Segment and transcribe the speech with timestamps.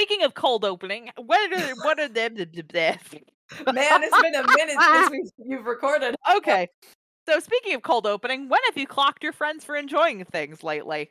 [0.00, 2.34] speaking of cold opening, what are what are them?
[2.36, 4.76] Man, it's been a minute
[5.10, 6.14] since we, you've recorded.
[6.36, 6.68] Okay.
[7.28, 11.10] So speaking of cold opening, when have you clocked your friends for enjoying things lately?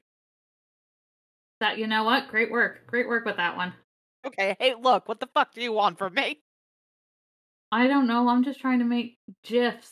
[1.59, 2.29] That you know what?
[2.29, 2.87] Great work.
[2.87, 3.73] Great work with that one.
[4.25, 6.41] Okay, hey, look, what the fuck do you want from me?
[7.71, 8.27] I don't know.
[8.27, 9.91] I'm just trying to make gifs.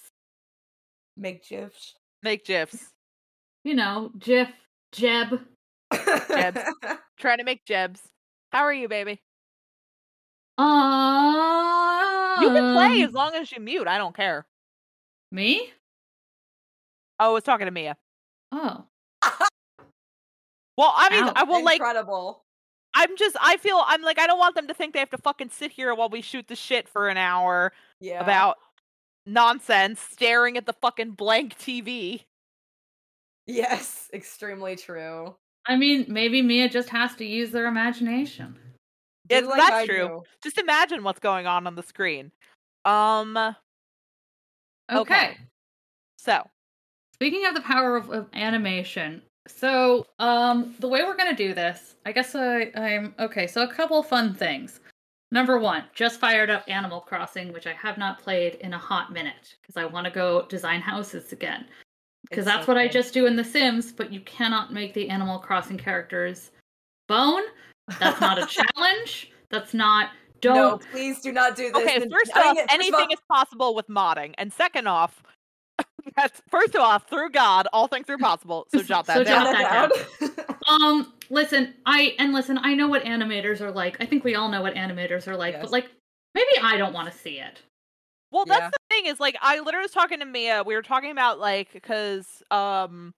[1.15, 1.93] Make gifs.
[2.23, 2.89] Make gifs.
[3.63, 4.49] You know, gif,
[4.91, 5.39] jeb.
[5.93, 6.61] Jebs.
[7.19, 8.01] Trying to make jebs.
[8.51, 9.21] How are you, baby?
[10.57, 13.87] Um, You can play as long as you mute.
[13.87, 14.45] I don't care.
[15.31, 15.71] Me?
[17.19, 17.97] Oh, I was talking to Mia.
[18.51, 18.85] Oh.
[20.77, 21.33] Well, I mean, Ow.
[21.35, 21.77] I will like.
[21.79, 22.43] Incredible.
[22.93, 23.35] I'm just.
[23.41, 23.81] I feel.
[23.87, 24.19] I'm like.
[24.19, 26.47] I don't want them to think they have to fucking sit here while we shoot
[26.47, 28.21] the shit for an hour Yeah.
[28.21, 28.57] about
[29.25, 32.25] nonsense, staring at the fucking blank TV.
[33.47, 35.35] Yes, extremely true.
[35.67, 38.55] I mean, maybe Mia just has to use their imagination.
[39.29, 40.07] Yeah, like that's I true.
[40.07, 40.23] do.
[40.41, 42.31] Just imagine what's going on on the screen.
[42.85, 43.37] Um.
[43.37, 44.99] Okay.
[44.99, 45.37] Okay.
[46.17, 46.47] So.
[47.13, 51.95] Speaking of the power of, of animation, so um, the way we're gonna do this,
[52.05, 53.47] I guess I, I'm okay.
[53.47, 54.79] So a couple fun things.
[55.31, 59.11] Number one, just fired up Animal Crossing, which I have not played in a hot
[59.11, 61.65] minute because I want to go design houses again.
[62.29, 65.09] Because that's so what I just do in The Sims, but you cannot make the
[65.09, 66.51] Animal Crossing characters
[67.07, 67.43] bone.
[67.99, 69.31] That's not a challenge.
[69.49, 70.09] That's not.
[70.41, 70.55] Don't.
[70.55, 71.83] No, please do not do this.
[71.83, 75.23] Okay, And- first off, first anything all- is possible with modding, and second off,
[76.15, 78.67] that's first off, through God, all things are possible.
[78.71, 79.45] So jot that So down.
[79.45, 80.45] jot Jot that that down.
[80.67, 83.95] Um, listen, I and listen, I know what animators are like.
[84.01, 85.61] I think we all know what animators are like, Yes.
[85.63, 85.89] but like
[86.35, 87.61] maybe I don't want to see it.
[88.31, 88.69] Well, that's Yeah.
[88.71, 90.63] the thing is like I literally was talking to Mia.
[90.63, 93.13] We were talking about like because um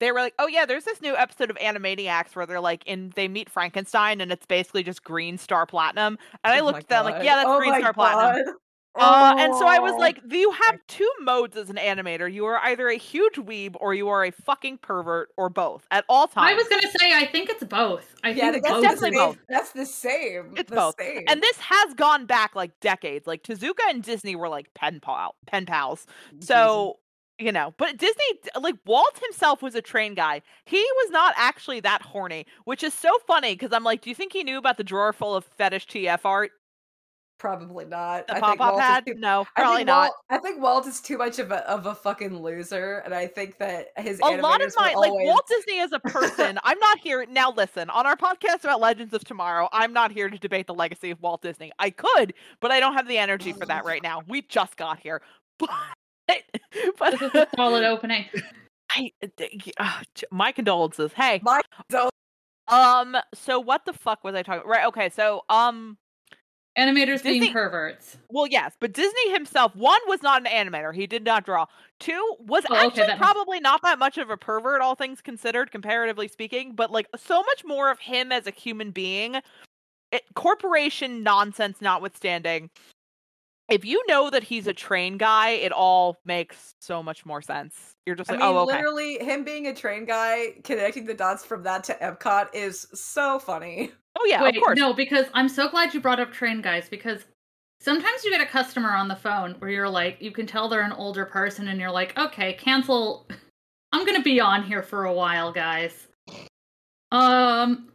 [0.00, 3.12] they were like, oh yeah, there's this new episode of Animaniacs where they're like in
[3.16, 6.18] they meet Frankenstein and it's basically just Green Star Platinum.
[6.44, 8.56] And I Oh looked at them like, yeah, that's Oh Green Star Platinum.
[8.94, 9.38] God.
[9.38, 9.96] Uh, and so I was Oh.
[9.96, 12.30] like, you have two modes as an animator.
[12.32, 16.04] You are either a huge weeb or you are a fucking pervert or both at
[16.08, 16.50] all times.
[16.50, 18.14] I was gonna say I think it's both.
[18.22, 18.82] I yeah, think that's both.
[18.82, 19.40] definitely the is- same.
[19.48, 20.54] That's the same.
[20.56, 20.94] It's the both.
[20.98, 21.24] Same.
[21.26, 23.26] and this has gone back like decades.
[23.26, 26.06] Like Tezuka and Disney were like pen pal pen pals.
[26.40, 26.98] So,
[27.38, 28.24] you know, but Disney,
[28.60, 30.42] like Walt himself was a train guy.
[30.66, 34.14] He was not actually that horny, which is so funny because I'm like, do you
[34.14, 36.52] think he knew about the drawer full of fetish TF art
[37.42, 38.28] probably not.
[38.28, 40.02] the I Pop think Pop Walt is too- No, probably think not.
[40.02, 43.26] Walt, I think Walt is too much of a of a fucking loser, and I
[43.26, 46.58] think that his a lot of animators were my like Walt Disney as a person.
[46.62, 47.50] I'm not here now.
[47.50, 51.10] Listen, on our podcast about Legends of Tomorrow, I'm not here to debate the legacy
[51.10, 51.72] of Walt Disney.
[51.80, 54.22] I could, but I don't have the energy for that right now.
[54.28, 55.20] We just got here,
[55.58, 55.68] but
[56.98, 58.26] but This is a solid opening.
[58.92, 59.10] I,
[59.78, 61.12] uh, my condolences.
[61.12, 61.60] Hey, My
[61.90, 62.10] don't-
[62.68, 64.68] um, so what the fuck was I talking?
[64.68, 65.98] Right, okay, so um,
[66.78, 68.16] Animators Disney- being perverts.
[68.30, 71.66] well, yes, but Disney himself, one was not an animator; he did not draw.
[72.00, 75.20] Two was Oh, okay, actually makes- probably not that much of a pervert, all things
[75.20, 76.74] considered, comparatively speaking.
[76.74, 79.36] But like, so much more of him as a human being.
[80.12, 82.70] It, corporation nonsense notwithstanding,
[83.70, 87.92] if you know that he's a train guy, it all makes so much more sense.
[88.06, 88.76] You're just I like, mean, oh, okay.
[88.76, 93.38] literally, him being a train guy, connecting the dots from that to Epcot is so
[93.38, 93.92] funny.
[94.18, 94.78] Oh yeah, Wait, of course.
[94.78, 97.24] no, because I'm so glad you brought up train guys because
[97.80, 100.82] sometimes you get a customer on the phone where you're like, you can tell they're
[100.82, 103.26] an older person and you're like, okay, cancel.
[103.92, 106.08] I'm gonna be on here for a while, guys.
[107.10, 107.88] Um,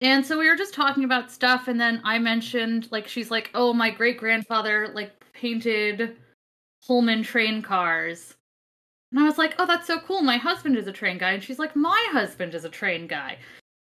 [0.00, 3.50] and so we were just talking about stuff, and then I mentioned like she's like,
[3.54, 6.16] oh, my great grandfather like painted
[6.86, 8.34] Pullman train cars.
[9.10, 10.20] And I was like, oh, that's so cool.
[10.20, 11.32] My husband is a train guy.
[11.32, 13.38] And she's like, my husband is a train guy.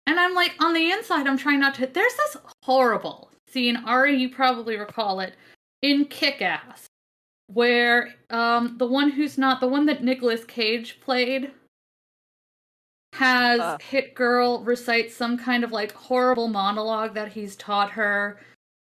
[0.07, 1.85] And I'm like, on the inside, I'm trying not to.
[1.85, 5.35] There's this horrible scene, Ari, you probably recall it,
[5.81, 6.87] in Kick Ass,
[7.47, 11.51] where um, the one who's not, the one that Nicolas Cage played,
[13.13, 13.77] has Uh.
[13.81, 18.39] Hit Girl recite some kind of like horrible monologue that he's taught her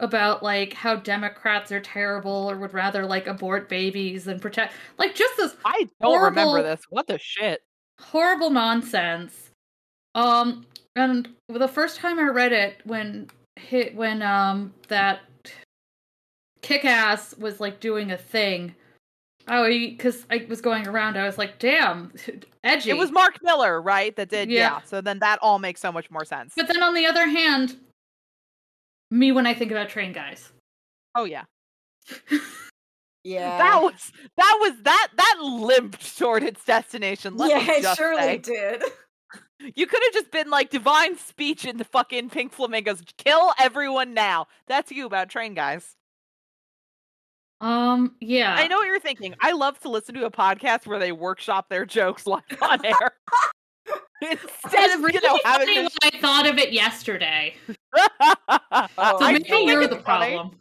[0.01, 4.75] about like how Democrats are terrible or would rather like abort babies than protect.
[4.99, 6.83] Like just this I don't remember this.
[6.91, 7.63] What the shit?
[8.01, 9.46] horrible nonsense.
[10.17, 10.67] Um,
[10.97, 15.21] and the first time I read it, when hit when um that
[16.63, 18.75] Kick-Ass was like doing a thing,
[19.47, 22.13] oh, because I was going around, I was like, damn,
[22.65, 22.91] edgy.
[22.91, 24.17] It was Mark Millar, right?
[24.17, 24.59] That did, yeah.
[24.59, 24.81] Yeah.
[24.83, 26.55] So then that all makes so much more sense.
[26.57, 27.77] But then on the other hand,
[29.11, 30.51] me when I think about train guys.
[31.15, 31.45] oh yeah,
[33.25, 33.59] Yeah.
[33.59, 37.37] that was that was that that limped toward its destination.
[37.37, 38.39] Let yeah, me it surely say.
[38.39, 38.83] did.
[39.75, 43.03] You could have just been like divine speech in the fucking pink flamingos.
[43.17, 44.47] Kill everyone now.
[44.67, 45.97] That's you about train guys.
[47.61, 48.55] Um, yeah.
[48.55, 49.35] I know what you're thinking.
[49.41, 53.13] I love to listen to a podcast where they workshop their jokes live on air.
[54.23, 57.55] Instead of really you know having funny this I thought of it yesterday.
[58.99, 60.35] Oh, So I maybe think you're it's the funny.
[60.35, 60.59] problem.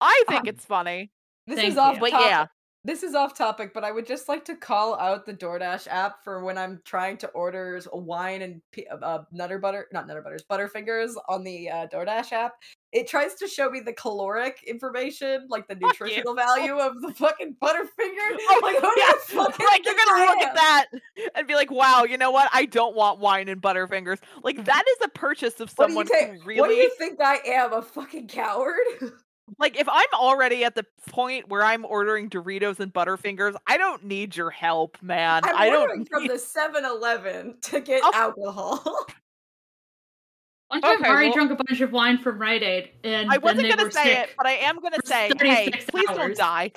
[0.00, 1.10] I think Um, it's funny.
[1.46, 2.00] This is off you.
[2.00, 2.46] But yeah.
[2.86, 6.22] This is off topic, but I would just like to call out the DoorDash app
[6.22, 8.60] for when I'm trying to order wine and
[9.02, 12.56] uh, Nutter Butter, not Nutter Butters, Butterfingers on the uh, DoorDash app.
[12.92, 17.56] It tries to show me the caloric information, like the nutritional value of the fucking
[17.60, 18.36] Butterfinger.
[18.38, 19.12] Oh, like, who yeah.
[19.12, 20.86] the fuck like you're gonna look at that
[21.34, 22.50] and be like, "Wow, you know what?
[22.52, 26.06] I don't want wine and Butterfingers." Like that is a purchase of What do you
[26.06, 27.72] someone who really What do you think I am?
[27.72, 28.74] A fucking coward?
[29.58, 29.78] like.
[29.78, 34.36] If I'm already at the point where I'm ordering Doritos and Butterfingers, I don't need
[34.36, 35.42] your help, man.
[35.44, 36.08] I'm I don't.
[36.08, 38.10] from need- the 7-Eleven to get Oh.
[38.14, 39.06] alcohol.
[40.68, 43.34] One time, Okay, Ari well- drank a bunch of wine from Rite Aid, and I
[43.34, 44.18] then wasn't gonna say sick.
[44.18, 46.72] it, but I am gonna say, hey, 36 please don't die.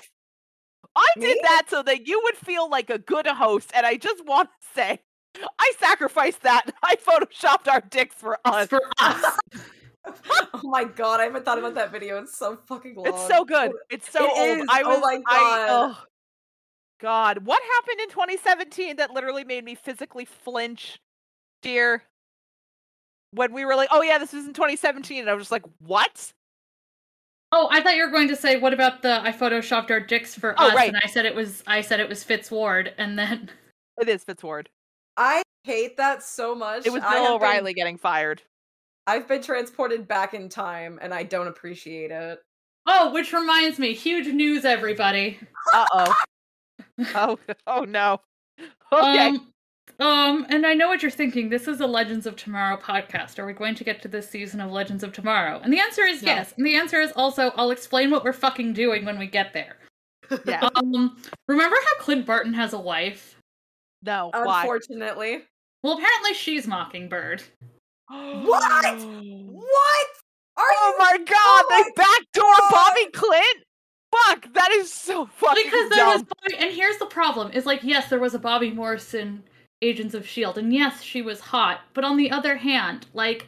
[0.96, 1.26] I Me?
[1.28, 4.50] did that so that you would feel like a good host, and I just want
[4.50, 5.00] to say,
[5.60, 6.66] I sacrificed that.
[6.84, 8.68] I photoshopped our dicks for us.
[8.68, 9.38] for us.
[10.54, 12.22] oh my god, I haven't thought about that video.
[12.22, 13.08] It's so fucking long.
[13.08, 13.72] It's so good.
[13.90, 14.60] It's so It old.
[14.60, 14.66] is.
[14.70, 15.02] I Oh was.
[15.02, 15.68] my I, God.
[15.70, 16.04] oh,
[17.00, 21.00] God, what happened in 2017 that literally made me physically flinch,
[21.62, 22.04] dear?
[23.32, 25.66] When we were like, "Oh yeah, this was in 2017," and I was just like,
[25.80, 26.32] "What?"
[27.52, 30.34] Oh, I thought you were going to say, "What about the I photoshopped our dicks
[30.34, 30.88] for Oh, us?" right.
[30.88, 33.52] And I said it was I said it was Fitzward, and then
[34.02, 34.70] It is Fitzward.
[35.18, 36.86] I hate that so much.
[36.86, 38.42] It was Bill have been- O'Reilly getting fired.
[39.08, 42.40] I've been transported back in time, and I don't appreciate it.
[42.86, 45.40] oh, which reminds me, huge news, everybody.
[45.74, 46.16] Uh oh.
[47.16, 48.20] oh oh no.
[48.92, 49.28] Okay.
[49.30, 49.54] Um,
[50.00, 51.50] um, and I know what you're thinking.
[51.50, 53.40] This is a Legends of Tomorrow podcast.
[53.40, 55.60] Are we going to get to this season of Legends of Tomorrow?
[55.64, 56.34] And the answer is No.
[56.34, 56.54] yes.
[56.58, 59.78] And the answer is also I'll explain what we're fucking doing when we get there.
[60.46, 60.70] yeah.
[60.76, 61.18] Um,
[61.48, 63.36] remember how Clint Barton has a wife?
[64.04, 64.30] No.
[64.34, 64.62] Why?
[64.62, 65.44] Unfortunately.
[65.84, 67.42] Well, apparently she's Mockingbird.
[68.08, 68.86] What?
[68.86, 69.22] Oh.
[69.52, 70.08] What?
[70.58, 70.98] Are Oh you?
[71.00, 72.72] my god, Oh they my backdoor God.
[72.72, 73.64] Bobby Clint?
[74.26, 76.24] Fuck, that is so fucking because there was.
[76.24, 79.44] Bobby, and here's the problem is like yes there was a bobby morrison
[79.84, 83.48] agents of shield and yes she was hot but on the other hand like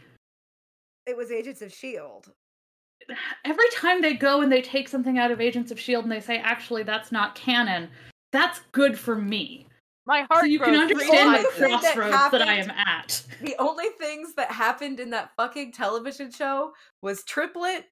[1.07, 2.29] It was Agents of Shield.
[3.45, 6.19] every time they go and they take something out of agents of shield and they
[6.19, 7.89] say actually that's not canon
[8.31, 9.65] that's good for me
[10.09, 13.21] My heart so you can understand the only thing that crossroads that, i am at
[13.43, 17.85] The only things that happened in that fucking television show was Triplett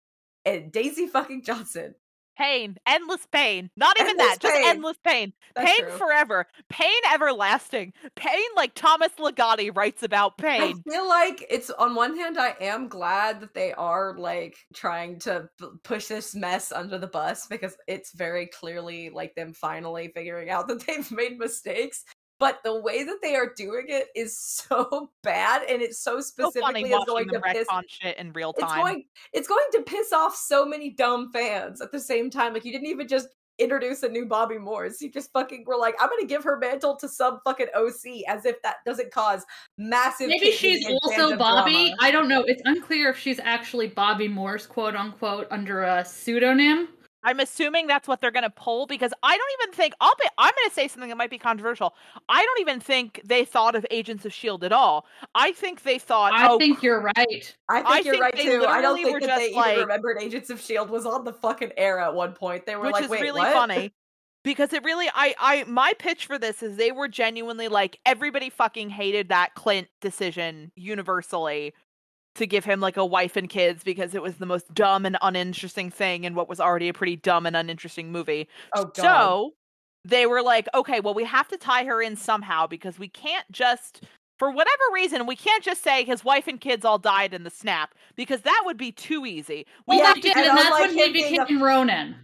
[0.43, 1.93] and Daisy fucking Johnson.
[2.38, 3.69] Pain, endless pain.
[3.75, 5.34] Not even Endless that, just endless pain.
[5.56, 5.98] That's pain true.
[5.98, 6.48] forever.
[6.69, 7.94] Pain everlasting.
[8.16, 10.62] Pain like Thomas Ligotti writes about pain.
[10.86, 15.18] I feel like it's on one hand, I am glad that they are like trying
[15.19, 20.12] to p- push this mess under the bus because it's very clearly like them finally
[20.13, 22.04] figuring out that they've made mistakes.
[22.39, 26.51] But the way that they are doing it is so bad, and it's so so
[26.51, 27.68] funny specifically is going to piss.
[27.68, 28.69] retcon shit in real time.
[28.69, 32.54] It's going, it's going to piss off so many dumb fans at the same time.
[32.54, 33.30] Like you didn't even just
[33.60, 35.01] introduce a new Bobby Morse.
[35.01, 38.45] You just fucking were like, I'm gonna give her mantle to some fucking OC, as
[38.45, 39.45] if that doesn't cause
[39.78, 40.28] massive.
[40.30, 41.95] maybe she's also bobby drama.
[42.01, 46.89] i don't know it's unclear if she's actually bobby morse quote unquote under a pseudonym
[47.27, 50.24] I'm assuming that's what they're going to pull because I don't even think I'll be
[50.38, 51.93] I'm going to say something that might be controversial.
[52.29, 55.05] I don't even think they thought of Agents of Shield at all.
[55.36, 57.17] I think they thought i oh think you're right
[57.69, 58.65] I think I you're think right too.
[58.65, 61.74] I don't think that they like- even remembered Agents of Shield was on the fucking
[61.75, 62.65] air at one point.
[62.65, 63.93] They were which like, is "Wait, really what?" funny
[64.46, 68.50] because it really I I my pitch for this is they were genuinely like everybody
[68.50, 71.74] fucking hated that Clint decision universally
[72.38, 75.17] to give him like a wife and kids because it was the most dumb and
[75.22, 78.48] uninteresting thing in what was already a pretty dumb and uninteresting movie.
[78.75, 78.96] Oh god.
[78.96, 79.51] So
[80.06, 83.46] they were like, okay, well, we have to tie her in somehow because we can't
[83.51, 84.03] just,
[84.39, 87.50] for whatever reason, we can't just say his wife and kids all died in the
[87.50, 89.65] snap because that would be too easy.
[89.88, 91.62] We well have to did do and that's like when he him being a- became
[91.62, 92.15] ronin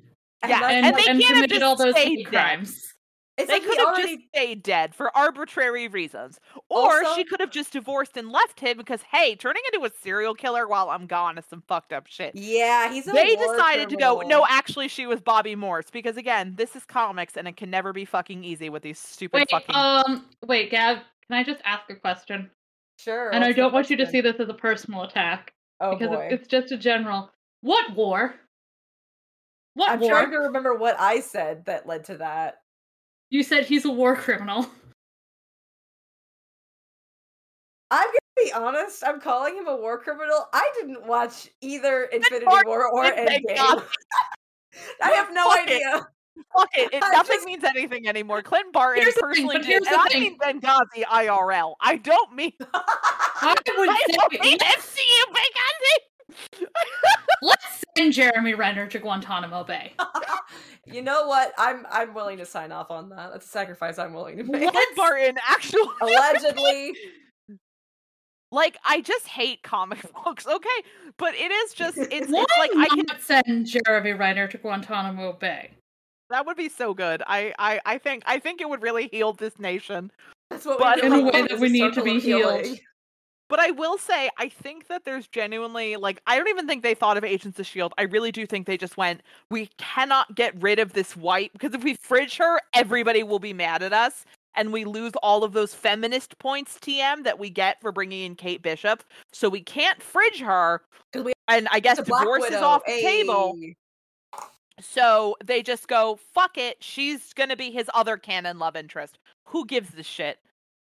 [0.47, 2.93] yeah, that's and and, like- they and can't have committed just all those hate crimes
[3.37, 6.39] it's they like could have already just stayed dead for arbitrary reasons.
[6.69, 9.91] Or Also- she could have just divorced and left him because, hey, turning into a
[10.03, 12.35] serial killer while I'm gone is some fucked up shit.
[12.35, 16.15] Yeah, he's a They war decided to go, no, actually, she was Bobby Morse because,
[16.17, 19.49] again, this is comics and it can never be fucking easy with these stupid wait
[19.49, 19.75] fucking.
[19.75, 20.97] um wait gab
[21.27, 22.49] can i just ask a question
[22.99, 23.29] Sure.
[23.33, 26.25] and i don't want you to see this as a personal attack Oh because boy.
[26.25, 28.35] it- it's just a general what war
[29.75, 32.61] what I'm war trying to remember what I said that led to that.
[33.33, 34.65] You said he's a war criminal
[37.91, 39.03] I'm gonna be honest.
[39.05, 40.47] I'm calling him a war criminal.
[40.51, 43.83] I didn't watch either Infinity Martin, War or Endgame.
[45.03, 45.73] I have no Fuck it.
[45.73, 46.07] idea.
[46.57, 46.89] Fuck it.
[46.93, 48.41] it nothing just- means anything anymore.
[48.41, 51.75] Clint Barton Here's the thing, personally did, and I mean Benghazi IRL.
[51.81, 55.95] I don't mean I would I don't mean say Benghazi.
[57.41, 59.93] let's send Jeremy Renner to Guantanamo Bay.
[60.85, 61.53] you know what?
[61.57, 63.31] I'm I'm willing to sign off on that.
[63.31, 64.69] That's a sacrifice I'm willing to make.
[64.71, 66.95] Clint Barton actually Allegedly.
[68.51, 70.47] like I just hate comic books.
[70.47, 70.69] Okay,
[71.17, 75.71] but it is just it's, it's like I can send Jeremy Renner to Guantanamo Bay?
[76.29, 77.21] that would be so good.
[77.27, 80.11] I I I think I think it would really heal this nation.
[80.49, 82.65] That's what But we in a way that we need to be healed.
[83.53, 86.95] But I will say, I think that there's genuinely like I don't even think they
[86.95, 87.93] thought of Agents of Shield.
[87.99, 91.75] I really do think they just went, we cannot get rid of this white because
[91.75, 95.53] if we fridge her, everybody will be mad at us, and we lose all of
[95.53, 99.03] those feminist points TM that we get for bringing in Kate Bishop.
[99.33, 100.81] So we can't fridge her.
[101.13, 103.55] we and I guess It's a Black divorce is off the table.
[104.79, 109.19] So they just go, fuck it, she's gonna be his other canon love interest.
[109.43, 110.39] Who gives a shit?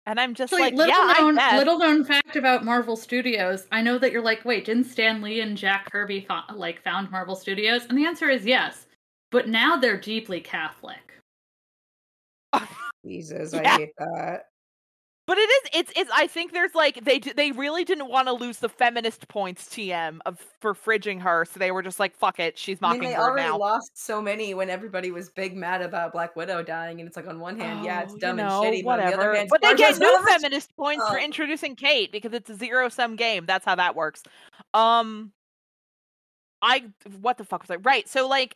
[0.10, 1.58] And I'm just Actually, like, little yeah, known I guess.
[1.60, 3.68] little known fact about Marvel Studios.
[3.72, 7.12] I know that you're like, wait, didn't Stan Lee and Jack Kirby fo- like found
[7.12, 7.86] Marvel Studios?
[7.86, 8.88] And the answer is yes.
[9.30, 10.98] But now they're deeply Catholic.
[13.06, 13.62] Jesus, Yeah.
[13.76, 14.46] I hate that.
[15.30, 18.34] But it is it's it's I think there's like they they really didn't want to
[18.34, 22.40] lose the feminist points TM of for fridging her, so they were just like fuck
[22.40, 23.60] it, she's mocking I mean, they already now.
[23.60, 27.28] lost so many when everybody was big mad about Black Widow dying, and it's like
[27.28, 29.36] on one hand, yeah, it's Oh, you dumb know, and shitty, but on the other
[29.36, 31.24] hand, But they get new feminist points for Oh.
[31.24, 33.46] introducing Kate because it's a zero sum game.
[33.46, 34.24] That's how that works.
[34.74, 35.32] Um
[36.64, 36.86] I
[37.22, 37.76] what the fuck was I?
[37.76, 38.10] Right.
[38.10, 38.56] So like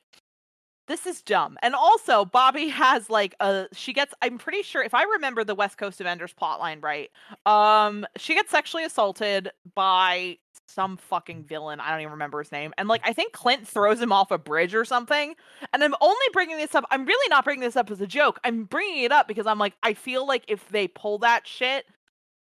[0.88, 1.58] this is dumb.
[1.62, 5.56] And also Bobby has like a she gets I'm pretty sure if I remember the
[5.56, 7.10] West Coast Avengers plotline right,
[7.46, 10.38] um she gets sexually assaulted by
[10.68, 11.80] some fucking villain.
[11.80, 12.74] I don't even remember his name.
[12.78, 15.36] And like I think Clint throws him off a bridge or something.
[15.72, 16.86] And I'm only bringing this up.
[16.92, 18.40] I'm really not bringing this up as a joke.
[18.44, 21.86] I'm bringing it up because I'm like I feel like if they pull that shit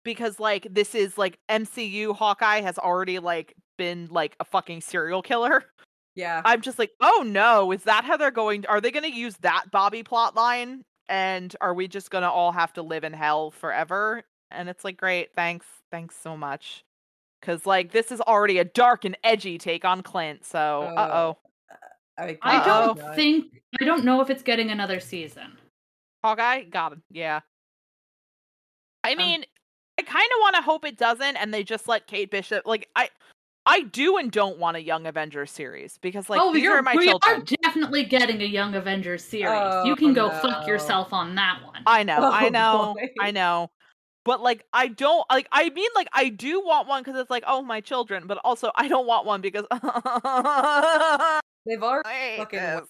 [0.03, 5.21] because like this is like MCU Hawkeye has already like been like a fucking serial
[5.21, 5.63] killer.
[6.15, 9.15] Yeah, I'm just like, "Oh no, is that how they're going are they going to
[9.15, 13.03] use that Bobby plot line and are we just going to all have to live
[13.03, 15.65] in hell forever?" And it's like, "Great, thanks.
[15.91, 16.83] Thanks so much."
[17.41, 20.45] Cuz like this is already a dark and edgy take on Clint.
[20.45, 21.37] So, Uh, uh-oh.
[22.17, 22.93] I, I Uh-oh.
[22.95, 25.57] don't think I don't know if it's getting another season.
[26.23, 27.03] Hawkeye got him.
[27.11, 27.41] Yeah.
[29.03, 29.45] I Um, mean,
[29.99, 32.65] I kind of want to hope it doesn't, and they just let Kate Bishop.
[32.65, 33.09] Like I,
[33.65, 36.95] I do and don't want a Young Avengers series because like oh, these you're, my
[36.95, 37.41] we children.
[37.41, 39.45] are definitely getting a Young Avengers series.
[39.85, 40.39] you Oh, can go no.
[40.39, 41.81] fuck yourself on that one.
[41.87, 43.07] I know, oh, I Oh, know, boy.
[43.19, 43.71] I know.
[44.23, 45.47] But like, I don't like.
[45.51, 48.25] I mean, like, I do want one because it's like, oh, my children.
[48.25, 49.65] But also, I don't want one because
[51.65, 52.81] they've already fucking this.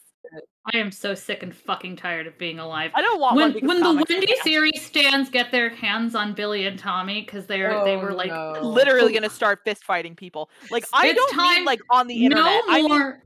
[0.74, 2.92] I am so sick and fucking tired of being alive.
[2.96, 4.38] I don't want when one when the Wendy bad.
[4.44, 8.32] series stands get their hands on Billy and Tommy because they're they Oh, were like
[8.32, 8.54] no.
[8.62, 10.50] literally gonna start fist fighting people.
[10.72, 12.46] Like I don't mean time- like on the internet.
[12.46, 13.24] no I mean, more.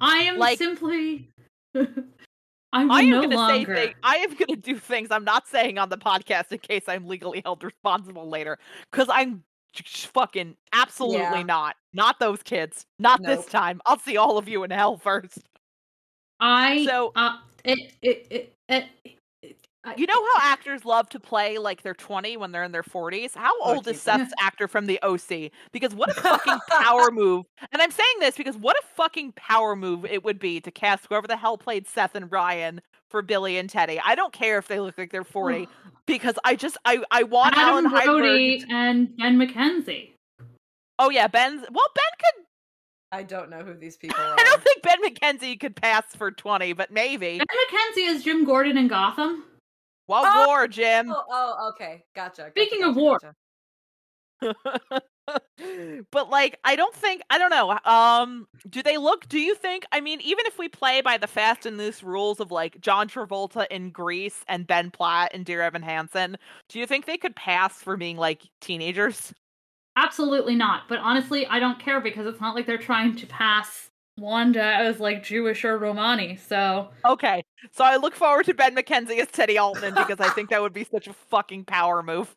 [0.00, 1.30] I am like- simply.
[2.72, 3.74] I will I am no gonna longer.
[3.76, 6.82] say thing, I am gonna do things I'm not saying on the podcast in case
[6.86, 8.58] I'm legally held responsible later.
[8.92, 9.42] Because I'm
[9.84, 11.42] fucking absolutely Yeah.
[11.42, 11.76] not.
[11.94, 12.84] Not those kids.
[12.98, 13.80] Not this time.
[13.86, 15.38] I'll see all of you in hell first.
[16.40, 18.86] I So- uh, it it it.
[19.96, 23.34] You know how actors love to play like they're 20 when they're in their 40s?
[23.34, 25.50] How Oh, old is Seth's actor from the OC?
[25.72, 27.46] Because what a fucking power move.
[27.72, 31.06] And I'm saying this because what a fucking power move it would be to cast
[31.08, 33.98] whoever the hell played Seth and Ryan for Billy and Teddy.
[34.04, 35.66] I don't care if they look like they're 40
[36.06, 38.70] because I just I I want Adam Alan Brody Heinberg.
[38.70, 40.10] and Ben McKenzie.
[40.98, 42.44] Oh yeah, Ben's well Ben could
[43.12, 44.34] I don't know who these people are.
[44.38, 47.38] I don't think Ben McKenzie could pass for 20, but maybe.
[47.38, 49.44] Ben McKenzie is Jim Gordon in Gotham.
[50.06, 51.10] What Oh, war, Jim?
[51.10, 52.42] Oh, oh, okay, gotcha.
[52.42, 53.34] gotcha, Speaking of gotcha, war- gotcha.
[56.12, 57.76] but like I don't think I don't know.
[57.84, 61.26] Um do they look do you think I mean even if we play by the
[61.26, 65.60] fast and loose rules of like John Travolta in Grease and Ben Platt and Dear
[65.60, 66.36] Evan Hansen,
[66.68, 69.34] do you think they could pass for being like teenagers?
[69.98, 70.82] Absolutely not.
[70.88, 75.00] But honestly, I don't care because it's not like they're trying to pass Wanda as
[75.00, 76.36] like Jewish or Romani.
[76.36, 77.42] So Okay.
[77.72, 80.72] So I look forward to Ben McKenzie as Teddy Altman because I think that would
[80.72, 82.36] be such a fucking power move.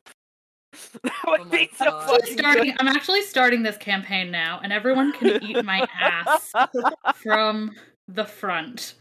[1.03, 2.73] that would Oh be so fucking starting.
[2.79, 6.51] I'm actually starting this campaign now, and everyone can eat my ass
[7.15, 7.71] from
[8.07, 8.95] the front.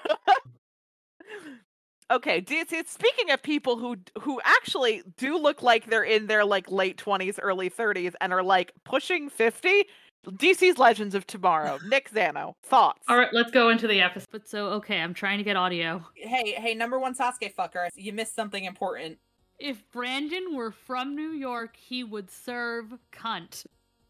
[2.10, 2.86] Okay, DC.
[2.86, 7.38] Speaking of people who who actually do look like they're in their like late twenties,
[7.40, 9.84] early thirties, and are like pushing fifty,
[10.24, 11.78] DC's Legends of Tomorrow.
[11.88, 13.02] Nick Zano, thoughts?
[13.08, 14.28] All right, let's go into the episode.
[14.30, 16.04] But so, okay, I'm trying to get audio.
[16.14, 19.18] Hey, hey, number one Sasuke fucker, you missed something important.
[19.58, 23.66] If Brandon were from New York, he would serve cunt.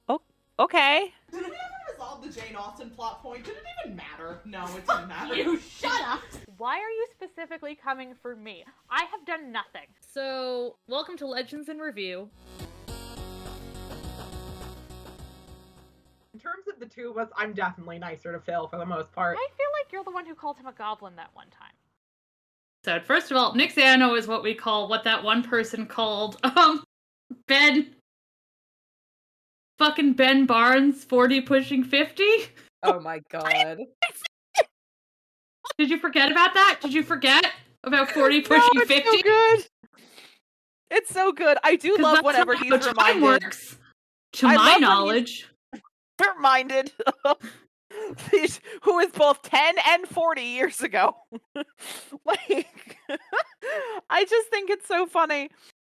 [0.08, 0.20] Oh,
[0.58, 1.14] okay.
[1.96, 3.44] Did resolve the Jane Austen plot point?
[3.44, 4.40] Did it even matter?
[4.44, 5.34] No, it didn't matter.
[5.34, 6.20] You shut up.
[6.58, 8.64] Why are you specifically coming for me?
[8.90, 9.86] I have done nothing.
[10.12, 12.28] So, welcome to Legends in Review.
[16.34, 19.10] In terms of the two of us, I'm definitely nicer to Phil for the most
[19.12, 19.38] part.
[19.38, 21.72] I feel like you're the one who called him a goblin that one time.
[22.84, 26.36] So, first of all, Nick Zano is what we call what that one person called
[26.44, 26.84] um
[27.48, 27.94] Ben
[29.78, 32.24] fucking Ben Barnes 40 pushing 50.
[32.82, 33.78] Oh my god.
[35.78, 36.78] Did you forget about that?
[36.80, 37.44] Did you forget
[37.84, 39.04] about 40 No, pushing it's 50?
[39.10, 39.66] so good.
[40.90, 41.58] It's so good.
[41.64, 43.22] I do love whenever he's time reminded.
[43.22, 43.76] works.
[44.34, 45.48] To I my knowledge.
[46.36, 46.92] reminded
[48.82, 51.16] who is both 10 and 40 years ago.
[52.24, 52.98] like,
[54.10, 55.50] I just think it's so funny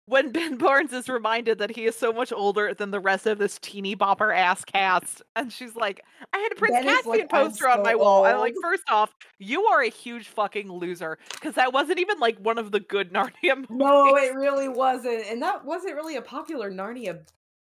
[0.09, 3.37] when Ben Barnes is reminded that he is so much older than the rest of
[3.37, 5.21] this teeny bopper ass cast.
[5.35, 8.25] And she's like, I had a Prince Caspian like, "I'm poster on my wall.
[8.25, 12.19] I'm like, old." first off, you are a huge fucking loser because that wasn't even
[12.19, 13.67] like one of the good Narnia movies.
[13.69, 15.25] No, it really wasn't.
[15.29, 17.19] And that wasn't really a popular Narnia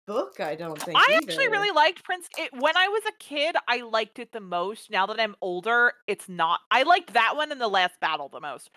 [0.09, 0.97] book, I don't think.
[0.97, 2.27] I actually really liked Prince.
[2.37, 4.89] It, when I was a kid, I liked it the most.
[4.89, 6.61] Now that I'm older, it's not.
[6.71, 8.71] I liked that one and the last battle the most.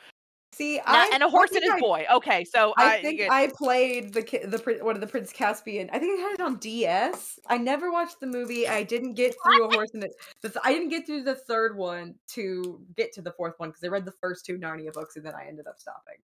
[0.55, 2.07] See Now- I, and a horse and his I, boy.
[2.13, 5.89] Okay, so I I, think get- I played the the one of the Prince Caspian.
[5.93, 7.39] I think I had it on DS.
[7.47, 8.69] I never watched the movie.
[8.69, 10.13] I didn't get through a horse and it.
[10.43, 13.85] The I didn't get through the third one to get to the fourth one because
[13.85, 16.17] I read the first two Narnia books and then I ended up stopping.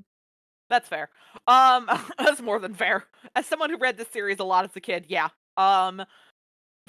[0.69, 1.09] that's fair.
[1.47, 3.05] Um, that's more than fair.
[3.35, 5.29] As someone who read this series a lot as a kid, yeah.
[5.57, 6.03] Um,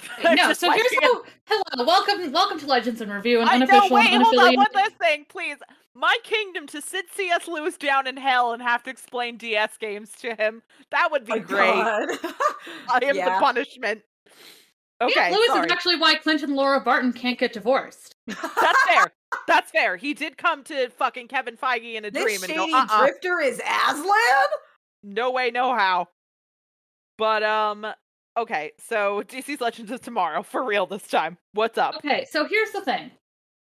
[0.24, 1.02] no, so here's it.
[1.02, 3.64] how, hello, welcome welcome to Legends and Review, an I know.
[3.66, 4.56] unofficial Wait, hold on.
[4.56, 5.56] One last thing, please.
[5.94, 7.48] My kingdom to sit C.S.
[7.48, 10.62] Lewis down in hell and have to explain DS games to him.
[10.90, 11.74] That would be My great.
[11.74, 13.34] I am Yeah.
[13.34, 14.02] the punishment.
[15.00, 15.66] Yeah, Okay, Lewis sorry.
[15.66, 18.14] is actually why Clinton and Laura Barton can't get divorced.
[18.26, 19.06] That's fair.
[19.46, 19.96] That's fair.
[19.96, 23.00] He did come to fucking Kevin Feige in a This dream and shady go, uh-uh,
[23.00, 24.46] drifter is Aslan.
[25.02, 26.08] no way, no how.
[27.18, 27.86] But um,
[28.40, 28.72] okay.
[28.78, 31.38] So DC's Legends of Tomorrow for real this time.
[31.52, 31.96] What's up?
[31.96, 33.10] Okay, so here's the thing.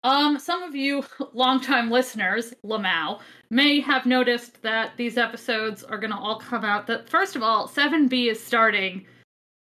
[0.03, 6.19] Um, some of you longtime listeners, Lamau, may have noticed that these episodes are gonna
[6.19, 6.87] all come out.
[6.87, 9.05] That first of all, 7B is starting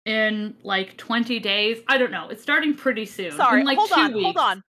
[0.07, 1.79] in like 20 days.
[1.89, 2.29] I don't know.
[2.29, 3.33] It's starting pretty soon.
[3.33, 4.25] Sorry, in like hold two on, weeks.
[4.25, 4.63] hold on.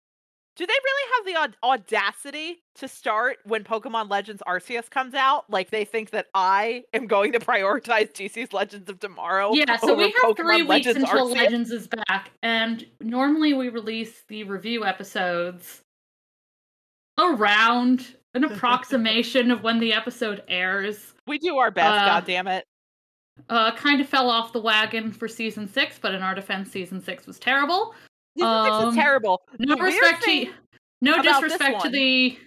[0.58, 5.50] Do they really have the aud- audacity to start when Pokemon Legends Arceus comes out?
[5.50, 9.54] Like they think that I am going to prioritize DC's Legends of Tomorrow?
[9.54, 11.36] Yeah, so we have three weeks Legends until Arceus?
[11.36, 15.82] Legends is back, and normally we release the review episodes
[17.18, 21.14] around an approximation of when the episode airs.
[21.28, 22.02] We do our best.
[22.02, 22.66] Uh, God damn it!
[23.50, 27.02] Uh, kind of fell off the wagon for season six, but in our defense, season
[27.02, 27.96] six was terrible.
[28.38, 29.42] Season six um, is terrible.
[29.60, 30.52] No The weird respect to
[31.02, 32.38] no disrespect to the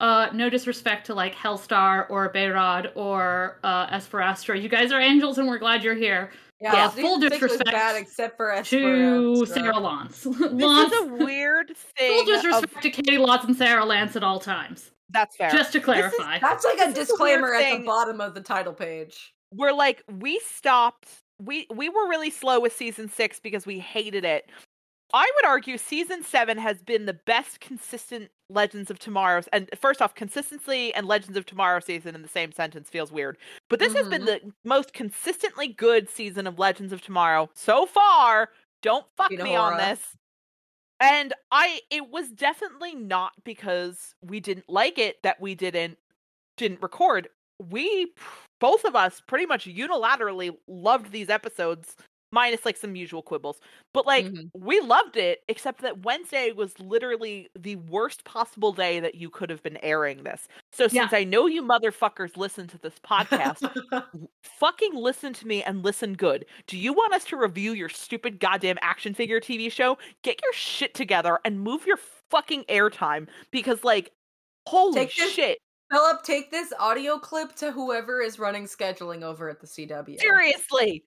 [0.00, 4.60] uh no disrespect to like Hellstar or Bayrod or uh Esperastra.
[4.60, 6.30] You guys are angels and we're glad you're here.
[6.60, 9.46] Yeah, Yeah, full six was disrespect bad except for To Esperanza.
[9.54, 10.22] Sara Lance.
[10.24, 12.24] This Lance is a weird thing.
[12.24, 14.90] full of- disrespect to Caity Lotz and Sara Lance at all times.
[15.10, 15.50] That's fair.
[15.50, 16.38] Just to is- clarify.
[16.40, 19.32] That's like a This a weird disclaimer at the bottom of the title page.
[19.52, 24.24] we're like we stopped we we were really slow with season six because we hated
[24.24, 24.48] it
[25.12, 30.00] i would argue season seven has been the best consistent legends of tomorrow's and first
[30.00, 33.36] off consistency and legends of tomorrow season in the same sentence feels weird.
[33.68, 34.48] But this has been mm-hmm.
[34.48, 38.50] the most consistently good season of legends of tomorrow so far.
[38.82, 40.00] Don't fuck me on this.
[41.00, 45.98] And i it was definitely not because we didn't like it that we didn't
[46.56, 47.28] didn't record.
[47.70, 48.12] We
[48.60, 51.96] both of us pretty much unilaterally loved these episodes
[52.32, 53.60] minus like some usual quibbles
[53.94, 54.50] but like Mhm.
[54.54, 59.48] we loved it except that wednesday was literally the worst possible day that you could
[59.48, 61.02] have been airing this so Yeah.
[61.02, 63.62] since i know you motherfuckers listen to this podcast
[64.42, 66.46] fucking listen to me and listen good.
[66.66, 69.98] Do you want us to review your stupid goddamn action figure TV show?
[70.22, 71.98] Get your shit together and move your
[72.30, 74.12] fucking airtime because, like,
[74.66, 75.58] holy Take this- shit.
[75.92, 80.18] Philip, take this audio clip to whoever is running scheduling over at the CW.
[80.18, 81.04] Seriously.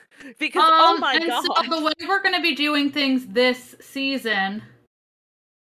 [0.38, 1.44] because, oh Um, my and god.
[1.44, 4.62] so the way we're going to be doing things this season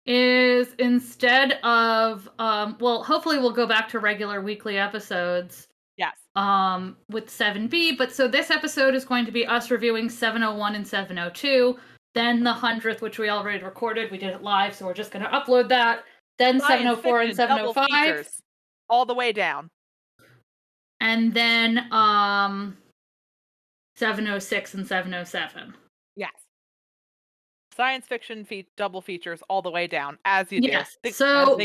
[0.05, 6.15] is instead of um well hopefully we'll go back to regular weekly episodes Yes.
[6.35, 10.87] um with 7b but so this episode is going to be us reviewing 701 and
[10.87, 11.77] 702
[12.15, 15.23] then the 100th which we already recorded we did it live so we're just going
[15.23, 16.05] to upload that
[16.39, 18.29] then Science 704 and 705
[18.89, 19.69] all the way down.
[21.01, 22.77] and then um
[23.99, 25.75] 706 and 707
[26.15, 26.31] Yes.
[27.75, 31.11] Science fiction fe- double features all the way down, as you Yes, do.
[31.11, 31.57] So-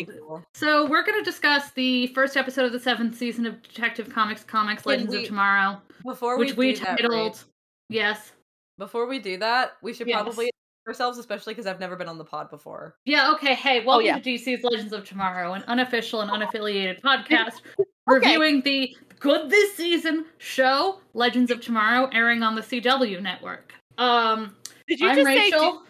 [0.54, 4.44] so we're going to discuss the first episode of the seventh season of detective comics
[4.44, 7.44] comics legends we- of tomorrow Before which we, we do that, titled
[7.88, 8.32] yes
[8.78, 10.22] before we do that, we should Yes.
[10.22, 10.50] probably
[10.88, 12.96] ourselves, especially because I've never been on the pod before.
[13.06, 13.54] Yeah, okay.
[13.54, 14.18] Hey, oh, welcome yeah.
[14.18, 17.62] to DC's Legends of Tomorrow, an unofficial and unaffiliated podcast
[18.06, 18.94] reviewing the
[19.24, 23.72] good this season show Legends of Tomorrow airing on the CW network.
[23.96, 24.54] Um
[24.86, 25.82] Did you I'm just Rachel.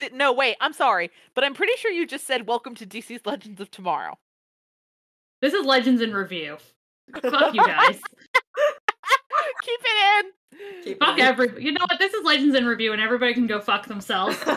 [0.00, 0.08] say?
[0.08, 0.54] d- No, wait.
[0.60, 4.16] I'm sorry, but I'm pretty sure you just said "Welcome to DC's Legends of Tomorrow."
[5.42, 6.56] This is Legends in Review.
[7.20, 7.98] Fuck you guys.
[9.62, 10.82] Keep it in.
[10.84, 11.26] Keep fuck it in.
[11.26, 11.98] every you know what?
[11.98, 14.38] This is Legends in Review and everybody can go fuck themselves.
[14.46, 14.56] I'm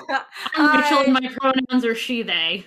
[0.54, 0.82] Hi.
[0.82, 2.66] Rachel and my pronouns are she they.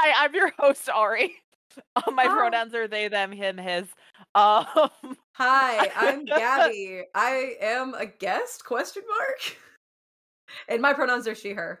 [0.00, 1.36] Hi, I'm your host Ari.
[2.12, 2.28] My Hi.
[2.28, 3.86] pronouns are they, them, him, his.
[4.34, 4.66] Um,
[5.34, 7.02] Hi, I'm Gabby.
[7.14, 8.64] I am a guest?
[8.64, 9.56] Question mark.
[10.68, 11.80] And my pronouns are she, her.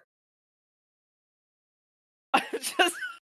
[2.32, 2.66] I'm just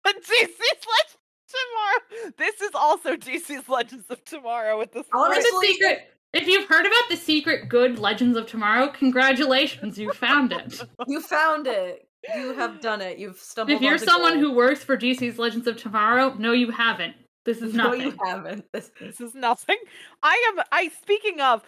[0.05, 2.31] DC's Legends of Tomorrow.
[2.37, 5.07] This is also DC's Legends of Tomorrow with this.
[5.11, 5.99] Honestly- the secret?
[6.33, 10.79] If you've heard about the secret good Legends of Tomorrow, congratulations, you found it.
[11.07, 12.07] You found it.
[12.35, 13.17] You have done it.
[13.17, 13.75] You've stumbled.
[13.75, 14.43] if you're onto someone gold.
[14.43, 17.15] who works for DC's Legends of Tomorrow, no, you haven't.
[17.49, 18.71] This is no, you haven't.
[18.71, 19.77] This This is nothing.
[20.21, 20.63] I am.
[20.71, 21.63] I speaking of.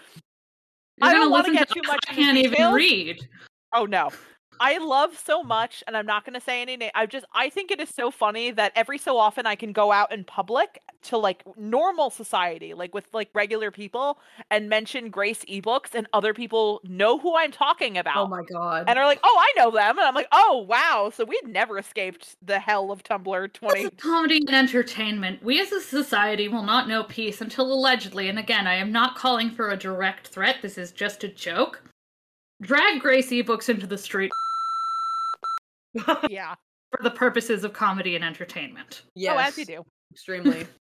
[0.98, 2.76] You're I gonna don't wanna listen get to too much I can't even details.
[2.76, 3.20] read.
[3.74, 4.12] Oh no.
[4.64, 6.92] I love so much, and I'm not going to say any name.
[6.94, 9.92] I just, I think it is so funny that every so often I can go
[9.92, 14.20] out in public to like normal society, like with like regular people,
[14.52, 18.44] and mention Grace ebooks, and other people know who I'm talking oh about, oh my
[18.44, 18.86] god.
[18.88, 21.80] and are like, "Oh, I know them," and I'm like, "Oh, wow!" So we've never
[21.80, 23.90] escaped the hell of Tumblr 20.
[23.98, 25.42] comedy and entertainment.
[25.42, 29.16] We as a society will not know peace until allegedly, and again, I am not
[29.16, 31.82] calling for a direct threat, this is just a joke.
[32.62, 34.32] Drag Grace ebooks into the street
[36.30, 36.56] yeah.
[36.92, 39.04] for the purposes of comedy and entertainment.
[39.16, 39.84] yes, Oh, as you do.
[40.12, 40.68] Extremely.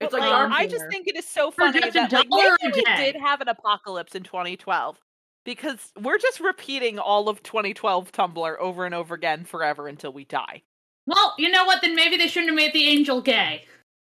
[0.00, 3.16] It's like like, I just think it is so funny that like maybe we did
[3.16, 4.98] have an apocalypse in 2012
[5.44, 10.24] because we're just repeating all of 2012 Tumblr over and over again forever until we
[10.24, 10.62] die.
[11.06, 11.82] Well, you know what?
[11.82, 13.64] Then maybe they shouldn't have made the angel gay.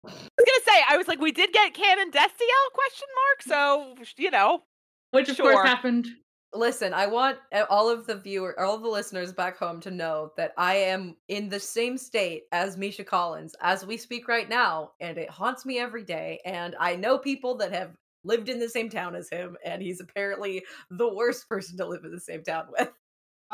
[0.04, 3.94] I was gonna say I was like we did get canon Destiel question mark so
[4.18, 4.64] you know
[5.12, 5.52] Which of Sure.
[5.52, 6.08] course happened.
[6.54, 9.90] Listen, I want uh, all of the viewer, all of the listeners back home to
[9.90, 14.48] know that I am in the same state as Misha Collins as we speak right
[14.48, 16.40] now, and it haunts me every day.
[16.44, 20.00] And I know people that have lived in the same town as him, and he's
[20.00, 22.90] apparently the worst person to live in the same town with.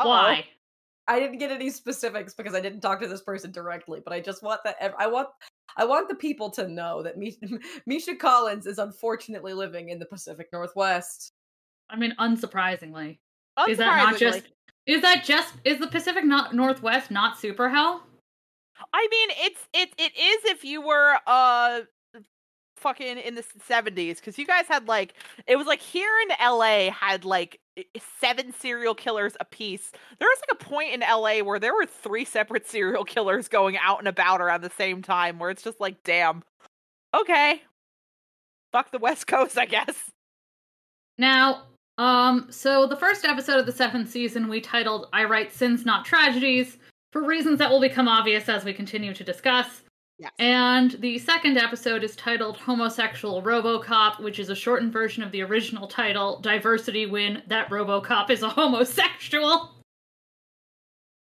[0.02, 0.44] Why?
[1.06, 4.20] I didn't get any specifics because I didn't talk to this person directly, but I
[4.20, 5.28] just want that I want
[5.76, 7.38] I want the people to know that Misha,
[7.86, 11.32] Misha Collins is unfortunately living in the Pacific Northwest.
[11.90, 13.18] I mean, unsurprisingly.
[13.66, 14.42] Is that not just
[14.86, 18.02] is that just is the Pacific not Northwest not super hell?
[18.92, 21.80] I mean it's it it is if you were uh
[22.76, 25.14] fucking in the 70s because you guys had like
[25.48, 27.60] it was like here in LA had like
[28.20, 29.90] seven serial killers apiece.
[30.18, 33.76] There was like a point in LA where there were three separate serial killers going
[33.76, 36.42] out and about around the same time where it's just like damn.
[37.14, 37.62] Okay.
[38.72, 40.10] Fuck the West Coast, I guess.
[41.16, 41.64] Now,
[41.98, 46.04] um, so the first episode of the seventh season we titled I Write Sins Not
[46.04, 46.78] Tragedies
[47.12, 49.82] for reasons that will become obvious as we continue to discuss.
[50.18, 50.32] Yes.
[50.38, 55.42] And the second episode is titled Homosexual Robocop, which is a shortened version of the
[55.42, 59.74] original title, Diversity When That Robocop is a Homosexual.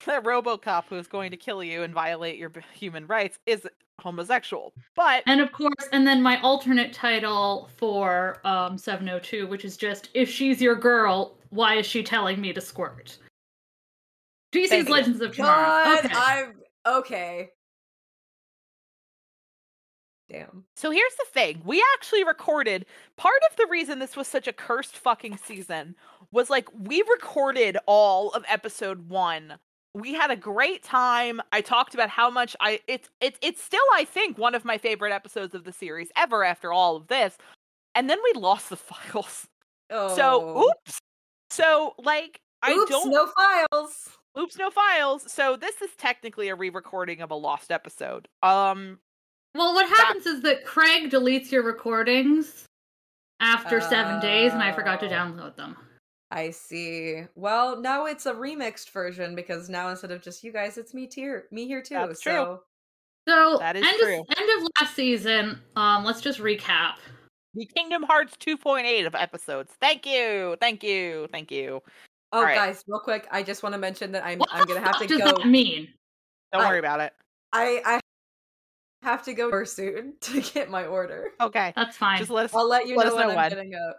[0.04, 3.68] That RoboCop who is going to kill you and violate your human rights is
[4.02, 4.72] homosexual.
[4.94, 10.10] But And of course, and then my alternate title for um, 702, which is just
[10.14, 13.18] If She's Your Girl, Why Is She Telling Me to Squirt?
[14.52, 14.94] DC's Thank you.
[14.94, 15.84] Legends of Tomorrow.
[15.84, 16.14] God, Okay.
[16.14, 16.54] I'm
[16.86, 17.48] okay.
[20.32, 20.64] Damn.
[20.76, 21.60] So here's the thing.
[21.64, 22.86] We actually recorded
[23.16, 25.94] part of the reason this was such a cursed fucking season
[26.30, 29.54] was like we recorded all of episode 1.
[29.94, 31.40] We had a great time.
[31.52, 34.78] I talked about how much I it's it's it's still I think one of my
[34.78, 37.36] favorite episodes of the series ever after all of this.
[37.94, 39.46] And then we lost the files.
[39.90, 40.16] Oh.
[40.16, 40.98] So oops.
[41.50, 44.08] So like I Oops, don't no files.
[44.38, 45.30] Oops, no files.
[45.30, 48.28] So this is technically a re-recording of a lost episode.
[48.42, 48.98] Um,
[49.54, 52.64] Well, what happens is that Craig deletes your recordings
[53.40, 55.10] after seven days, and I forgot to Oh.
[55.10, 55.76] download them.
[56.34, 57.24] I see.
[57.34, 61.08] Well, now it's a remixed version because now instead of just you guys, it's me
[61.14, 61.94] here, me here too.
[61.94, 62.32] That's true.
[62.32, 62.62] so
[63.28, 64.20] So That is end true.
[64.20, 65.60] Of, end of last season.
[65.76, 66.94] Um, let's just recap.
[67.54, 69.72] the Kingdom Hearts 2.8 of episodes.
[69.80, 71.82] Thank you, thank you, thank you.
[72.32, 72.54] Oh, All right.
[72.54, 75.06] guys, real quick, I just want to mention that I'm What I'm gonna have to
[75.06, 75.24] does go.
[75.36, 75.88] that mean?
[76.52, 77.12] Don't I- worry about it.
[77.52, 78.00] I I
[79.02, 81.32] have to go soon to get my order.
[81.42, 82.16] Okay, That's fine.
[82.18, 82.54] just let us.
[82.54, 83.50] I'll let you Let know us when know I'm when.
[83.50, 83.98] getting up.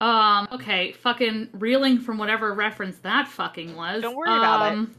[0.00, 4.02] Um, okay, fucking reeling from whatever reference that fucking was.
[4.02, 4.76] Don't worry about it.
[4.76, 4.94] um,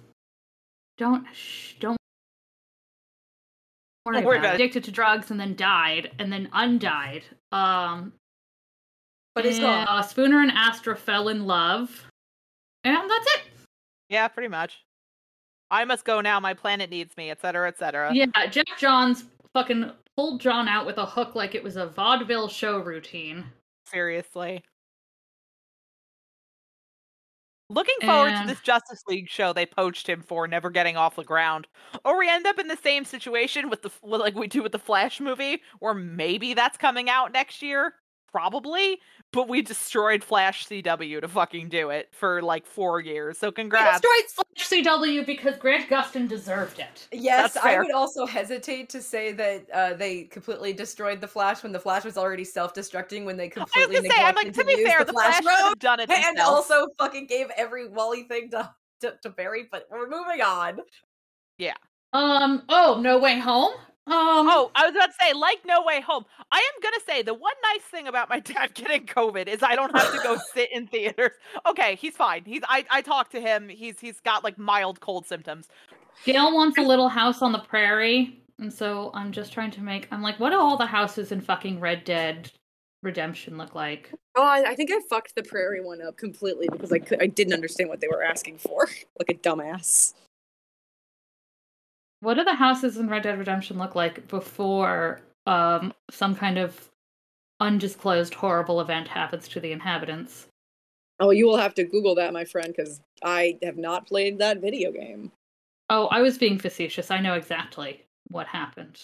[0.97, 1.97] Don't shh, don't
[4.05, 4.63] worry, Don't worry about, about it.
[4.63, 7.23] Addicted to drugs and then died and then undied.
[7.51, 8.11] Um,
[9.35, 9.87] But it's gone.
[9.87, 12.05] uh, Spooner and Astra fell in love,
[12.83, 13.41] and that's it.
[14.09, 14.79] Yeah, pretty much.
[15.71, 16.39] I must go now.
[16.39, 18.11] My planet needs me, etc., etc.
[18.13, 22.47] Yeah, Geoff Johns fucking pulled John out with a hook like it was a vaudeville
[22.49, 23.45] show routine.
[23.85, 24.63] Seriously.
[27.69, 31.15] Looking forward And- to this Justice League show they poached him for, never getting off
[31.15, 31.67] the ground.
[32.03, 34.79] Or we end up in the same situation with the like we do with the
[34.79, 37.93] Flash movie, or maybe that's coming out next year.
[38.31, 38.99] Probably,
[39.33, 43.37] but we destroyed Flash CW to fucking do it for like four years.
[43.39, 44.01] So We congrats.
[44.01, 47.07] destroyed Flash CW because Grant Gustin deserved it.
[47.11, 51.71] Yes, I would also hesitate to say that uh, they completely destroyed the Flash when
[51.71, 53.81] the Flash was already self-destructing when they completely.
[53.83, 55.41] I was completely gonna say, I'm like, neglected to be use fair, the the Flash
[55.41, 56.69] Flash Road have done it and themselves.
[56.71, 58.69] also fucking gave every Wally thing to,
[59.01, 59.67] to to Barry.
[59.71, 60.79] But we're moving on.
[61.57, 61.73] Yeah.
[62.13, 62.63] Um.
[62.69, 63.73] Oh, No Way Home.
[64.09, 64.47] Um.
[64.49, 66.25] Oh, I was about to say, like No Way Home.
[66.51, 69.75] I am gonna say the one nice thing about my dad getting COVID is I
[69.75, 71.31] don't have to go sit in theaters.
[71.67, 72.43] Okay, he's fine.
[72.45, 73.69] He's I I talked to him.
[73.69, 75.67] He's he's got like mild cold symptoms.
[76.25, 80.07] Gail wants a little house on the prairie, and so I'm just trying to make.
[80.11, 82.51] I'm like, what do all the houses in fucking Red Dead
[83.03, 84.11] Redemption look like?
[84.35, 87.27] Oh, I, I think I fucked the prairie one up completely because I could, I
[87.27, 88.87] didn't understand what they were asking for,
[89.19, 90.13] like a dumbass.
[92.21, 96.89] What do the houses in Red Dead Redemption look like before um some kind of
[97.59, 100.47] undisclosed horrible event happens to the inhabitants?
[101.19, 104.61] Oh, you will have to Google that, my friend, because I have not played that
[104.61, 105.31] video game.
[105.89, 107.11] Oh, I was being facetious.
[107.11, 109.01] I know exactly what happened.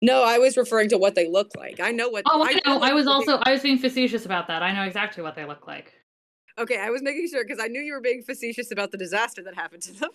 [0.00, 1.80] No, I was referring to what they look like.
[1.80, 2.24] I know what.
[2.26, 2.78] Oh, I know.
[2.78, 4.62] what I was also I was being facetious about that.
[4.62, 5.92] I know exactly what they look like.
[6.58, 6.78] okay.
[6.78, 9.54] I was making sure because I knew you were being facetious about the disaster that
[9.54, 10.10] happened to them.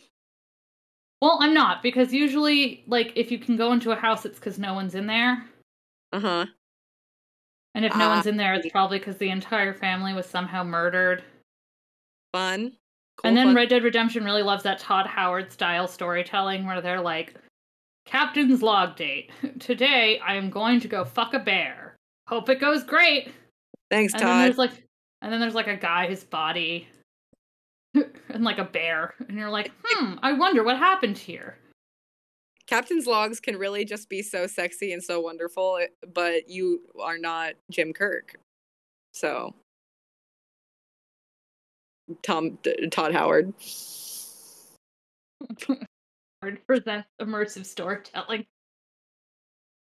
[1.21, 4.59] Well, I'm not because usually, like, if you can go into a house, it's because
[4.59, 5.45] no one's in there,
[6.13, 6.45] Uh huh.
[7.73, 8.15] and if no Ah.
[8.15, 11.23] one's in there, it's probably because the entire family was somehow murdered.
[12.33, 12.77] Fun.
[13.17, 13.55] Cool, and then fun.
[13.55, 17.33] Red Dead Redemption really loves that Todd Howard style storytelling where they're like,
[18.05, 19.31] Captain's log date.
[19.59, 21.95] Today I am going to go fuck a bear.
[22.27, 23.31] Hope it goes great.
[23.89, 24.83] Thanks, And then there's like
[25.23, 26.87] and then there's like a guy, his body
[28.29, 29.13] and like a bear.
[29.27, 31.57] And you're like, hmm, I wonder what happened here.
[32.67, 37.17] Captain's logs can really just be so sexy and so wonderful, eh, but you are
[37.17, 38.35] not Jim Kirk.
[39.13, 39.55] So,
[42.23, 43.53] Tom D- Todd Howard.
[46.41, 48.45] Howard presents immersive storytelling.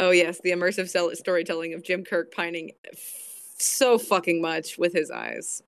[0.01, 2.99] Oh yes, the immersive storytelling of Jim Kirk pining f-
[3.59, 5.63] so fucking much with his eyes.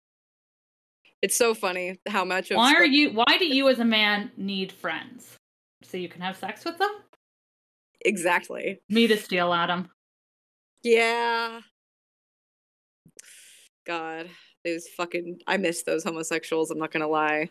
[1.24, 4.30] It's so funny how much of Why are you why do you as a man
[4.36, 5.38] need friends?
[5.82, 6.90] So you can have sex with them?
[8.04, 8.82] exactly?
[8.90, 9.88] Me to steal Adam.
[10.82, 11.60] Yeah.
[13.86, 14.28] God,
[14.66, 16.70] those fucking I miss those homosexuals.
[16.70, 17.48] I'm not gonna lie.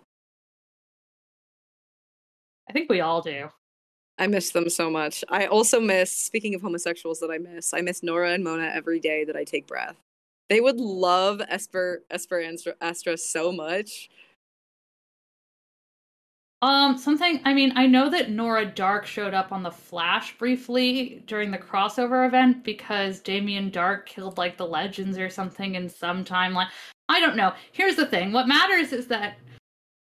[2.70, 3.50] I think we all do.
[4.20, 5.24] I miss them so much.
[5.30, 9.00] I also miss, speaking of homosexuals that I miss, I miss Nora and Mona every
[9.00, 9.98] day that I take breath.
[10.54, 14.08] They would love Esper Esper Astra, Astra so much.
[16.62, 17.42] Um, something.
[17.44, 21.58] I mean, I know that Nora Darhk showed up on the Flash briefly during the
[21.58, 26.70] crossover event because Damien Darhk killed like the Legends or something in some timeline.
[27.10, 27.54] I don't know.
[27.72, 28.32] Here's the thing.
[28.32, 29.40] What matters is that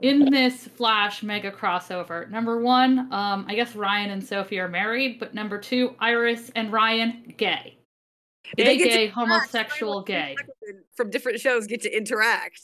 [0.02, 5.18] in this Flash mega crossover, number one, um, I guess Ryan and Sophie are married,
[5.20, 7.75] but number two, Iris and Ryan gay.
[8.58, 10.36] Gay, gay, homosexual, gay,
[10.96, 12.62] From different shows get to interact.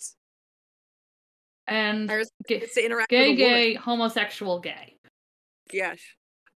[1.67, 4.95] and gay, gets to interact gay, gay, homosexual, gay.
[5.71, 5.99] Yes.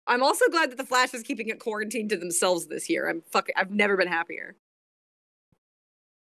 [0.08, 3.10] I'm also glad that the Flash is keeping it quarantined to themselves this year.
[3.10, 4.56] I'm fucking I've never been happier.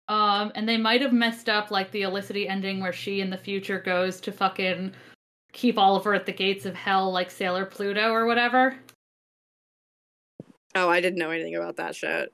[0.07, 3.37] Um, and they might have messed up like the Elicity ending where she in the
[3.37, 4.93] future goes to fucking
[5.51, 8.77] keep Oliver at the gates of hell like Sailor Pluto or whatever.
[10.75, 12.31] Oh, I didn't know anything about that shit.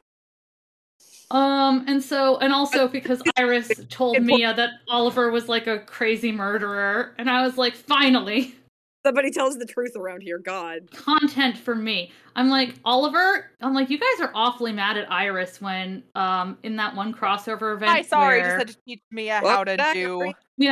[1.31, 6.31] Um, and so, and also because Iris told Mia that Oliver was like a crazy
[6.31, 8.55] murderer, and I was like, finally,
[9.03, 10.37] Somebody tells the truth around here.
[10.37, 10.91] God.
[10.91, 12.11] content for me.
[12.35, 16.75] I'm like, Oliver, I'm like, you guys are awfully mad at Iris when, um, in
[16.75, 17.91] that one crossover event.
[17.91, 20.71] Hi, sorry, where- just had to teach Mia Well, how to do yeah.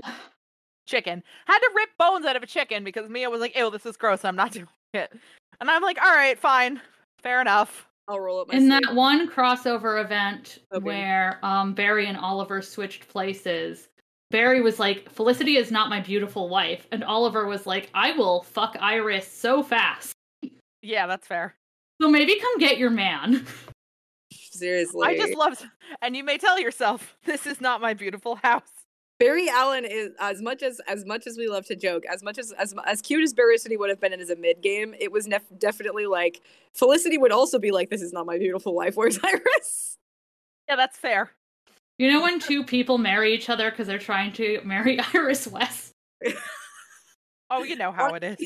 [0.87, 1.23] chicken.
[1.47, 3.97] Had to rip bones out of a chicken because Mia was like, "Ew, this is
[3.97, 4.23] gross.
[4.23, 5.11] I'm not doing it."
[5.59, 6.79] And I'm like, "All right, fine,
[7.23, 8.81] fair enough." I'll roll up my in sleeve.
[8.83, 10.83] that one crossover event Okay.
[10.83, 13.87] where um, Barry and Oliver switched places,
[14.31, 16.87] Barry was like, Felicity is not my beautiful wife.
[16.91, 20.13] And Oliver was like, I will fuck Iris so fast.
[20.81, 21.55] Yeah, that's fair.
[22.01, 23.45] So maybe come get your man.
[24.31, 25.07] Seriously.
[25.07, 25.65] I just loved,
[26.01, 28.78] and you may tell yourself, "This is not my beautiful house."
[29.19, 32.37] Barry Allen is as much as as much as we love to joke, as much
[32.37, 34.95] as as as cute as Barry City would have been in as a mid game,
[34.97, 36.41] it was nef- definitely like
[36.73, 39.97] Felicity would also be like, "This is not my beautiful wife." Where's Iris?
[40.69, 41.31] Yeah, that's fair.
[41.97, 45.91] You know when two people marry each other because they're trying to marry Iris West?
[47.51, 48.37] Oh, you know how it is.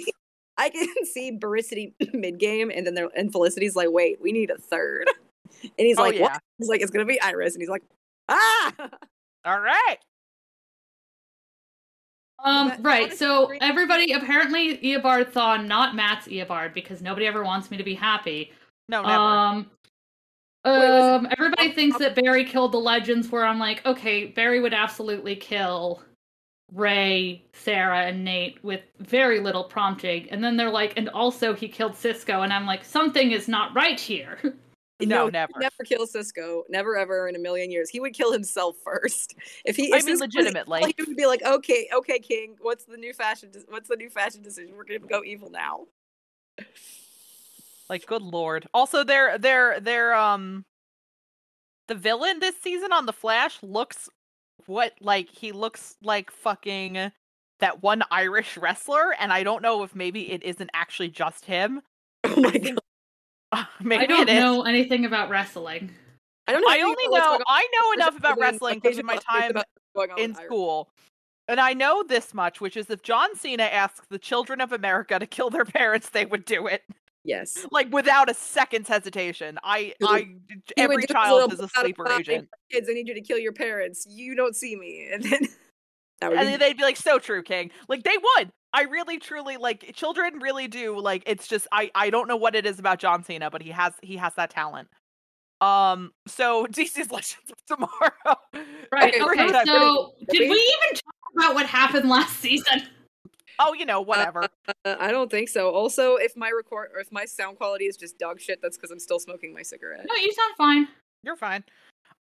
[0.58, 4.50] I can see Baricity mid game, and then they're and Felicity's like, "Wait, we need
[4.50, 5.10] a third.
[5.62, 6.22] and he's Oh, like, yeah.
[6.22, 7.84] "What?" He's like, "It's gonna be Iris," and he's like,
[8.30, 8.72] "Ah."
[9.44, 9.98] All right.
[12.44, 13.14] Um, right.
[13.18, 17.84] So Barry- everybody, apparently, Eobard thought not Matt's Eobard because nobody ever wants me to
[17.84, 18.52] be happy.
[18.90, 19.14] No, never.
[19.14, 19.72] Um,
[20.66, 23.30] Wait, was um, everybody thinks that Barry killed the legends.
[23.30, 26.02] Where I'm like, okay, Barry would absolutely kill
[26.74, 30.30] Ray, Sara, and Nate with very little prompting.
[30.30, 32.42] And then they're like, and also he killed Cisco.
[32.42, 34.38] And I'm like, something is not right here.
[35.06, 35.54] No, he never.
[35.60, 36.64] Never kill Cisco.
[36.70, 37.90] Never ever in a million years.
[37.90, 39.36] He would kill himself first.
[39.66, 40.80] If he, I mean, legitimately.
[40.80, 42.56] evil, he would be like, "Okay, okay, King.
[42.62, 43.52] What's the new fashion?
[43.52, 44.76] de- What's the new fashion decision?
[44.76, 45.86] We're gonna go evil now."
[47.90, 48.68] Like, good lord.
[48.74, 50.66] Also, they're they're they're um
[51.88, 54.10] the villain this season on the Flash looks
[54.66, 57.12] what like he looks like fucking
[57.60, 61.82] that one Irish wrestler, and I don't know if maybe it isn't actually just him.
[62.26, 62.80] Oh my god.
[63.82, 64.40] maybe I don't it is.
[64.40, 65.92] know anything about wrestling.
[66.48, 66.68] I don't know.
[66.70, 70.10] I only know on I know enough about wrestling because of my time about what's
[70.10, 70.48] going on in with Iris.
[70.48, 70.90] school.
[71.48, 75.20] And I know this much, which is if John Cena asks the children of America
[75.20, 76.84] to kill their parents, they would do it.
[77.26, 77.66] Yes.
[77.72, 79.58] Like without a second's hesitation.
[79.64, 80.28] I I
[80.76, 82.50] He every child little is a sleeper agent.
[82.72, 84.06] Kids, I need you to kill your parents.
[84.10, 85.48] You don't see me, and then
[86.20, 88.84] that would and be then they'd be like so true king like they would i
[88.84, 92.66] really truly like children really do like it's just i i don't know what it
[92.66, 94.88] is about john cena but he has he has that talent
[95.62, 98.40] um so dc's legends of tomorrow
[98.92, 99.16] Right.
[99.16, 99.64] Okay, Okay.
[99.66, 102.84] So, we're- did we even talk about what happened last season?
[103.60, 104.44] oh you know whatever
[104.86, 105.70] Uh, I don't think so.
[105.72, 108.92] Also, if my record or if my sound quality is just dog shit, that's because
[108.92, 110.06] I'm still smoking my cigarette.
[110.08, 110.88] No, you sound fine.
[111.24, 111.64] you're fine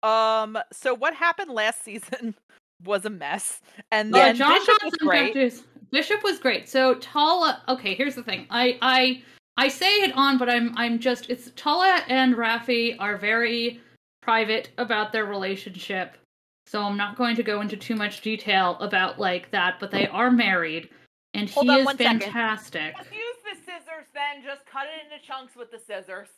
[0.03, 2.35] um so what happened last season
[2.83, 3.61] was a mess
[3.91, 5.63] and Uh, then John bishop was great factors-
[5.93, 6.67] Bishop was great.
[6.67, 7.61] So Tala.
[7.69, 8.47] Okay, here's the thing.
[8.49, 9.23] I I
[9.57, 13.79] I say it on, but I'm I'm just it's Tala and Raffi are very
[14.21, 16.17] private about their relationship.
[16.65, 20.07] So I'm not going to go into too much detail about like that, but they
[20.07, 20.89] are married,
[21.35, 22.21] and Hold he on is one second.
[22.21, 22.95] fantastic.
[22.97, 26.29] Let's use the scissors then just cut it into chunks with the scissors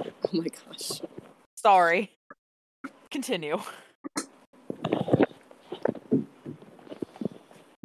[0.00, 1.00] Oh my gosh.
[1.56, 2.10] sorry
[3.10, 3.58] continue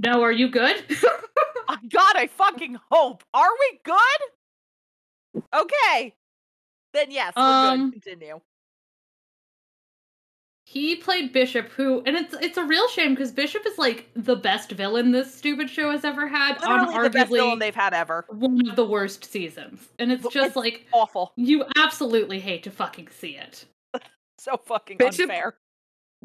[0.04, 0.84] No, are you good?
[1.04, 3.24] Oh, God, I fucking hope.
[3.34, 5.44] Are we good?
[5.54, 6.16] Okay.
[6.94, 8.02] Then yes, we're Um, good.
[8.04, 8.40] Continue.
[10.66, 14.36] he played Bishop, who, and it's it's a real shame because Bishop is like the
[14.36, 16.60] best villain this stupid show has ever had.
[16.62, 18.26] Literally on the best arguably villain they've had ever.
[18.30, 21.34] one of the worst seasons, and it's just it's like Awful.
[21.36, 23.66] you absolutely hate to fucking see it.
[24.40, 25.56] So fucking Bishop- unfair.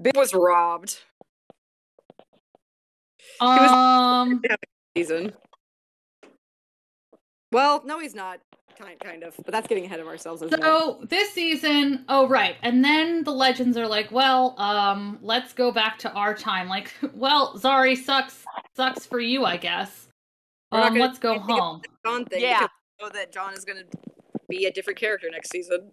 [0.01, 1.01] Big was robbed was-
[3.41, 4.43] Um,
[4.97, 5.33] season.
[7.53, 8.41] Well, no, he's not.
[8.79, 10.41] Kind, kind of, but that's getting ahead of ourselves.
[10.41, 10.63] Isn't it?
[10.63, 15.73] so this season, oh right, and then the legends are like, well, um, let's go
[15.73, 16.69] back to our time.
[16.69, 18.45] Like, well, Zari sucks,
[18.77, 20.07] sucks for you, I guess.
[20.71, 21.83] Um, gonna let's go do anything about home.
[22.07, 22.43] John thing.
[22.43, 22.61] Yeah.
[22.61, 22.71] because
[23.01, 23.99] know that John is going to
[24.49, 25.91] be a different character next season.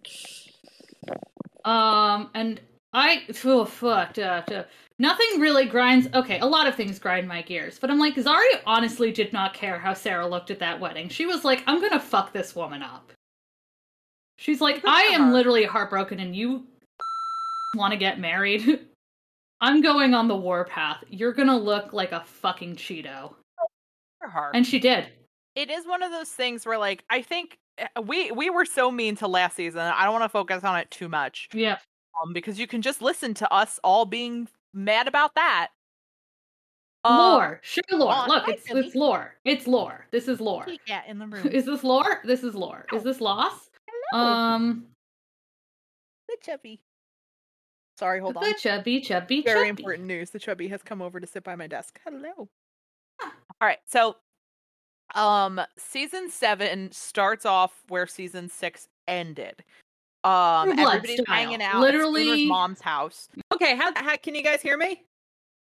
[1.64, 2.60] Um, and
[2.96, 4.64] I, oh, fuck, duh, duh.
[4.98, 6.08] nothing really grinds.
[6.14, 9.52] Okay, a lot of things grind my gears, but I'm like, Zari honestly did not
[9.52, 11.10] care how Sara looked at that wedding.
[11.10, 13.12] She was like, I'm gonna fuck this woman up.
[14.38, 16.64] She's like, I am literally heartbroken, and you
[17.74, 18.80] want to get married.
[19.60, 21.04] I'm going on the warpath.
[21.10, 23.34] You're gonna look like a fucking Cheeto.
[24.54, 25.08] And she did.
[25.54, 28.90] it is one of those things where like I think uh, we we were so
[28.90, 29.80] mean to last season.
[29.80, 31.50] I don't want to focus on it too much.
[31.52, 31.76] Yeah.
[32.22, 35.68] Um, because you can just listen to us all being mad about that.
[37.04, 37.60] Uh, lore.
[37.62, 38.26] Sure lore.
[38.26, 39.34] Look, it's it's lore.
[39.44, 40.06] It's lore.
[40.10, 40.66] This is lore.
[40.86, 41.46] Yeah, in the room.
[41.46, 42.20] Is this lore?
[42.24, 42.86] This is lore.
[42.92, 43.70] Is this loss?
[44.12, 44.86] Um
[46.28, 46.80] the chubby.
[47.98, 48.42] Sorry, hold on.
[48.44, 49.82] the chubby chubby Very chubby.
[49.82, 50.30] important news.
[50.30, 52.00] The chubby has come over to sit by my desk.
[52.04, 52.48] Hello.
[53.22, 53.32] Ah.
[53.60, 54.16] All right, so
[55.14, 59.62] um season 7 starts off where season 6 ended.
[60.26, 63.28] Um True Blood everybody's hanging out Literally- at Spooner's mom's house.
[63.54, 65.02] Okay, how, how can you guys hear me?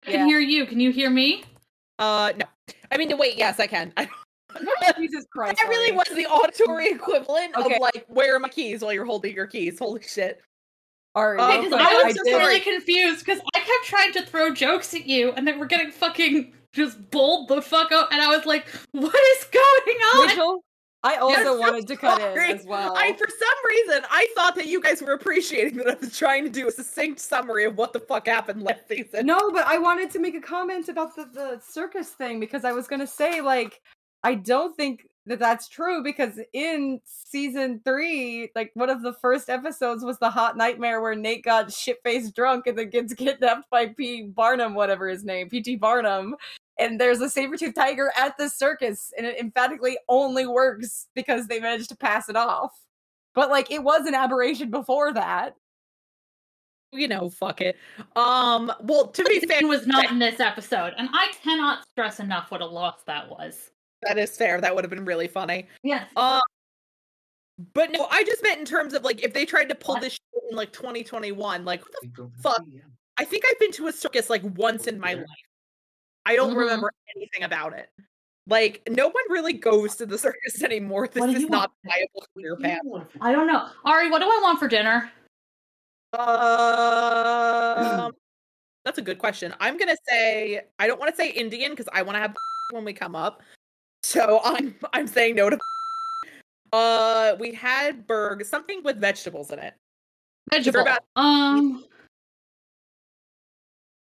[0.06, 0.66] I can hear you.
[0.66, 1.44] Can you hear me?
[1.98, 2.44] Uh, no.
[2.90, 3.92] I mean, wait, yes, I can.
[4.98, 5.56] Jesus Christ.
[5.56, 7.74] that really was the auditory equivalent Okay.
[7.74, 9.78] of like, where are my keys while you're holding your keys?
[9.78, 10.40] Holy shit.
[11.14, 13.84] Ari, Oh, okay, Because okay, I was I'm just so really confused because I kept
[13.84, 17.92] trying to throw jokes at you and they were getting fucking just bowled the fuck
[17.92, 20.28] up and I was like, what is going on?
[20.28, 20.64] Rachel,
[21.04, 22.50] I also so wanted to cut sorry.
[22.50, 22.94] in as well.
[22.96, 26.44] I, for some reason, I thought that you guys were appreciating that I was trying
[26.44, 29.26] to do a succinct summary of what the fuck happened last season.
[29.26, 32.70] No, but I wanted to make a comment about the, the circus thing because I
[32.70, 33.80] was going to say, like,
[34.22, 39.50] I don't think that that's true because in season three, like, one of the first
[39.50, 43.68] episodes was the hot nightmare where Nate got shit faced drunk and then gets kidnapped
[43.70, 44.22] by P.
[44.22, 45.76] Barnum, whatever his name, P.T.
[45.76, 46.36] Barnum.
[46.82, 51.46] And there's a saber tooth tiger at the circus, and it emphatically only works because
[51.46, 52.72] they managed to pass it off.
[53.34, 55.54] But, like, it was an aberration before that.
[56.92, 57.76] You know, fuck it.
[58.16, 62.20] Um, well, to be fair, It was not in this episode, and I cannot stress
[62.20, 63.70] enough what a loss that was.
[64.02, 64.60] that is fair.
[64.60, 65.68] That would have been really funny.
[65.82, 66.06] Yes.
[66.16, 66.40] Um,
[67.74, 70.02] but no, I just meant in terms of like if they tried to pull What?
[70.02, 72.62] this shit in like 2021, like what the fuck?
[73.16, 75.26] I think I've been to a circus like once in my life.
[76.26, 76.58] I don't Mhm.
[76.58, 77.90] remember anything about it.
[78.46, 81.08] Like no one really goes to the circus anymore.
[81.08, 81.94] This is not want?
[81.94, 82.80] viable career path.
[83.20, 83.68] I don't know.
[83.84, 85.10] Ari, what do I want for dinner?
[86.12, 88.12] Um,
[88.84, 89.54] that's a good question.
[89.60, 92.36] I'm gonna say I don't want to say Indian because I want to have
[92.70, 93.42] when we come up.
[94.02, 95.58] So I'm I'm saying no to.
[96.74, 99.74] Uh, we had burg something with vegetables in it,
[100.50, 100.80] Vegetable.
[100.80, 101.84] about- um.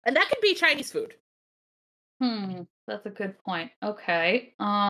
[0.04, 1.16] and that could be Chinese food.
[2.20, 2.62] Hmm.
[2.86, 3.70] That's a good point.
[3.82, 4.54] Okay.
[4.60, 4.88] Um.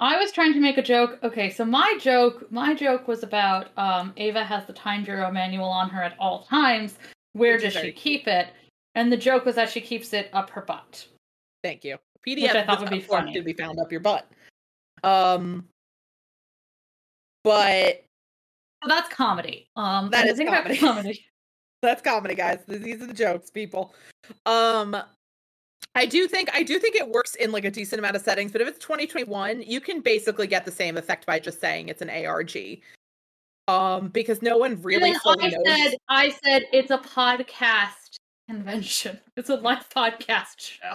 [0.00, 1.20] I was trying to make a joke.
[1.22, 5.68] Okay, so my joke, my joke was about um, Ava has the time bureau manual
[5.68, 6.98] on her at all times.
[7.34, 8.48] Where Which does she keep it?
[8.96, 11.06] And the joke was that she keeps it up her butt.
[11.62, 11.98] Thank you.
[12.26, 13.32] PDF Which I thought would be funny.
[13.32, 14.26] to be found up your butt.
[15.04, 15.68] Um,
[17.44, 18.04] but
[18.82, 19.68] So that's comedy.
[19.76, 20.78] Um, That is comedy.
[20.78, 21.24] comedy.
[21.82, 22.58] that's comedy, guys.
[22.66, 23.94] These are the jokes, people.
[24.46, 24.96] Um,
[25.94, 28.50] I do think I do think it works in like a decent amount of settings,
[28.52, 32.02] but if it's 2021, you can basically get the same effect by just saying it's
[32.02, 32.56] an ARG.
[33.68, 35.54] Um, because no one really I knows.
[35.66, 38.16] said, I said it's a podcast
[38.48, 39.20] convention.
[39.36, 40.94] It's a live podcast show.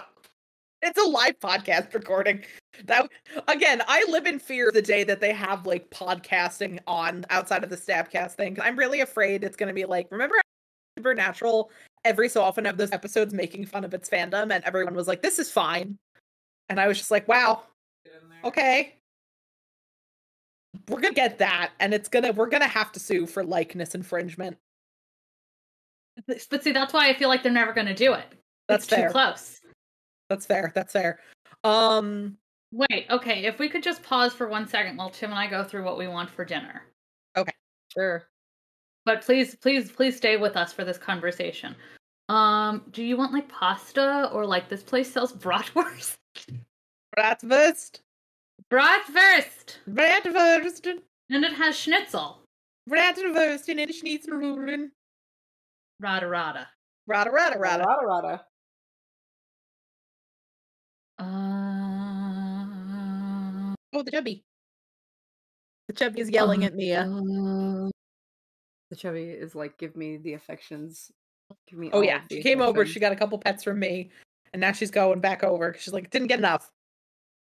[0.82, 2.42] it's a live podcast recording.
[2.84, 3.08] That
[3.46, 7.70] again, I live in fear the day that they have like podcasting on outside of
[7.70, 8.58] the Stabcast thing.
[8.60, 10.36] I'm really afraid it's gonna be like, remember
[10.98, 11.70] Supernatural
[12.08, 15.22] every so often have those episodes making fun of its fandom, and everyone was like,
[15.22, 15.98] "This is fine,"
[16.68, 17.64] and I was just like, "Wow,
[18.44, 18.94] okay."
[20.88, 24.56] We're gonna get that, and it's gonna we're gonna have to sue for likeness infringement.
[26.26, 28.26] But see, that's why I feel like they're never going to do it.
[28.66, 29.60] That's it's too close.
[30.28, 30.72] That's fair.
[30.74, 31.20] That's fair.
[31.64, 32.36] Um,
[32.72, 33.44] Wait, okay.
[33.44, 35.96] If we could just pause for one second while Tim and I go through what
[35.96, 36.82] we want for dinner.
[37.36, 37.52] Okay.
[37.92, 38.24] Sure.
[39.06, 41.74] But please, please, please stay with us for this conversation.
[42.28, 46.16] Um, do you want like pasta or like this place sells bratwurst?
[47.16, 48.00] Bratwurst,
[48.70, 50.86] Bratwurst, Bratwurst.
[51.30, 52.42] and it has schnitzel.
[52.88, 54.90] Bratwurst in Schnitzelrulen.
[56.00, 56.68] Rada rada.
[57.06, 57.84] Rada rada rada.
[57.84, 58.44] Rada rada.
[61.18, 61.24] Uh,
[63.94, 64.44] Oh, the chubby.
[65.88, 67.00] The chubby is yelling at Mia.
[67.02, 67.88] uh,
[68.90, 71.10] The chubby is like, give me the affections.
[71.68, 71.90] Give me.
[71.92, 72.86] Oh yeah, she came over.
[72.86, 74.10] She got a couple pets from me,
[74.52, 75.74] and now she's going back over.
[75.78, 76.70] She's like, didn't get enough.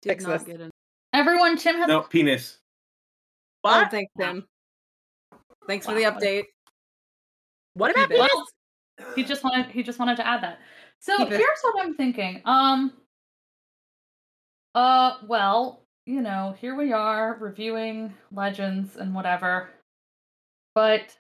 [0.02, 0.44] Did fix not this.
[0.44, 0.72] get in.
[1.14, 1.88] everyone, Tim has.
[1.88, 2.58] No, penis.
[3.64, 4.46] Oh, thanks, Tim.
[5.68, 6.44] Thanks for the update.
[7.76, 8.30] What about Keep it.
[8.98, 9.16] penis?
[9.16, 9.72] He just wanted.
[9.72, 10.60] He just wanted to add that.
[11.00, 11.38] So Keep it.
[11.38, 12.42] here's what I'm thinking.
[12.46, 12.92] Um.
[14.76, 15.18] Uh.
[15.28, 19.70] Well, you know, here we are reviewing legends and whatever,
[20.76, 21.16] but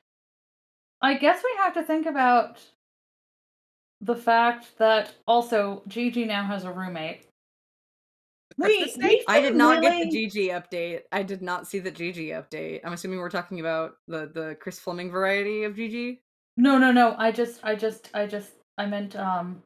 [1.01, 2.59] I guess we have to think about
[4.01, 7.27] the fact that also Gigi now has a roommate.
[8.59, 9.23] Christmas snake?
[9.27, 11.01] I did not really- get the GG update.
[11.11, 12.81] I did not see the GG update.
[12.83, 16.19] I'm assuming we're talking about the the Chris Fleming variety of GG.
[16.57, 17.15] No, no, no.
[17.17, 19.63] I just, I just, I just, I meant, um,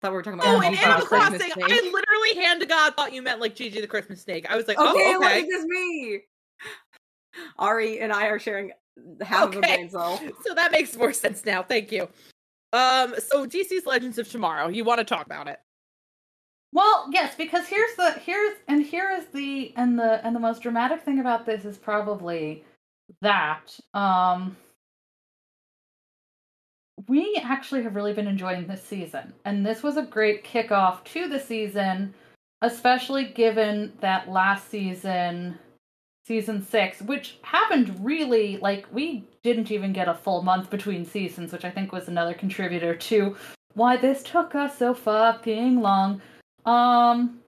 [0.00, 1.64] Thought we were talking about Oh, Yeah, in no, Animal Christmas Crossing, Snake.
[1.70, 4.46] I literally hand to God thought you meant like Gigi the Christmas snake.
[4.50, 5.42] I was like, Okay, oh, okay.
[5.42, 6.20] wasn't just me.
[7.58, 8.72] Ari and I are sharing
[9.22, 9.74] half of a Okay.
[9.76, 10.20] brain cell.
[10.46, 11.62] So that makes more sense now.
[11.62, 12.08] Thank you.
[12.72, 14.68] Um, so DC's Legends of Tomorrow.
[14.68, 15.58] You want to talk about it?
[16.72, 20.62] Well, yes, because here's the here's and here is the and the and the most
[20.62, 22.64] dramatic thing about this is probably
[23.22, 24.56] that um
[27.08, 29.32] we actually have really been enjoying this season.
[29.44, 32.14] And this was a great kickoff to the season,
[32.62, 35.58] especially given that last season
[36.26, 41.52] season 6, which happened really like we didn't even get a full month between seasons,
[41.52, 43.36] which I think was another contributor to
[43.74, 46.20] why this took us so fucking long.
[46.64, 47.38] Um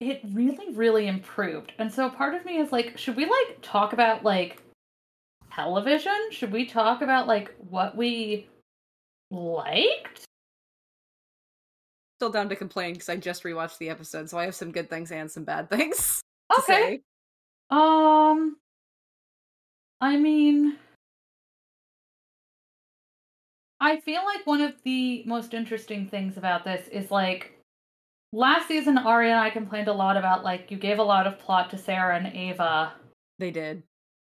[0.00, 1.72] it really really improved.
[1.78, 4.62] And so part of me is like should we like talk about like
[5.50, 6.30] television?
[6.30, 8.48] Should we talk about like what we
[9.30, 10.24] liked?
[12.18, 14.90] Still down to complain because I just rewatched the episode, so I have some good
[14.90, 16.20] things and some bad things.
[16.52, 16.80] to Okay.
[16.80, 17.00] say.
[17.70, 18.57] Um
[20.00, 20.76] I mean
[23.80, 27.58] I feel like one of the most interesting things about this is like
[28.32, 31.38] last season Ari and I complained a lot about like you gave a lot of
[31.38, 32.92] plot to Sara and Ava
[33.38, 33.82] They did.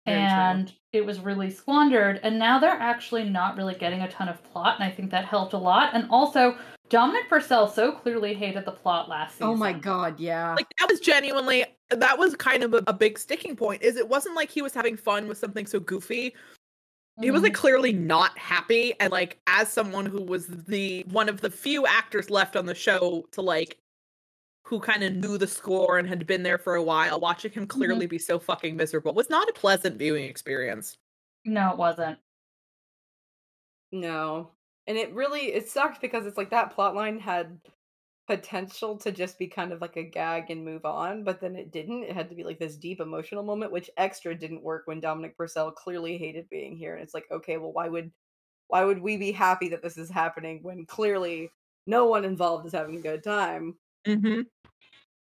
[0.05, 0.27] Very true.
[0.27, 4.43] and it was really squandered and now they're actually not really getting a ton of
[4.43, 6.57] plot and I think that helped a lot and also
[6.89, 9.47] Dominic Purcell so clearly hated the plot last season.
[9.47, 10.53] Oh my god, yeah.
[10.53, 13.81] Like that was genuinely that was kind of a, a big sticking point.
[13.81, 16.35] Is it wasn't like he was having fun with something so goofy.
[17.21, 17.61] He was like mm-hmm.
[17.61, 22.31] clearly not happy, and like as someone who was the one of the few actors
[22.31, 23.77] left on the show to like
[24.63, 27.63] who kind of knew the score and had been there for a while, watching him
[27.63, 27.77] mm-hmm.
[27.77, 30.97] clearly be so fucking miserable was not a pleasant viewing experience.
[31.45, 32.17] No, it wasn't.
[33.91, 34.49] No.
[34.87, 37.59] And it really it sucked because it's like that plot line had
[38.27, 41.71] potential to just be kind of like a gag and move on, but then it
[41.71, 42.03] didn't.
[42.03, 45.37] It had to be like this deep emotional moment, which extra didn't work when Dominic
[45.37, 46.95] Purcell clearly hated being here.
[46.95, 48.11] And it's like, okay, well why would
[48.67, 51.49] why would we be happy that this is happening when clearly
[51.85, 53.75] no one involved is having a good time?
[54.07, 54.41] Mm-hmm.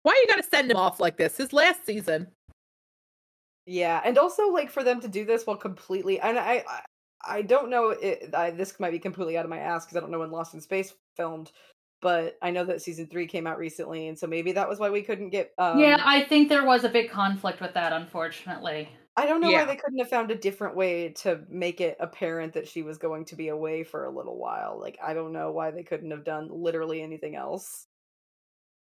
[0.04, 1.38] Why you gotta send him off like this?
[1.38, 2.28] His last season.
[3.66, 6.82] Yeah, and also like for them to do this while completely and I I,
[7.26, 10.00] I don't know it, I, this might be completely out of my ass because I
[10.00, 11.52] don't know when Lost in Space filmed,
[12.02, 14.90] but I know that season three came out recently, and so maybe that was why
[14.90, 15.52] we couldn't get.
[15.58, 18.90] Um, yeah, I think there was a big conflict with that, unfortunately.
[19.18, 19.62] I don't know Yeah.
[19.62, 22.98] why they couldn't have found a different way to make it apparent that she was
[22.98, 24.80] going to be away for a little while.
[24.80, 27.88] Like I don't know why they couldn't have done literally anything else.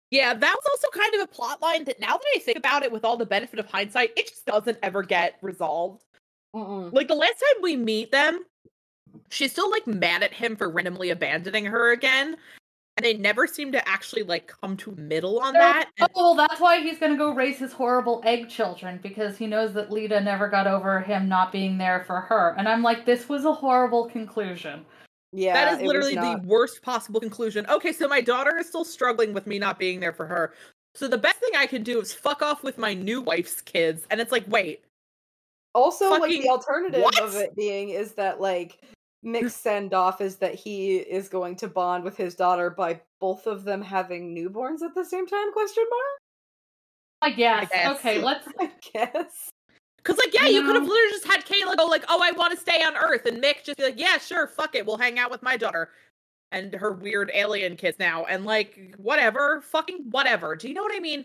[0.10, 2.84] Yeah, that was also kind of a plot line that now that I think about
[2.84, 6.04] it with all the benefit of hindsight, it just doesn't ever get resolved.
[6.56, 6.91] Mm-mm.
[6.93, 8.45] Like the last time we meet them,
[9.30, 12.38] she's still like mad at him for randomly abandoning her again.
[12.97, 15.88] And they never seem to actually like come to a middle on that.
[16.02, 19.47] Oh, And- well, that's why he's gonna go raise his horrible egg children because he
[19.47, 22.54] knows that Lita never got over him not being there for her.
[22.58, 24.86] And I'm like, this was a horrible conclusion.
[25.32, 27.66] Yeah, that it is was literally not- the worst possible conclusion.
[27.70, 30.54] Okay, so my daughter is still struggling with me not being there for her.
[30.93, 34.06] So the best thing I can do is fuck off with my new wife's kids.
[34.12, 34.84] And it's like, wait,
[35.74, 37.20] Also, like the alternative what?
[37.22, 38.80] of it being is that like
[39.24, 43.48] Mick's send off is that he is going to bond with his daughter by both
[43.48, 45.54] of them having newborns at the same time?
[45.54, 46.22] Question mark.
[47.22, 47.70] I guess.
[47.70, 47.98] guess.
[47.98, 48.48] Okay, let's.
[48.60, 49.50] I guess.
[49.98, 52.52] Because, like, yeah, you could have literally just had Kayla go, like, oh, I want
[52.54, 53.28] to stay on Earth.
[53.28, 54.84] And Mick just be like, yeah, sure, fuck it.
[54.84, 55.92] We'll hang out with my daughter
[56.52, 58.26] and her weird alien kids now.
[58.26, 59.62] And, like, whatever.
[59.62, 60.56] Fucking whatever.
[60.56, 61.24] Do you know what I mean?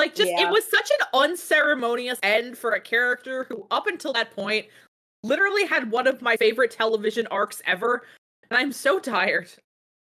[0.00, 0.48] Like, just, Yeah.
[0.48, 4.66] it was such an unceremonious end for a character who, up until that point,
[5.22, 8.06] literally had one of my favorite television arcs ever.
[8.50, 9.50] And I'm so tired.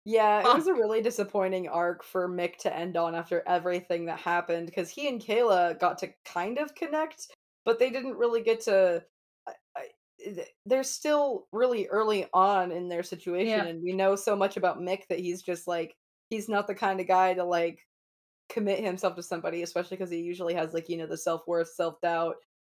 [0.05, 0.55] Yeah, it ah.
[0.55, 4.89] was a really disappointing arc for Mick to end on after everything that happened because
[4.89, 7.27] he and Kayla got to kind of connect,
[7.65, 9.03] but they didn't really get to.
[9.47, 9.87] I- I-
[10.19, 13.65] th- They're still really early on in their situation, Yeah.
[13.65, 15.95] and we know so much about Mick that he's just like
[16.29, 17.85] he's not the kind of guy to like
[18.49, 21.69] commit himself to somebody, especially because he usually has like you know the self worth,
[21.69, 22.35] self doubt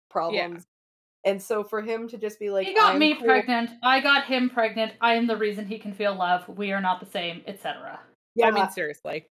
[0.09, 0.65] problems.
[1.24, 1.32] Yeah.
[1.32, 3.72] And so for him to just be like, he got me cool," pregnant.
[3.84, 4.93] I got him pregnant.
[5.01, 6.47] I am the reason he can feel love.
[6.49, 7.99] We are not the same, etc.
[8.36, 9.28] Yeah, I mean, seriously.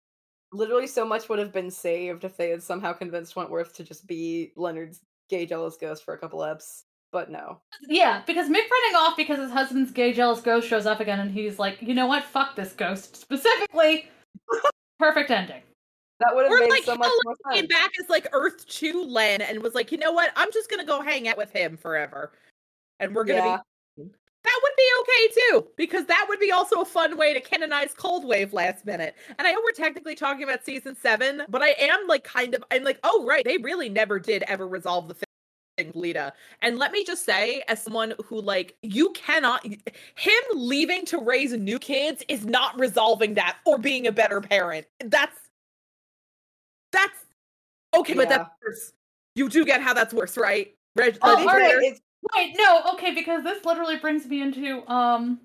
[0.54, 4.06] literally so much would have been saved if they had somehow convinced Wentworth to just
[4.08, 6.84] be Leonard's gay jealous ghost for a couple eps.
[7.12, 7.60] but no.
[7.88, 11.32] Yeah, because Mick running off because his husband's gay jealous ghost shows up again and
[11.32, 12.24] he's like, you know what?
[12.24, 13.16] Fuck this ghost.
[13.16, 14.08] Specifically,
[15.00, 15.62] perfect ending.
[16.20, 17.70] That would have made like so much more came sense.
[17.70, 20.32] back as like Earth 2 Len and was like, you know what?
[20.36, 22.34] I'm just gonna go hang out with him forever.
[23.00, 23.58] And we're gonna Yeah.
[23.58, 23.64] be
[24.42, 27.94] that would be okay too, because that would be also a fun way to canonize
[27.94, 29.16] Cold Wave last minute.
[29.38, 32.64] And I know we're technically talking about season seven, but I am like kind of
[32.72, 36.34] I'm like, oh right, they really never did ever resolve the thing Lita.
[36.62, 41.54] And let me just say, as someone who like you cannot him leaving to raise
[41.54, 44.88] new kids is not resolving that or being a better parent.
[45.06, 45.38] That's
[46.92, 47.26] that's
[47.96, 48.38] okay, but Yeah.
[48.38, 48.94] that's worse.
[49.36, 50.76] You do get how that's worse, right?
[50.96, 51.76] Reg, Oh, all right.
[51.84, 52.02] It's-
[52.36, 55.40] Wait, no, okay, because this literally brings me into um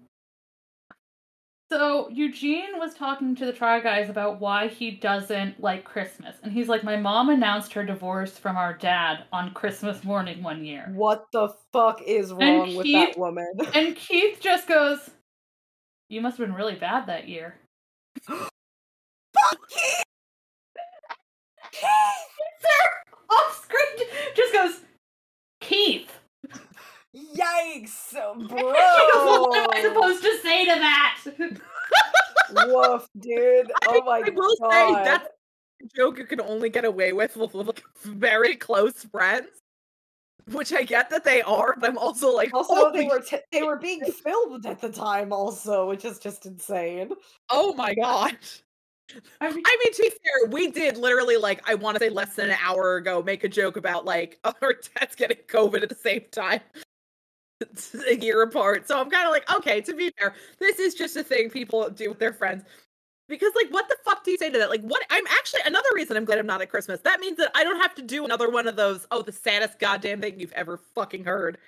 [1.73, 6.37] so Eugene was talking to the Try Guys about why he doesn't like Christmas.
[6.43, 10.65] And he's like, My mom announced her divorce from our dad on Christmas morning one
[10.65, 10.89] year.
[10.95, 13.49] what the fuck is wrong with Keith- that woman?
[13.75, 15.11] And Keith just goes,
[16.09, 17.57] You must have been really bad that year.
[18.29, 18.49] Fuck
[21.83, 23.37] you!
[23.37, 24.81] Off screen just goes,
[25.61, 26.11] Keith.
[27.15, 28.59] Yikes, She goes, bro!
[28.63, 31.21] what am I supposed to say to that?
[32.67, 33.71] Woof, dude.
[33.89, 34.31] Oh my god.
[34.31, 34.71] I will god.
[34.73, 35.29] say that's
[35.83, 39.49] a joke you can only get away with with like, very close friends.
[40.53, 43.63] Which I get that they are, but I'm also like, Also, they were t- they
[43.63, 47.13] were being filmed at the time, also, which is just insane.
[47.49, 48.37] Oh my god.
[49.41, 52.09] I mean, I mean, to be fair, we did literally like I want to say
[52.09, 55.89] less than an hour ago make a joke about like our dads getting COVID at
[55.89, 56.61] the same time,
[58.09, 58.89] a year apart.
[58.89, 61.89] So I'm kind of like, okay, to be fair, this is just a thing people
[61.91, 62.65] do with their friends.
[63.29, 64.69] Because like, what the fuck do you say to that?
[64.69, 65.03] Like, what?
[65.11, 67.01] I'm actually another reason I'm glad I'm not at Christmas.
[67.01, 69.07] That means that I don't have to do another one of those.
[69.11, 71.59] Oh, the saddest goddamn thing you've ever fucking heard.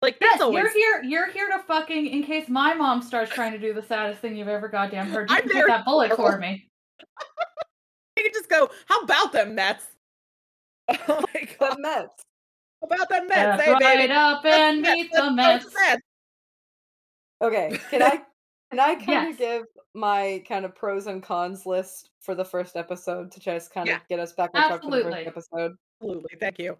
[0.00, 0.62] Like Yes, that's always.
[0.62, 1.02] you're here.
[1.02, 4.36] You're here to fucking in case my mom starts trying to do the saddest thing
[4.36, 5.28] you've ever goddamn heard.
[5.30, 6.68] You I'm can take that bullet for me.
[8.16, 8.68] You can just go.
[8.86, 9.84] How about them Mets?
[11.08, 11.76] Oh my The god!
[11.78, 12.22] Mets.
[12.82, 13.62] How about them Step Mets?
[13.62, 14.12] Hey, eh, right baby.
[14.12, 15.74] up and Mets, meet the let's Mets.
[15.74, 16.02] Mets.
[17.42, 18.22] Okay, can I
[18.70, 19.32] can I kind Yes.
[19.34, 19.62] of give
[19.94, 23.92] my kind of pros and cons list for the first episode to just kind of
[23.94, 24.00] Yeah.
[24.08, 25.72] get us back on track for the first episode?
[26.02, 26.36] Absolutely.
[26.40, 26.76] Thank you.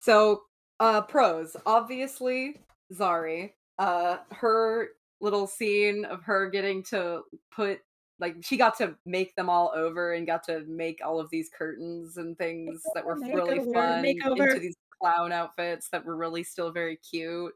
[0.00, 0.42] So,
[0.80, 1.56] uh pros.
[1.66, 2.56] Obviously,
[2.92, 3.52] Zari.
[3.78, 4.88] Uh her
[5.20, 7.22] little scene of her getting to
[7.54, 7.80] put
[8.20, 11.50] like she got to make them all over and got to make all of these
[11.56, 14.48] curtains and things that were really Makeover, fun makeover.
[14.48, 17.52] into these clown outfits that were really still very cute.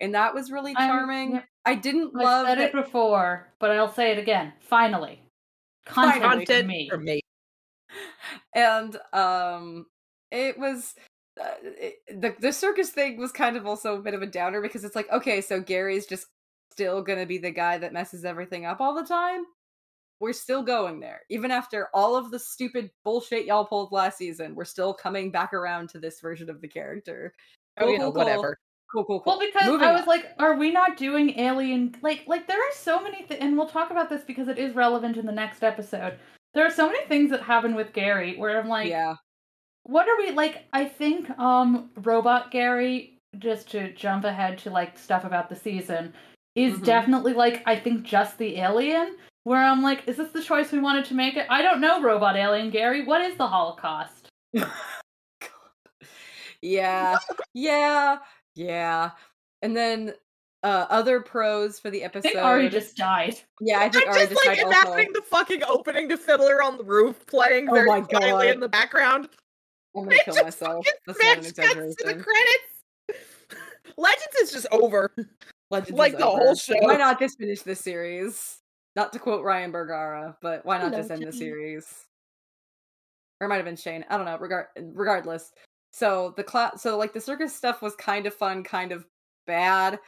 [0.00, 1.32] And that was really I'm- charming.
[1.34, 1.44] yep.
[1.64, 4.52] I didn't I love said that it before, but I'll say it again.
[4.60, 5.20] Finally,
[5.84, 6.46] content, Finally.
[6.46, 6.88] for me.
[6.90, 7.20] for me.
[8.54, 9.86] and um
[10.30, 10.94] it was
[11.40, 14.60] uh, it, the the circus thing was kind of also a bit of a downer
[14.62, 16.26] because it's like okay so Gary's just
[16.72, 19.44] still going to be the guy that messes everything up all the time
[20.20, 24.54] we're still going there even after all of the stupid bullshit y'all pulled last season
[24.54, 27.32] we're still coming back around to this version of the character
[27.78, 28.24] Oh, Cool, you know, cool.
[28.24, 28.58] whatever.
[28.90, 30.06] cool cool cool Well, because Moving I was on.
[30.08, 31.94] like, are we not doing alien?
[32.00, 34.74] Like, like there are so many, th- and we'll talk about this because it is
[34.74, 36.18] relevant in the next episode.
[36.54, 39.16] There are so many things that happen with Gary where I'm like, yeah
[39.86, 40.64] what are we like?
[40.72, 46.12] I think um, Robot Gary, just to jump ahead to like stuff about the season,
[46.54, 46.84] is Mhm.
[46.84, 49.16] definitely like I think just the alien.
[49.44, 51.46] Where I'm like, is this the choice we wanted to make it?
[51.48, 53.04] I don't know, Robot Alien Gary.
[53.04, 54.28] What is the Holocaust?
[56.62, 57.16] yeah
[57.54, 58.16] yeah
[58.54, 59.10] yeah
[59.62, 60.14] and then
[60.62, 63.38] uh other pros for the I episode think Ari just died.
[63.60, 64.80] yeah i think I'm Ari just like died also.
[64.92, 68.54] imagining the fucking opening to Fiddler on the Roof playing Oh very my quietly God.
[68.54, 69.28] in the background.
[70.02, 72.76] I'm gonna kill myself that's not an to the credits.
[73.96, 75.12] Legends is just over.
[75.70, 76.38] Legends like is the over.
[76.38, 76.74] whole show.
[76.80, 78.58] Why not just finish this series?
[78.94, 82.06] Not to quote Ryan Bergara, but why not just end the series?
[83.40, 84.04] Or it might have been Shane.
[84.08, 84.38] I don't know.
[84.38, 85.52] Regard regardless.
[85.92, 89.06] So the class, so like the circus stuff was kind of fun, kind of
[89.46, 89.98] bad,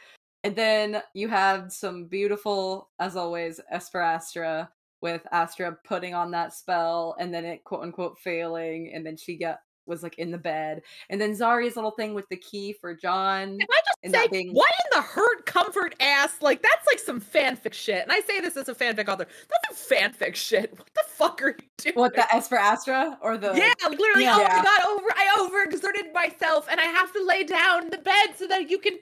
[0.43, 4.69] and then you had some beautiful, as always, Esper Astra
[5.01, 9.37] with Astra putting on that spell, and then it quote unquote failing, and then she
[9.37, 9.59] got
[9.89, 13.57] was like in the bed, and then Zari's little thing with the key for John.
[13.57, 16.37] Can I just say, being- what in the hurt comfort ass?
[16.41, 18.03] Like that's like some fanfic shit.
[18.03, 19.27] And I say this as a fanfic author.
[19.49, 20.71] That's some fanfic shit.
[20.77, 21.95] What the fuck are you doing?
[21.95, 24.23] What the S for Astra or the Yeah, literally.
[24.23, 24.37] Yeah.
[24.37, 25.07] Oh, I got over.
[25.15, 28.77] I overexerted myself, and I have to lay down in the bed so that you
[28.79, 28.97] can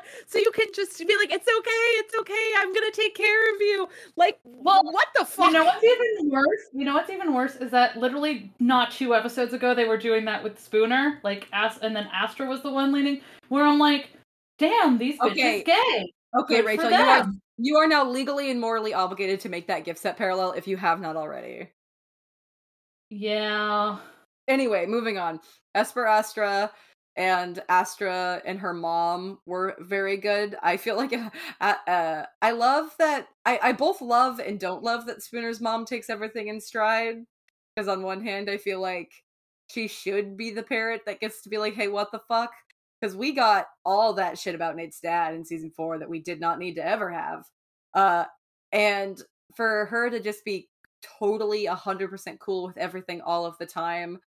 [0.26, 1.70] so you can just be like, it's okay,
[2.00, 3.88] it's okay, I'm gonna take care of you.
[4.16, 5.46] Like, Well, what the fuck?
[5.46, 6.60] You know what's even worse?
[6.72, 10.24] You know what's even worse is that literally not two episodes ago they were doing
[10.26, 13.20] that with Spooner, like As- and then Astra was the one leading.
[13.48, 14.10] Where I'm like,
[14.58, 15.62] damn, these bitches Okay.
[15.62, 16.12] gay.
[16.34, 17.26] Okay, Good Rachel, you are
[17.58, 20.76] you are now legally and morally obligated to make that gift set parallel if you
[20.76, 21.68] have not already.
[23.10, 23.98] Yeah.
[24.48, 25.38] Anyway, moving on.
[25.74, 26.70] Esper Astra
[27.16, 30.56] and Astra and her mom were very good.
[30.62, 31.12] I feel like
[31.60, 33.28] uh, uh, I love that.
[33.44, 37.24] I, I both love and don't love that Spooner's mom takes everything in stride.
[37.74, 39.10] Because on one hand, I feel like
[39.68, 42.52] she should be the parent that gets to be like, "Hey, what the fuck?"
[43.00, 46.40] Because we got all that shit about Nate's dad in season four that we did
[46.40, 47.44] not need to ever have.
[47.94, 48.24] Uh,
[48.72, 49.22] and
[49.56, 50.68] for her to just be
[51.18, 54.18] totally 100% cool with everything all of the time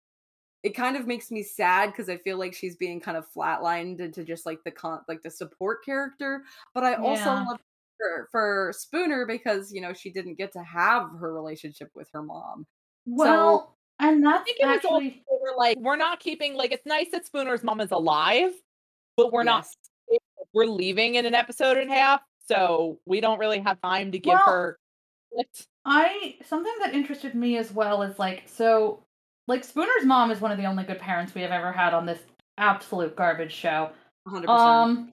[0.65, 3.99] it kind of makes me sad because i feel like she's being kind of flatlined
[3.99, 6.43] into just like the con like the support character
[6.73, 7.59] but i also love
[7.99, 12.23] her for spooner because you know she didn't get to have her relationship with her
[12.23, 12.65] mom
[13.05, 16.71] Well, and I that's think it was also actually they like, we're not keeping like
[16.73, 18.51] it's nice that Spooner's mom is alive,
[19.15, 19.65] but we're not
[20.53, 24.19] we're leaving in an episode and a half, so we don't really have time to
[24.19, 24.79] give Well- her.
[25.85, 29.04] I something that interested me as well is like so
[29.47, 32.05] like Spooner's mom is one of the only good parents we have ever had on
[32.05, 32.19] this
[32.57, 33.91] absolute garbage show.
[34.27, 35.11] 100% Um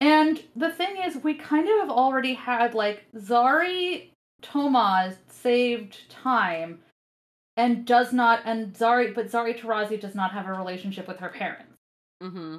[0.00, 4.10] and the thing is we kind of have already had like Zari
[4.42, 6.80] Tomaz saved time
[7.56, 11.28] and does not and Zari but Zari Tarazi does not have a relationship with her
[11.30, 11.72] parents.
[12.20, 12.58] hmm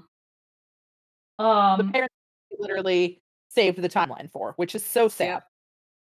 [1.37, 2.13] The Um parents
[2.57, 3.19] literally
[3.49, 5.25] saved the timeline for, which is so sad.
[5.27, 5.43] Yep.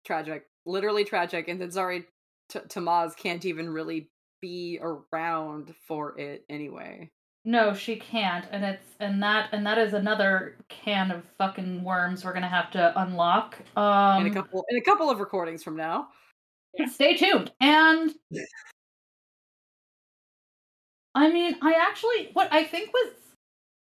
[0.04, 2.04] tragic literally tragic and then zari
[2.48, 4.08] T- tamaz can't even really
[4.40, 7.10] be around for it anyway
[7.44, 12.24] No, she can't, and it's and that and that is another can of fucking worms
[12.24, 13.56] we're gonna have to unlock.
[13.76, 16.08] Um, in a couple in a couple of recordings from now
[16.86, 17.52] stay tuned.
[17.60, 18.14] And
[21.14, 23.12] I mean, I actually what I think was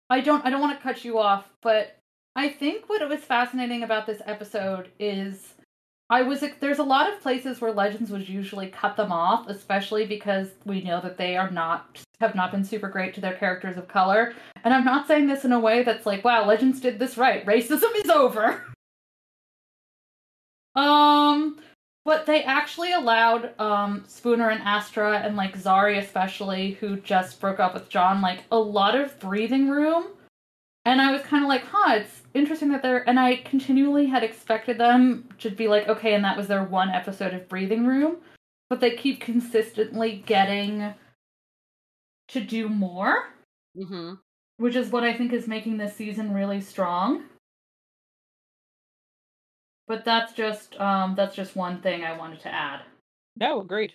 [0.10, 1.98] I don't I don't want to cut you off, but
[2.36, 5.56] I think what was fascinating about this episode is
[6.12, 10.06] I was there's a lot of places where Legends would usually cut them off, especially
[10.06, 13.78] because we know that they are not have not been super great to their characters
[13.78, 14.34] of color.
[14.66, 17.46] And I'm not saying this in a way that's like, wow, Legends did this right.
[17.46, 18.66] Racism is over.
[20.76, 21.60] um
[22.04, 27.62] but they actually allowed um Spooner and Astra and like Zari especially who just broke
[27.62, 30.08] up with John like a lot of breathing room.
[30.84, 34.24] And I was kind of like, huh, it's interesting that they're and I continually had
[34.24, 38.18] expected them to be like, okay, and that was their one episode of breathing room,
[38.70, 40.94] but they keep consistently getting
[42.30, 43.26] to do more,
[43.78, 44.14] mm-hmm.
[44.58, 47.26] which is what I think is making this season really strong.
[49.88, 52.82] But that's just um that's just one thing I wanted to add.
[53.38, 53.94] No, agreed.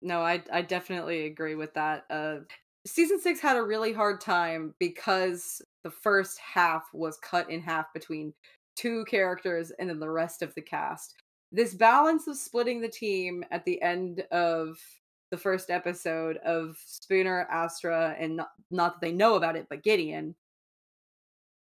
[0.00, 2.04] No, I I definitely agree with that.
[2.08, 2.36] Uh
[2.86, 7.92] season 6 had a really hard time because the first half was cut in half
[7.92, 8.32] between
[8.74, 11.14] two characters and then the rest of the cast.
[11.52, 14.76] This balance of splitting the team at the end of
[15.30, 19.84] the first episode of Spooner, Astra, and not, not that they know about it, but
[19.84, 20.34] Gideon.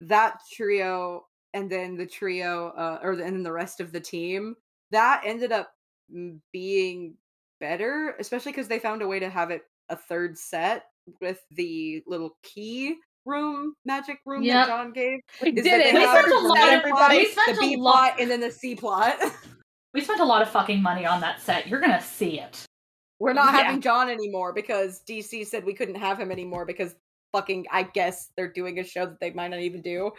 [0.01, 4.01] That trio, and then the trio, uh, or the, and then the rest of the
[4.01, 4.57] team,
[4.91, 5.73] that ended up
[6.15, 7.15] mm, being
[7.61, 10.87] better, especially because they found a way to have it a third set
[11.21, 14.55] with the little key room, magic room Yep.
[14.55, 15.21] that John gave.
[15.43, 15.95] We did it.
[15.95, 18.41] We spent a lot of- plot, we spent the a B lot- plot, and then
[18.41, 19.17] the C plot.
[19.95, 21.67] We spent a lot of fucking money on that set.
[21.69, 22.65] You're gonna see it.
[23.19, 23.65] We're not Yeah.
[23.65, 26.97] having John anymore because DC said we couldn't have him anymore because
[27.33, 30.13] fucking I guess they're doing a show that they might not even do.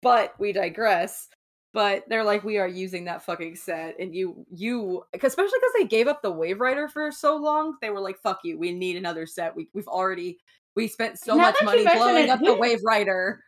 [0.00, 1.26] But we digress.
[1.74, 5.84] But they're like, we are using that fucking set, and you, you, especially because they
[5.86, 9.26] gave up the Waverider for so long, they were like, "Fuck you, we need another
[9.26, 9.54] set.
[9.56, 10.38] We, we've already,
[10.76, 13.38] we spent so Now much money mention blowing it, up the we- Waverider."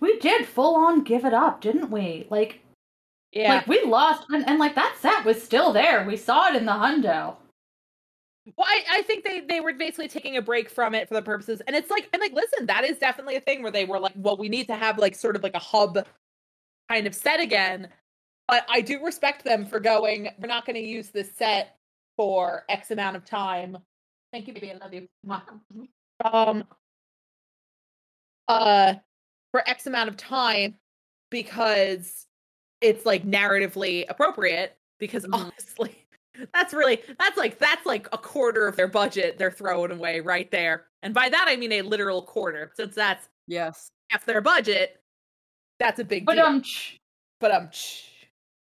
[0.00, 2.26] We did full on give it up, didn't we?
[2.28, 2.60] Like,
[3.32, 3.54] Yeah.
[3.54, 6.04] like we lost, and, and like that set was still there.
[6.04, 7.36] We saw it in the hundo.
[8.56, 11.22] Well, I, I think they they were basically taking a break from it for the
[11.22, 13.98] purposes, and it's like and like listen, that is definitely a thing where they were
[13.98, 16.06] like, well, we need to have like sort of like a hub
[16.90, 17.88] kind of set again.
[18.46, 20.28] But I do respect them for going.
[20.38, 21.76] We're not going to use this set
[22.18, 23.78] for X amount of time.
[24.32, 24.72] Thank you, baby.
[24.72, 25.08] I love you.
[26.22, 26.64] Um.
[28.46, 28.94] Uh,
[29.52, 30.74] for X amount of time
[31.30, 32.26] because
[32.80, 34.76] it's like narratively appropriate.
[34.98, 35.34] Because Mhm.
[35.34, 36.06] honestly,
[36.52, 40.50] that's really that's like that's like a quarter of their budget they're throwing away right
[40.50, 40.86] there.
[41.02, 43.88] And by that I mean a literal quarter, since that's Yes.
[44.10, 45.00] half their budget.
[45.80, 46.46] That's a big But deal.
[46.46, 46.62] um,
[47.40, 47.68] but um,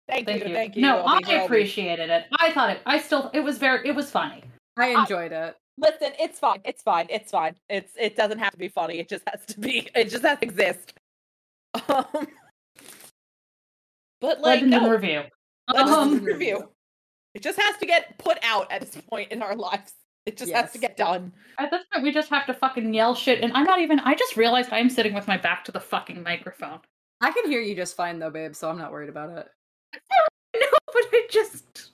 [0.08, 0.54] thank, thank you, you.
[0.54, 0.82] thank you.
[0.82, 2.26] No, I appreciated it.
[2.38, 2.82] I thought it.
[2.86, 3.30] I still.
[3.32, 3.88] It was very.
[3.88, 4.44] It was funny.
[4.76, 5.56] I enjoyed it.
[5.80, 6.60] Listen, it's fine.
[6.64, 7.06] It's fine.
[7.08, 7.54] It's fine.
[7.68, 8.98] It's it doesn't have to be funny.
[8.98, 9.88] It just has to be.
[9.94, 10.92] It just has to exist.
[11.88, 12.04] Um,
[14.20, 15.22] but like Legend in no, review.
[15.72, 16.68] Legends Um, in review.
[17.34, 19.92] It just has to get put out at this point in our lives.
[20.26, 21.32] It just has to get done.
[21.58, 24.00] At this point, we just have to fucking yell shit, and I'm not even.
[24.00, 26.80] I just realized I'm sitting with my back to the fucking microphone.
[27.20, 29.48] I can hear you just fine though, babe, so I'm not worried about it.
[30.52, 31.92] No, but I just.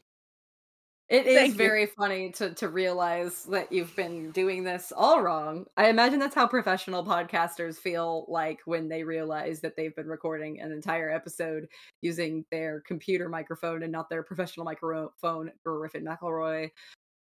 [1.08, 1.58] It is Thank you.
[1.58, 5.64] very funny to to realize that you've been doing this all wrong.
[5.76, 10.60] I imagine that's how professional podcasters feel like when they realize that they've been recording
[10.60, 11.68] an entire episode
[12.02, 16.70] using their computer microphone and not their professional microphone, Griffin McElroy.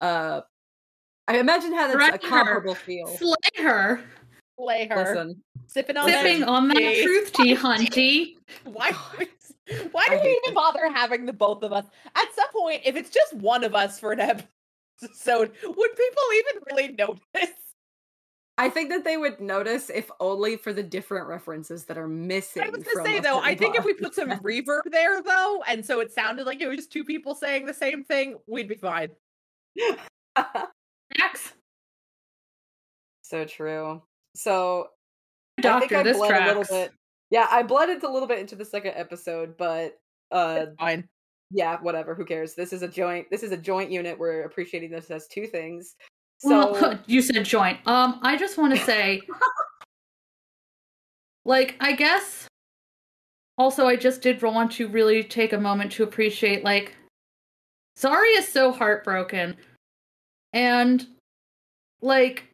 [0.02, 0.42] Uh,
[1.26, 2.28] I imagine how that's Right a her.
[2.28, 3.06] comparable feel.
[3.06, 4.02] Slay her.
[4.58, 8.36] Lay her Listen, sipping on that Sipping on that truth tea, hunty.
[8.64, 8.92] Why?
[9.92, 11.84] Why do we even bother having the both of us?
[12.16, 14.48] At some point, if it's just one of us for an episode,
[15.01, 15.51] would
[15.96, 17.55] people even really notice?
[18.59, 22.62] I think that they would notice if only for the different references that are missing.
[22.62, 25.84] I was gonna say though, I think if we put some reverb there though, and
[25.84, 28.74] so it sounded like it was just two people saying the same thing, we'd be
[28.74, 29.09] fine.
[31.18, 31.55] Max,
[33.22, 34.03] so true.
[34.34, 34.88] So
[35.59, 36.68] I doctor, think I this bled a little tracks.
[36.70, 36.92] bit.
[37.30, 39.98] Yeah, I bled it a little bit into the second episode, but
[40.32, 41.09] uh It's fine.
[41.51, 42.55] Yeah, whatever, who cares?
[42.55, 44.18] This is a joint this is a joint unit.
[44.18, 45.96] We're appreciating this as two things.
[46.38, 47.78] So Well, you said joint.
[47.86, 49.20] Um, I just want to say,
[51.44, 52.46] like, I guess.
[53.59, 56.94] Also, I just did want to really take a moment to appreciate, like,
[57.98, 59.55] Zari is so heartbroken,
[60.55, 61.07] and
[62.01, 62.44] like,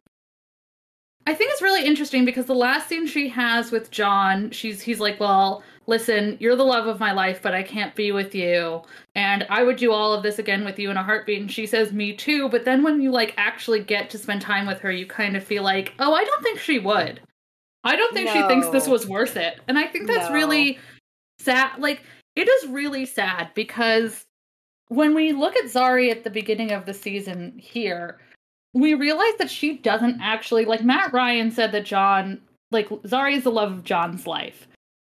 [1.25, 4.99] I think it's really interesting because the last scene she has with John, she's he's
[4.99, 8.83] like, "Well, listen, you're the love of my life, but I can't be with you."
[9.15, 11.41] and I would do all of this again with you in a heartbeat.
[11.41, 12.49] And she says, Me too.
[12.49, 15.43] But then when you like actually get to spend time with her, you kind of
[15.43, 17.19] feel like, Oh, I don't think she would.
[17.83, 19.59] I don't think she thinks this was worth it.
[19.67, 20.35] And I think that's No.
[20.35, 20.77] really
[21.39, 21.79] sad.
[21.79, 22.03] Like,
[22.35, 24.23] it is really sad because
[24.89, 28.19] when we look at Zari at the beginning of the season here,
[28.75, 33.43] we realize that she doesn't actually like Matt Ryan said that John like Zari is
[33.45, 34.67] the love of John's life.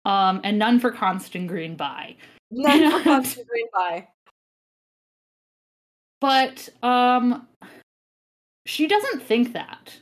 [0.05, 2.17] Um, and none for Constantine by.
[2.51, 4.09] none for Constant Green by.
[6.21, 7.47] but um
[8.67, 9.93] she doesn't think that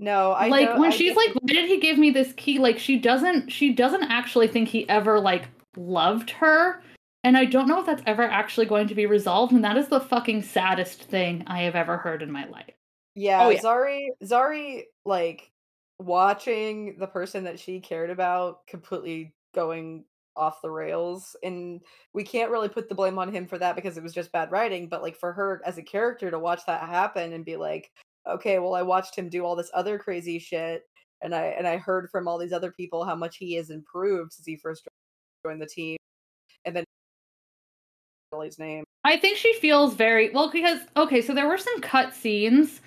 [0.00, 2.58] No, I like know- when I she's like why did he give me this key
[2.58, 6.80] like she doesn't she doesn't actually think he ever like loved her
[7.24, 9.88] and i don't know if that's ever actually going to be resolved and that is
[9.88, 12.74] the fucking saddest thing i have ever heard in my life
[13.16, 13.60] Yeah, Oh, yeah.
[13.60, 15.50] Zari Zari like
[15.98, 20.04] watching the person that she cared about completely going
[20.36, 21.80] off the rails and
[22.12, 24.50] we can't really put the blame on him for that because it was just bad
[24.50, 27.92] writing but like for her as a character to watch that happen and be like
[28.28, 30.82] okay well I watched him do all this other crazy shit
[31.22, 34.32] and I and I heard from all these other people how much he has improved
[34.32, 34.88] since he first
[35.46, 35.96] joined the team
[36.64, 36.84] and then
[38.42, 38.82] his name.
[39.04, 42.80] I think she feels very well because okay so there were some cut scenes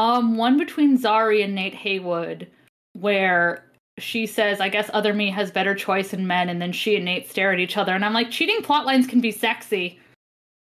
[0.00, 2.48] um one between zari and nate heywood
[2.94, 6.96] where she says, I guess other me has better choice in men, and then she
[6.96, 10.00] and Nate stare at each other, and I'm like, cheating plot lines can be sexy.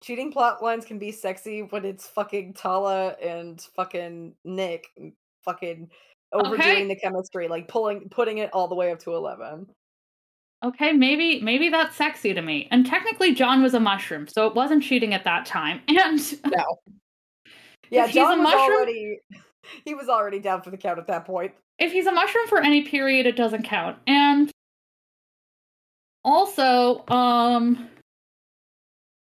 [0.02, 4.88] cheating plot lines can be sexy when it's fucking Tala and fucking Nick
[5.46, 5.90] fucking
[6.34, 6.88] overdoing Okay.
[6.88, 9.68] the chemistry, like pulling putting it all the way up to eleven.
[10.64, 12.68] Okay, maybe maybe that's sexy to me.
[12.72, 15.82] And technically John was a mushroom, so it wasn't cheating at that time.
[15.88, 16.20] And
[16.52, 16.80] No.
[17.90, 19.20] Yeah, If he's a John mushroom- already
[19.86, 21.54] he was already down for the count at that point.
[21.80, 23.98] if he's a mushroom for any period, it doesn't count.
[24.08, 24.52] And
[26.24, 27.90] also, um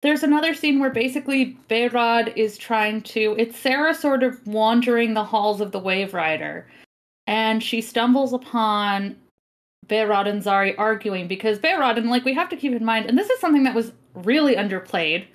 [0.01, 5.24] there's another scene where basically Behrad is trying to it's Sara sort of wandering the
[5.24, 6.64] halls of the Waverider.
[7.26, 9.16] And she stumbles upon
[9.86, 13.18] Behrad and Zari arguing because Behrad, and like we have to keep in mind, and
[13.18, 15.26] this is something that was really underplayed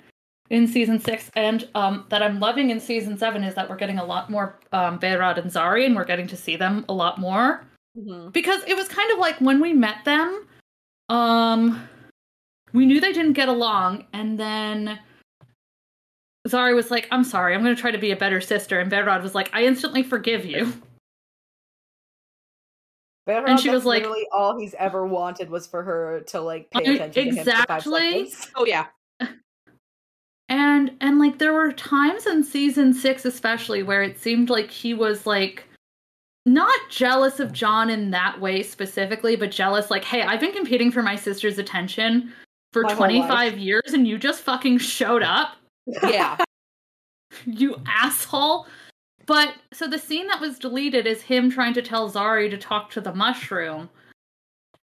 [0.50, 3.98] in season six, and um, that I'm loving in season seven is that we're getting
[3.98, 7.18] a lot more um, Behrad and Zari, and we're getting to see them a lot
[7.18, 7.64] more
[8.32, 10.46] because it was kind of like when we met them,
[11.08, 11.88] um,
[12.72, 14.98] we knew they didn't get along, and then
[16.48, 18.90] Zari was like, "I'm sorry, I'm going to try to be a better sister," and
[18.90, 20.72] Behrad was like, "I instantly forgive you."
[23.26, 26.80] Behrad, And she was like- all he's ever wanted was for her to like pay
[27.00, 28.28] I- attention to him for five exactly.
[28.28, 28.50] seconds.
[28.54, 28.86] Oh yeah.
[30.54, 34.94] And and like there were times in season 6 especially where it seemed like he
[34.94, 35.66] was like
[36.46, 40.92] not jealous of John in that way specifically, but jealous like, hey, I've been competing
[40.92, 42.32] for my sister's attention
[42.72, 45.56] for My 25 years and you just fucking showed up,
[46.04, 46.36] Yeah.
[47.46, 48.68] you asshole.
[49.26, 52.90] But so the scene that was deleted is him trying to tell Zari to talk
[52.92, 53.90] to the mushroom.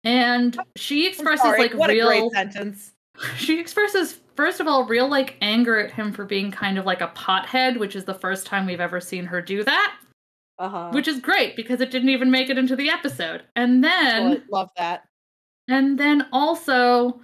[0.05, 2.93] And she expresses Sorry, like what real a great sentence.
[3.39, 7.01] she expresses first of all real like anger at him for being kind of like
[7.01, 9.97] a pothead, which is the first time we've ever seen her do that.
[10.59, 10.89] Uh-huh.
[10.95, 13.43] which is great because it didn't even make it into the episode.
[13.57, 15.05] And then Well, love that.
[15.69, 17.21] and then also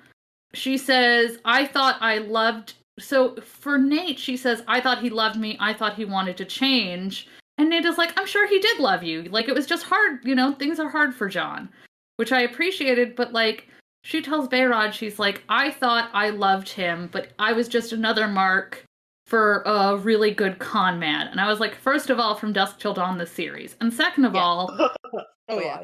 [0.53, 5.39] she says, "I thought I loved." So for Nate, she says, "I thought he loved
[5.41, 5.57] me.
[5.61, 9.03] I thought he wanted to change." And Nate is like, "I'm sure he did love
[9.03, 9.23] you.
[9.23, 11.71] Like it was just hard, you know, things are hard for John."
[12.17, 13.67] Which I appreciated, but like
[14.03, 18.26] she tells Behrad, she's like, "I thought I loved him, but I was just another
[18.28, 18.84] mark
[19.26, 22.78] for a really good con man." And I was like, first of all, from Dusk
[22.78, 24.40] Till Dawn this series, and second of Yeah.
[24.40, 24.90] all,
[25.48, 25.82] Oh yeah.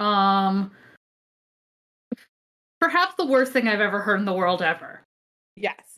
[0.00, 0.70] Um,
[2.80, 5.04] perhaps the worst thing I've ever heard in the world ever.
[5.56, 5.97] Yes.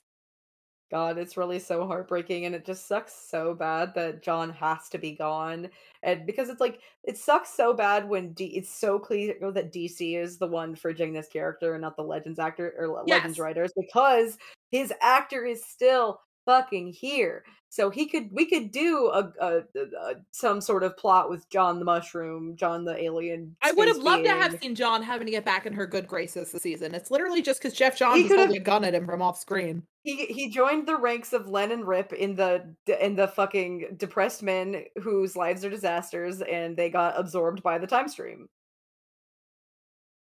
[0.90, 4.98] God, it's really so heartbreaking and it just sucks so bad that John has to
[4.98, 5.68] be gone.
[6.02, 10.18] And because it's like it sucks so bad when D- it's so clear that DC
[10.20, 13.72] is the one fridging this character and not the Legends actor or Le- Legends writers
[13.80, 14.36] because
[14.72, 17.44] his actor is still fucking here.
[17.72, 21.78] So he could we could do a, a, a some sort of plot with John
[21.78, 23.56] the Mushroom, John the alien.
[23.62, 26.08] I would have loved to have seen John having to get back in her good
[26.08, 26.96] graces this season.
[26.96, 29.84] It's literally just because Geoff Johns is holding a gun at him from off screen.
[30.02, 34.42] he he joined the ranks of Len and Rip in the in the fucking depressed
[34.42, 38.48] men whose lives are disasters and they got absorbed by the time stream.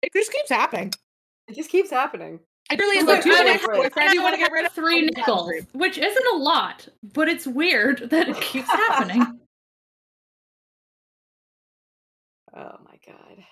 [0.02, 0.92] It just keeps happening.
[1.48, 2.38] It just keeps happening.
[2.72, 4.14] I really is Look, like, do you I want to?
[4.14, 7.46] Do want to get rid of three yeah, nickels, which isn't a lot, but it's
[7.46, 9.40] weird that it keeps happening.
[12.54, 13.42] Oh my god.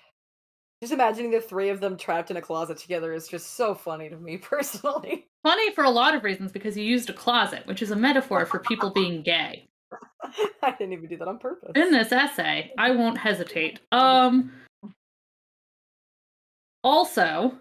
[0.79, 4.09] Just imagining the three of them trapped in a closet together is just so funny
[4.09, 5.25] to me personally.
[5.41, 8.45] Funny for a lot of reasons because you used a closet, which is a metaphor
[8.45, 9.67] for people being gay.
[10.61, 11.71] I didn't even do that on purpose.
[11.73, 13.79] In this essay, I won't hesitate.
[13.91, 14.51] Um
[16.83, 17.57] also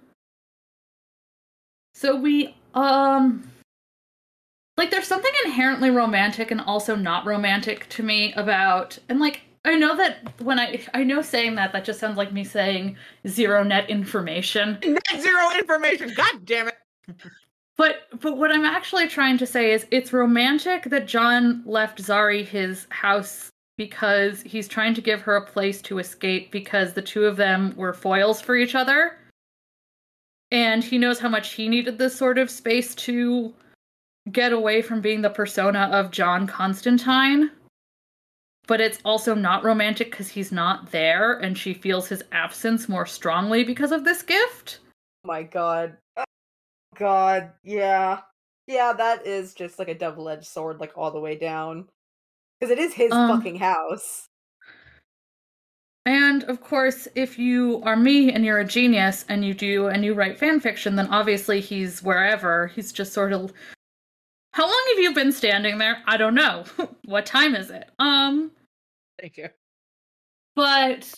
[2.01, 3.47] so we um
[4.79, 9.77] like there's something inherently romantic and also not romantic to me about and like I
[9.77, 12.97] know that when I I know saying that that just sounds like me saying
[13.29, 14.79] zero net information.
[14.85, 16.15] Net zero information.
[16.17, 16.79] God damn it.
[17.77, 22.47] But but what I'm actually trying to say is it's romantic that John left Zari
[22.47, 27.27] his house because he's trying to give her a place to escape because the two
[27.27, 29.19] of them were foils for each other.
[30.53, 33.55] And he knows how much he needed this sort of space to
[34.33, 37.51] get away from being the persona of John Constantine.
[38.67, 43.07] But it's also not romantic because he's not there and she feels his absence more
[43.07, 44.81] strongly because of this gift.
[45.25, 45.97] My god.
[46.17, 46.25] Oh
[46.97, 48.21] god, yeah.
[48.67, 51.89] Yeah, that is just like a double-edged sword like all the way down.
[52.61, 54.29] Cuz it is his Um, fucking house.
[56.07, 60.05] And of course, if you are me and you're a genius and you do and
[60.05, 62.69] you write fan fiction, then obviously he's wherever.
[62.69, 63.53] He's just sort of
[64.53, 66.03] How long have you been standing there?
[66.07, 66.65] I don't know.
[67.05, 67.91] what time is it?
[67.99, 68.51] Um,
[69.21, 69.49] Thank you.
[70.57, 71.13] but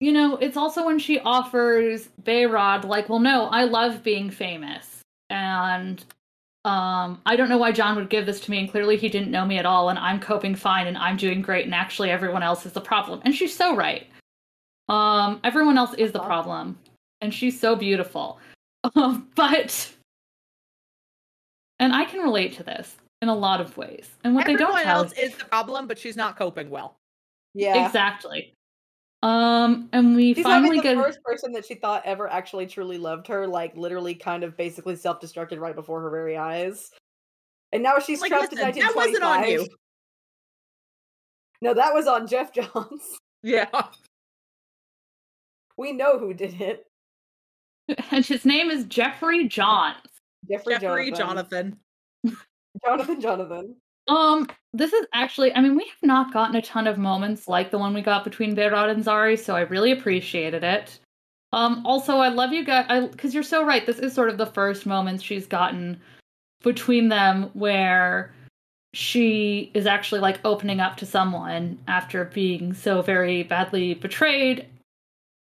[0.00, 5.02] you know, it's also when she offers Behrad like, "Well, no, I love being famous."
[5.28, 6.04] And
[6.64, 9.30] um, I don't know why John would give this to me, and clearly he didn't
[9.30, 12.42] know me at all, and I'm coping fine, and I'm doing great, and actually everyone
[12.42, 13.20] else is the problem.
[13.24, 14.06] And she's so right.
[14.88, 16.78] Um, everyone else is the problem,
[17.20, 18.38] and she's so beautiful.
[18.96, 19.92] Um, but,
[21.78, 24.08] and I can relate to this in a lot of ways.
[24.24, 26.96] And what Everyone they don't tell else is the problem, but she's not coping well.
[27.52, 27.84] Yeah.
[27.84, 28.54] exactly.
[29.22, 32.66] Um, and we She's finally having the get first person that she thought ever actually
[32.66, 36.90] truly loved her, like literally kind of basically self-destructed right before her very eyes.
[37.72, 39.68] And now she's Like, trapped listen, in that wasn't on 1925.
[39.68, 39.76] you.
[41.62, 43.18] No, that was on Geoff Johns.
[43.42, 43.68] Yeah.
[45.76, 46.86] We know who did it.
[48.10, 49.96] and his name is Jeffrey Johns.
[50.50, 51.76] Jeffrey, Jeffrey Jonathan.
[52.24, 52.38] Jonathan.
[52.84, 53.76] Jonathan Jonathan.
[54.08, 57.70] Um, this is actually, I mean, we have not gotten a ton of moments like
[57.70, 60.98] the one we got between Behrad and Zari, so I really appreciated it.
[61.52, 63.84] Um, also, I love you guys, I because you're so right.
[63.84, 66.00] This is sort of the first moments she's gotten
[66.62, 68.32] between them where
[68.92, 74.66] she is actually like opening up to someone after being so very badly betrayed.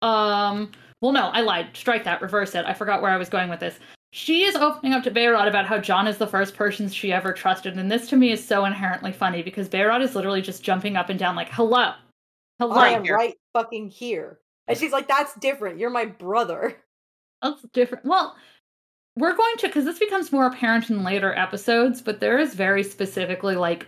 [0.01, 0.71] Um,
[1.01, 1.75] well, no, I lied.
[1.75, 2.65] Strike that, reverse it.
[2.65, 3.79] I forgot where I was going with this.
[4.11, 7.33] She is opening up to Behrad about how John is the first person she ever
[7.33, 10.95] trusted, and this to me is so inherently funny because Behrad is literally just jumping
[10.95, 11.93] up and down like, "Hello,
[12.59, 13.15] hello." I am here.
[13.15, 14.39] right fucking here.
[14.69, 15.79] And she's like, that's different.
[15.79, 16.77] You're my brother.
[17.41, 18.03] That's different.
[18.03, 18.35] Well,
[19.15, 22.83] we're going to because this becomes more apparent in later episodes, but there is very
[22.83, 23.87] specifically like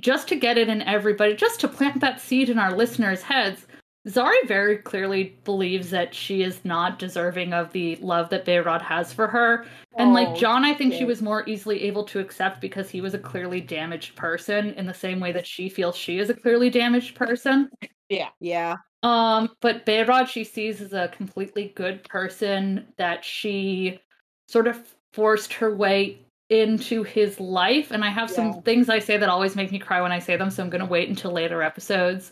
[0.00, 3.66] just to get it in everybody, just to plant that seed in our listeners' heads.
[4.06, 9.12] Zari very clearly believes that she is not deserving of the love that Behrad has
[9.12, 9.66] for her.
[9.98, 13.00] And like Oh, John, I think she was more easily able to accept because he
[13.00, 16.34] was a clearly damaged person in the same way that she feels she is a
[16.34, 17.68] clearly damaged person.
[18.08, 18.28] Yeah.
[18.38, 18.76] Yeah.
[19.02, 23.98] Um, but Behrad she sees as a completely good person that she
[24.46, 27.90] sort of forced her way into his life.
[27.90, 28.36] And I have Yeah.
[28.36, 30.70] some things I say that always make me cry when I say them, so I'm
[30.70, 32.30] gonna wait until later episodes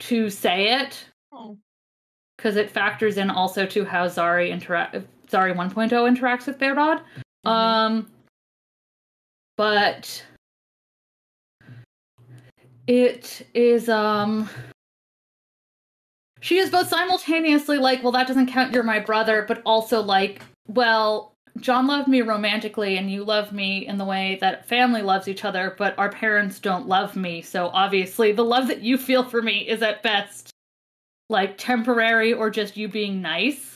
[0.00, 1.04] to say it.
[1.32, 1.56] Oh.
[2.36, 4.94] Because it factors in also to how Zari interact
[5.28, 7.02] Zari 1.0 interacts with Behrad.
[7.44, 7.50] Mhm.
[7.50, 8.10] Um
[9.56, 10.24] but
[12.86, 14.48] it is um
[16.40, 20.42] she is both simultaneously like, well, that doesn't count, you're my brother, but also like,
[20.68, 25.28] well, John loved me romantically and you love me in the way that family loves
[25.28, 27.42] each other, but our parents don't love me.
[27.42, 30.50] So obviously, the love that you feel for me is at best
[31.28, 33.74] like temporary or just you being nice.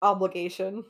[0.00, 0.84] Obligation.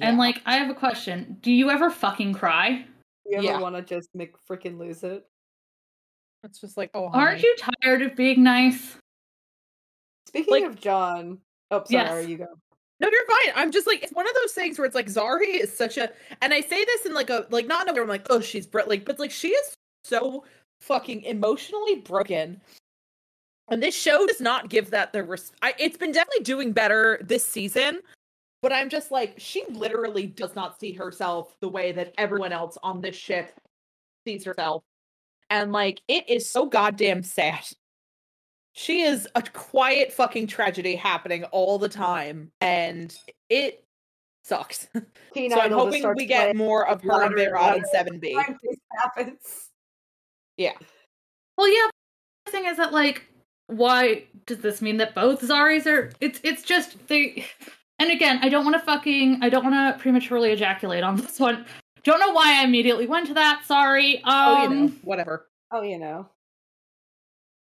[0.00, 1.38] And like, I have a question.
[1.40, 2.84] Do you ever fucking cry?
[3.26, 3.60] You ever Yeah.
[3.60, 5.24] want to just make freaking lose it?
[6.44, 8.96] it's just like, oh, Aren't you tired of being nice?
[10.28, 11.40] Speaking Like- of John.
[11.72, 12.08] Oh, Yes.
[12.08, 12.46] sorry, you go.
[13.00, 13.52] No, you're fine.
[13.54, 16.10] I'm just like it's one of those things where it's like Zari is such a,
[16.42, 18.40] and I say this in like a like not in a way I'm like, oh,
[18.40, 19.74] she's br-, like, but like she is
[20.04, 20.44] so
[20.80, 22.60] fucking emotionally broken,
[23.68, 27.20] and this show does not give that the res- I, It's been definitely doing better
[27.22, 28.00] this season,
[28.62, 32.78] but I'm just like she literally does not see herself the way that everyone else
[32.82, 33.52] on this ship
[34.26, 34.82] sees herself,
[35.50, 37.64] and like it is so goddamn sad.
[38.78, 43.12] She is a quiet fucking tragedy happening all the time, and
[43.48, 43.84] it
[44.44, 44.86] sucks.
[45.34, 47.84] Teen so I'm hoping we get more of her and louder and Behrad in.
[47.86, 48.34] Seven B.
[48.40, 49.70] Time this happens.
[51.56, 51.88] Well, yeah.
[52.46, 53.26] The thing is that, like,
[53.66, 56.12] why does this mean that both Zaris are?
[56.20, 57.46] It's it's just they.
[57.98, 59.40] And again, I don't want to fucking.
[59.42, 61.66] I don't want to prematurely ejaculate on this one.
[62.04, 63.64] Don't know why I immediately went to that.
[63.66, 64.22] Sorry.
[64.22, 65.48] Um, Oh, you know, whatever.
[65.72, 66.28] Oh, you know.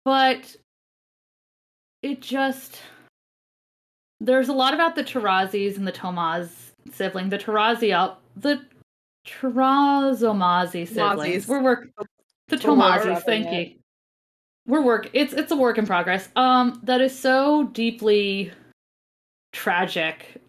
[0.04, 0.54] but
[2.06, 2.80] it just
[4.20, 6.48] there's a lot about the Tarazis and the Tomaz
[6.92, 7.28] sibling.
[7.28, 8.62] The Tarazi out the
[9.26, 11.46] Tarazomazi siblings.
[11.46, 11.48] Mazis.
[11.48, 11.88] We're work
[12.48, 13.68] the We're Tomazis, working thank it.
[13.68, 13.74] you.
[14.66, 16.28] We're work it's it's a work in progress.
[16.36, 18.52] Um that is so deeply
[19.52, 20.40] tragic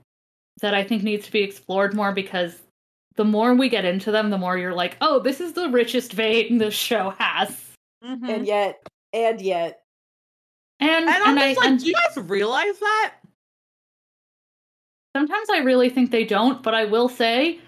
[0.62, 2.62] that I think needs to be explored more because
[3.16, 6.14] the more we get into them, the more you're like, oh, this is the richest
[6.14, 7.50] vein this show has.
[8.04, 8.30] Mhm.
[8.30, 9.82] And yet, and yet,
[10.80, 13.14] And And I'm and I just like, and do you guys realize that?
[15.16, 17.60] Sometimes I really think they don't, but I will say,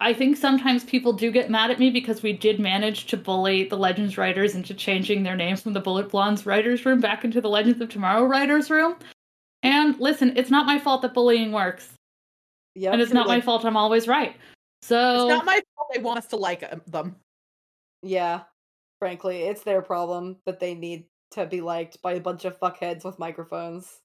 [0.00, 3.64] I think sometimes people do get mad at me because we did manage to bully
[3.64, 7.40] the Legends writers into changing their names from the Bullet Blondes writers room back into
[7.40, 8.96] the Legends of Tomorrow writers room.
[9.62, 11.88] And listen, it's not my fault that bullying works,
[12.74, 12.92] yep.
[12.92, 14.36] and it's not my fault I'm always right.
[14.82, 17.16] So It's not my fault they want us to like um, them.
[18.02, 18.42] Yeah.
[18.98, 23.04] Frankly, it's their problem that they need to be liked by a bunch of fuckheads
[23.04, 24.00] with microphones.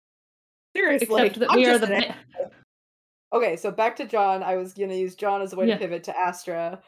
[0.75, 2.15] Seriously, except that I'm we are the an-
[3.33, 4.41] Okay, so back to John.
[4.43, 5.75] I was gonna use John as a way Yeah.
[5.75, 6.81] to pivot to Astra.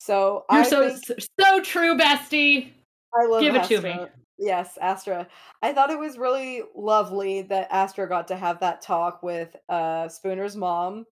[0.00, 2.72] So you're I so think so true, bestie.
[3.16, 3.98] I love give it to me.
[4.38, 5.28] Yes, Astra.
[5.62, 10.08] I thought it was really lovely that Astra got to have that talk with uh
[10.08, 11.06] Spooner's mom.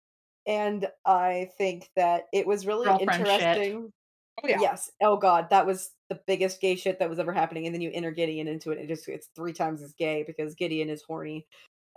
[0.47, 3.91] And I think that it was really Girlfriend shit.
[4.43, 4.59] Oh yeah.
[4.61, 4.91] Yes.
[5.03, 7.67] Oh god, that was the biggest gay shit that was ever happening.
[7.67, 10.25] And then you enter Gideon into it, and it just it's three times as gay
[10.27, 11.47] because Gideon is horny.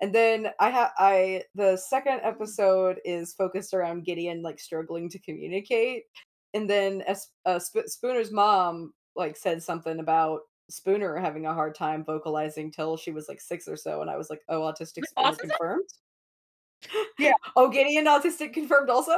[0.02, 5.20] And then I have I the second episode is focused around Gideon like struggling to
[5.20, 6.04] communicate,
[6.54, 11.76] and then as uh, Sp- Spooner's mom like said something about Spooner having a hard
[11.76, 15.06] time vocalizing till she was like six or so, and I was like, oh, autistic
[15.06, 15.40] Spooner Autism?
[15.40, 15.90] confirmed.
[17.18, 17.34] Yeah.
[17.56, 19.16] Oh, Gideon autistic confirmed also.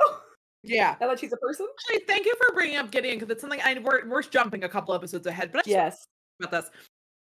[0.66, 0.96] Yeah.
[1.00, 1.68] Now that she's a person.
[1.80, 4.70] Actually, thank you for bringing up Gideon because it's something I we're we're jumping a
[4.70, 6.08] couple episodes ahead, but I Yes,
[6.40, 6.72] about this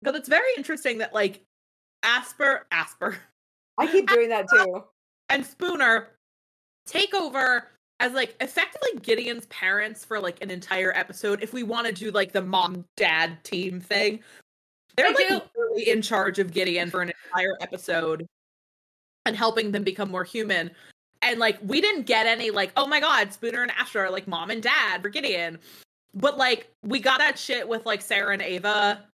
[0.02, 1.44] because it's very interesting that like
[2.04, 3.18] Asper, Asper,
[3.78, 4.84] I keep doing that too.
[5.30, 6.10] and Spooner
[6.86, 11.42] take over as like effectively Gideon's parents for like an entire episode.
[11.42, 14.20] If we want to do like the mom dad team thing,
[14.98, 18.28] they're I like literally in charge of Gideon for an entire episode.
[19.26, 20.70] and helping them become more human.
[21.24, 24.28] And like we didn't get any like, oh my god, Spooner and Astra are like
[24.28, 25.60] mom and dad for Gideon.
[26.14, 29.06] But like we got that shit with like Sara and Ava.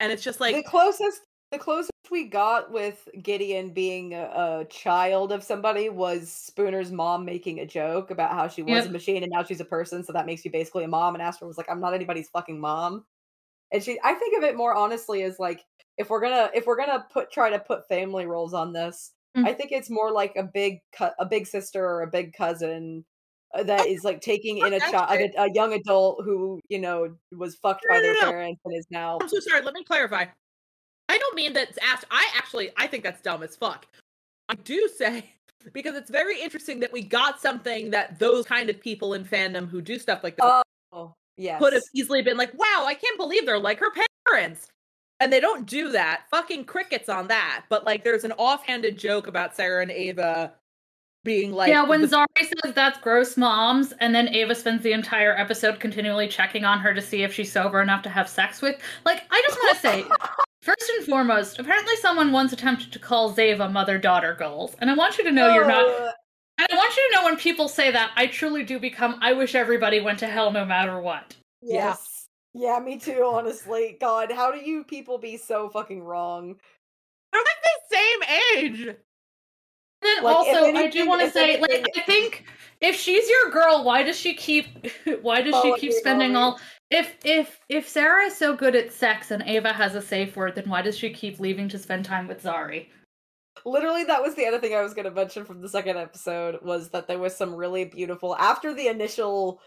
[0.00, 1.22] And it's just like the closest
[1.52, 7.24] the closest we got with Gideon being a, a child of somebody was Spooner's mom
[7.24, 8.86] making a joke about how she was Yep.
[8.86, 11.14] a machine and now she's a person, so that makes you basically a mom.
[11.14, 13.04] And Astra was like, "I'm not anybody's fucking mom."
[13.70, 15.64] And she, I think of it more honestly as like,
[15.98, 19.46] if we're gonna if we're gonna put try to put family roles on this, Mm.
[19.46, 23.04] I think it's more like a big cu- a big sister or a big cousin.
[23.54, 27.16] uh, That is like taking in a child, a, a young adult who you know
[27.32, 28.30] was fucked No, by no, their no.
[28.30, 29.62] parents and is now I'm so sorry.
[29.62, 30.26] Let me clarify.
[31.08, 32.04] I don't mean that's asked.
[32.10, 33.86] I actually I think that's dumb as fuck.
[34.48, 35.24] I do say
[35.72, 39.68] because it's very interesting that we got something that those kind of people in fandom
[39.68, 41.58] who do stuff like that Oh, yes.
[41.58, 43.90] could have easily been like, "Wow, I can't believe they're like her
[44.30, 44.68] parents,"
[45.22, 46.22] and they don't do that.
[46.30, 47.64] Fucking crickets on that.
[47.68, 50.52] But like, there's an offhanded joke about Sara and Ava
[51.24, 54.92] being like, yeah, when the- Zari says that's gross moms, and then Ava spends the
[54.92, 58.60] entire episode continually checking on her to see if she's sober enough to have sex
[58.60, 58.80] with.
[59.04, 60.04] Like, I just want to say,
[60.62, 64.94] first and foremost, apparently someone once attempted to call Zava mother daughter goals, and I
[64.94, 65.86] want you to know you're not.
[66.58, 69.18] And I want you to know when people say that, I truly do become.
[69.20, 71.34] I wish everybody went to hell no matter what.
[71.62, 72.11] Yes.
[72.54, 73.96] Yeah, me too, honestly.
[74.00, 76.56] God, how do you people be so fucking wrong?
[77.32, 78.22] they're like the same
[78.56, 78.80] age.
[78.88, 78.96] And
[80.02, 82.44] then Like, also, I do want to say, like, I think
[82.80, 84.66] if she's your girl, why does she keep?
[85.22, 86.58] Why does she oh, keep spending all?
[86.90, 90.56] If if if Sara is so good at sex and Ava has a safe word,
[90.56, 92.88] then why does she keep leaving to spend time with Zari?
[93.64, 96.58] Literally, that was the other thing I was going to mention from the second episode
[96.62, 99.60] was that there was some really beautiful after the initial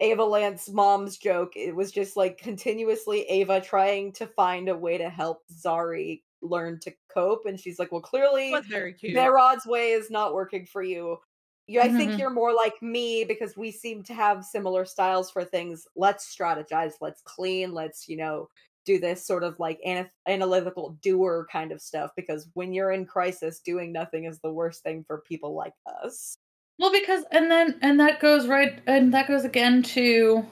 [0.00, 1.56] Ava Lance mom's joke.
[1.56, 6.78] It was just like continuously Ava trying to find a way to help Zari learn
[6.80, 9.14] to cope, and she's like, "Well, clearly, It was very cute.
[9.16, 11.18] Behrad's way is not working for you.
[11.66, 12.18] You, I think Mhm.
[12.18, 15.86] you're more like me because we seem to have similar styles for things.
[15.96, 16.94] Let's strategize.
[17.00, 17.72] Let's clean.
[17.74, 18.48] Let's, you know,
[18.86, 22.12] do this sort of like ana- analytical doer kind of stuff.
[22.16, 26.36] Because when you're in crisis, doing nothing is the worst thing for people like us.
[26.78, 30.44] Well, because and then and that goes right and that goes again to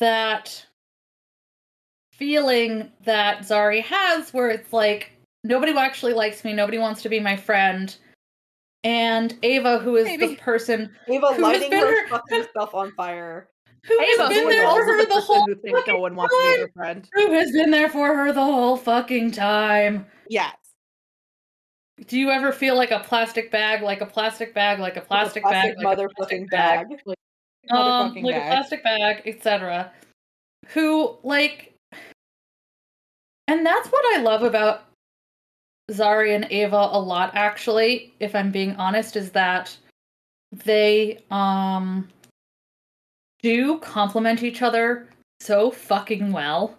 [0.00, 0.64] that
[2.12, 5.12] feeling that Zari has where it's like
[5.44, 7.94] nobody actually likes me, nobody wants to be my friend.
[8.84, 12.74] And Ava, who is the person Ava Who has lighting been her her- fucking stuff
[12.74, 13.48] on fire.
[13.84, 16.54] who has been there for her the the whole who thinks no one wants to
[16.54, 17.08] be her friend.
[17.12, 20.06] who has been there for her the whole fucking time.
[20.28, 20.56] Yes.
[22.08, 25.42] Do you ever feel like a plastic bag, like a plastic bag, like a plastic,
[25.42, 26.86] plastic bag, like a motherfucking plastic bag.
[27.04, 27.18] Like,
[27.70, 29.92] um, like a plastic bag, etc.
[30.68, 31.74] Who like,
[33.46, 34.84] and that's what I love about
[35.90, 37.30] Zari and Ava a lot.
[37.34, 39.76] Actually, if I'm being honest, is that
[40.64, 42.08] they um
[43.42, 45.08] do complement each other
[45.40, 46.74] so fucking well.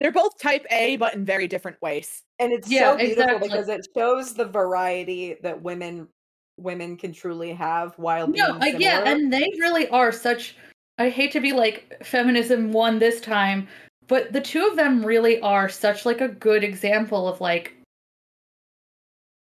[0.00, 2.22] They're both type A, but in very different ways.
[2.42, 3.48] And it's Yeah, so beautiful exactly.
[3.48, 6.08] because it shows the variety that women
[6.56, 10.56] women can truly have while being No, uh, yeah, and they really are such.
[10.98, 13.68] I hate to be like feminism won this time,
[14.08, 17.76] but the two of them really are such like a good example of like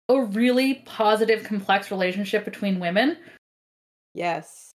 [0.10, 3.18] a really positive, complex relationship between women.
[4.14, 4.72] yes.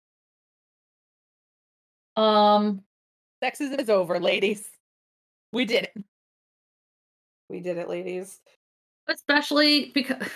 [2.18, 2.84] Um,
[3.42, 4.70] Sexism is over, ladies.
[5.54, 6.04] We did it.
[7.50, 8.40] We did it, ladies.
[9.08, 10.18] especially because.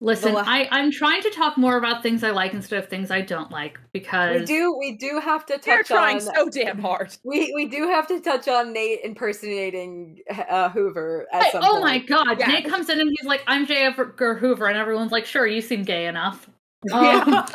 [0.00, 3.10] Listen, la- I, I'm trying to talk more about things I like instead of things
[3.10, 6.50] I don't like because We do we do have to They're touch trying on so
[6.50, 7.16] damn hard.
[7.24, 11.80] we we do have to touch on Nate impersonating uh, Hoover at Hey, some oh
[11.80, 12.48] my god, Yeah.
[12.48, 13.86] Nate comes in and he's like, I'm J.
[13.86, 16.50] Edgar Hoover, and everyone's like, sure, you seem gay enough.
[16.90, 17.24] Yeah.
[17.26, 17.46] Um,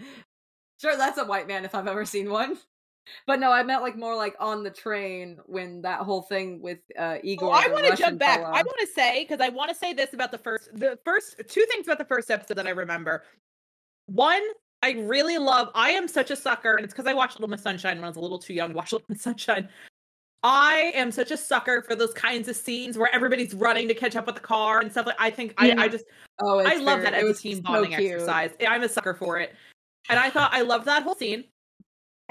[0.80, 2.58] Sure, that's a white man if I've ever seen one.
[3.26, 6.78] But no, I meant like more like on the train when that whole thing with
[6.98, 7.48] uh Igor.
[7.48, 8.40] Oh, I want to jump back.
[8.40, 11.36] I want to say because I want to say this about the first, the first
[11.48, 13.24] two things about the first episode that I remember.
[14.06, 14.42] One,
[14.82, 15.70] I really love.
[15.74, 18.08] I am such a sucker, and it's because I watched Little Miss Sunshine when I
[18.08, 19.68] was a little too young to watch Little Miss Sunshine.
[20.42, 24.16] I am such a sucker for those kinds of scenes where everybody's running to catch
[24.16, 25.06] up with the car and stuff.
[25.06, 25.74] Like I think Yeah.
[25.78, 26.06] I, I just
[26.40, 28.50] Oh, I love that as a team bonding exercise.
[28.66, 29.54] I'm a sucker for it.
[30.08, 31.44] And I thought I loved that whole scene.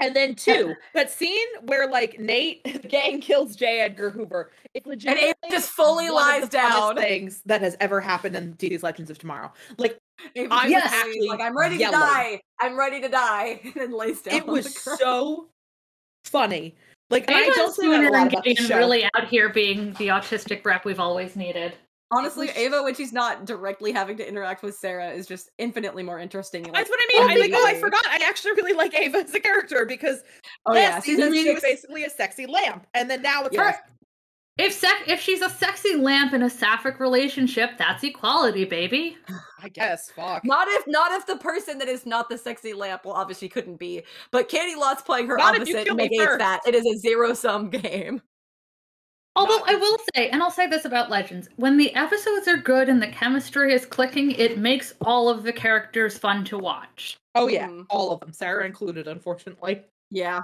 [0.00, 3.80] And then two, that scene where like Nate the gang kills J.
[3.80, 4.50] Edgar Hoover.
[4.74, 6.96] It's And legitimately Ava just fully one of lies the down.
[6.96, 9.52] Things that has ever happened in DC's Legends of Tomorrow.
[9.78, 9.98] Like
[10.36, 11.98] I was was just actually like I'm ready yelling.
[11.98, 12.40] to die.
[12.60, 14.34] I'm ready to die, and then lays down.
[14.34, 15.48] it was so
[16.24, 16.76] funny.
[17.10, 18.76] Like and I Ava don't say that a lot and about the show.
[18.78, 21.74] really out here being the autistic rep we've always needed.
[22.12, 26.02] Honestly, was- Ava, when she's not directly having to interact with Sara, is just infinitely
[26.02, 26.64] more interesting.
[26.66, 27.30] and, That's what I mean.
[27.30, 28.04] I'm like, oh, I forgot.
[28.08, 30.22] I actually really like Ava as a character because
[30.66, 33.54] Oh last yeah, season season she was basically a sexy lamp, and then now it's
[33.54, 33.76] Yes.
[33.76, 33.82] her.
[34.58, 39.16] If sec- if she's a sexy lamp in a sapphic relationship, that's equality, baby.
[39.62, 40.10] I guess.
[40.10, 40.44] Fuck.
[40.44, 43.76] Not if not if the person that is not the sexy lamp, well, obviously couldn't
[43.76, 44.02] be.
[44.32, 46.60] But Caity Lotz playing her Not opposite negates that.
[46.66, 48.20] It is a zero sum game.
[49.36, 52.88] Although I will say, and I'll say this about Legends, when the episodes are good
[52.88, 57.16] and the chemistry is clicking, it makes all of the characters fun to watch.
[57.36, 57.86] Oh yeah, Mhm.
[57.90, 59.82] all of them, Sara included, unfortunately.
[60.10, 60.40] Yeah.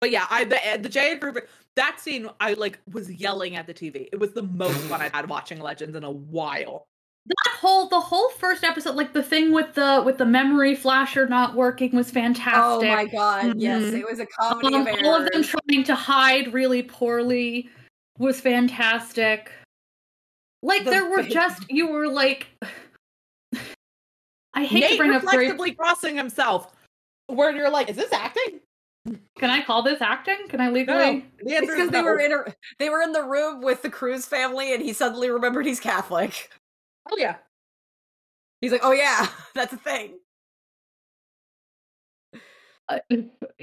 [0.00, 3.66] But yeah, I the the Jay and Rupert that scene I like was yelling at
[3.66, 4.08] the TV.
[4.12, 6.86] It was the most fun I've had watching Legends in a while.
[7.26, 11.26] That whole the whole first episode, like the thing with the with the memory flasher
[11.26, 12.88] not working was fantastic.
[12.90, 13.54] Oh my god.
[13.60, 14.00] Yes, Mhm.
[14.00, 17.68] it was a comedy Um, of all of them trying to hide really poorly
[18.18, 19.50] was fantastic.
[20.62, 22.48] Like The there were big- just you were like
[24.54, 26.74] I hate Nate to bring up great reflexively crossing himself.
[27.28, 28.60] Where you're like, is this acting?
[29.38, 30.48] Can I call this acting?
[30.48, 30.72] Can I No.
[30.72, 32.44] legally The It's answer is because they were in a,
[32.78, 36.50] they were in the room with the Cruz family, and he suddenly remembered he's Catholic.
[37.10, 37.36] Oh yeah.
[38.60, 40.18] He's like, "Oh yeah, that's a thing."
[42.88, 42.98] Uh,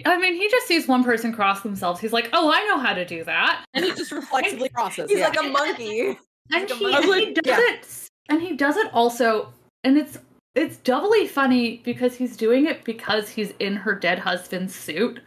[0.06, 2.00] I mean, he just sees one person cross themselves.
[2.00, 5.10] He's like, "Oh, I know how to do that." And he just reflexively crosses.
[5.10, 5.30] He's yeah.
[5.30, 6.18] like a monkey.
[6.54, 7.12] and Like a he, monkey.
[7.12, 7.60] and he does Yeah.
[7.74, 9.52] it and he does it also
[9.84, 10.18] and it's
[10.56, 15.20] it's doubly funny because he's doing it because he's in her dead husband's suit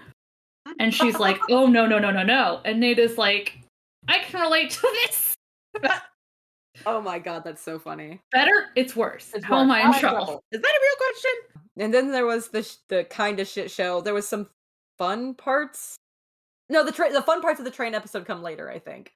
[0.79, 3.59] and she's like oh no no no no no and nate is like
[4.09, 5.35] i can relate to this
[6.87, 8.21] Oh my god, that's so funny.
[8.33, 11.31] better it's worse It's how am i in I'm trouble Is that a real question?
[11.81, 14.01] And then there was the sh- the kind of shit show.
[14.01, 14.49] There was some
[14.99, 15.97] fun parts.
[16.69, 19.13] No, the train the fun parts of the train episode come later, I think.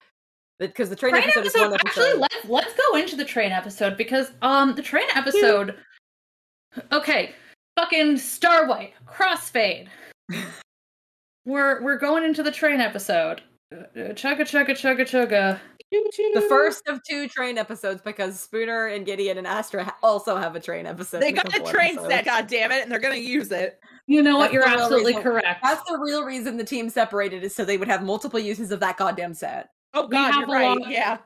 [0.58, 2.20] Because the train, train episode, is episode one actually episode.
[2.20, 5.74] let's let's go into the train episode because um the train episode
[6.92, 7.32] okay
[7.76, 9.88] fucking star white crossfade
[11.44, 13.42] we're we're going into the train episode
[13.96, 19.46] chugga chugga chugga chugga the first of two train episodes because Spooner and Gideon and
[19.46, 21.20] Astra also have a train episode.
[21.20, 22.08] They in got a train episodes.
[22.14, 23.78] set, god damn it, and they're gonna use it.
[24.06, 24.44] You know what?
[24.52, 25.60] That's You're absolutely reason- correct.
[25.62, 28.80] That's the real reason the team separated is so they would have multiple uses of
[28.80, 29.68] that goddamn set.
[29.92, 30.78] Oh god, you're right.
[30.78, 31.18] lot- Yeah.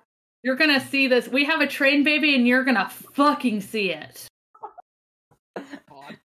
[0.42, 1.28] You're gonna see this.
[1.28, 4.26] We have a train baby, and you're gonna fucking see it.
[5.56, 5.78] this is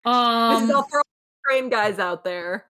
[0.05, 2.67] Um, all for all the train guys out there.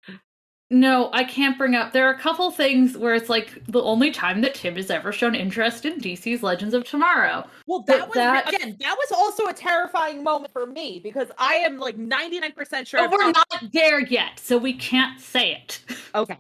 [0.72, 1.94] No, I can't bring up.
[1.94, 5.12] There are a couple things where it's like the only time that Tim has ever
[5.12, 7.48] shown interest in DC's Legends of Tomorrow.
[7.66, 8.78] Well, But that was that- again.
[8.80, 12.88] That was also a terrifying moment for me because I am like ninety nine percent
[12.88, 13.02] sure.
[13.02, 15.82] But we're not there yet, so we can't say it.
[16.16, 16.38] okay.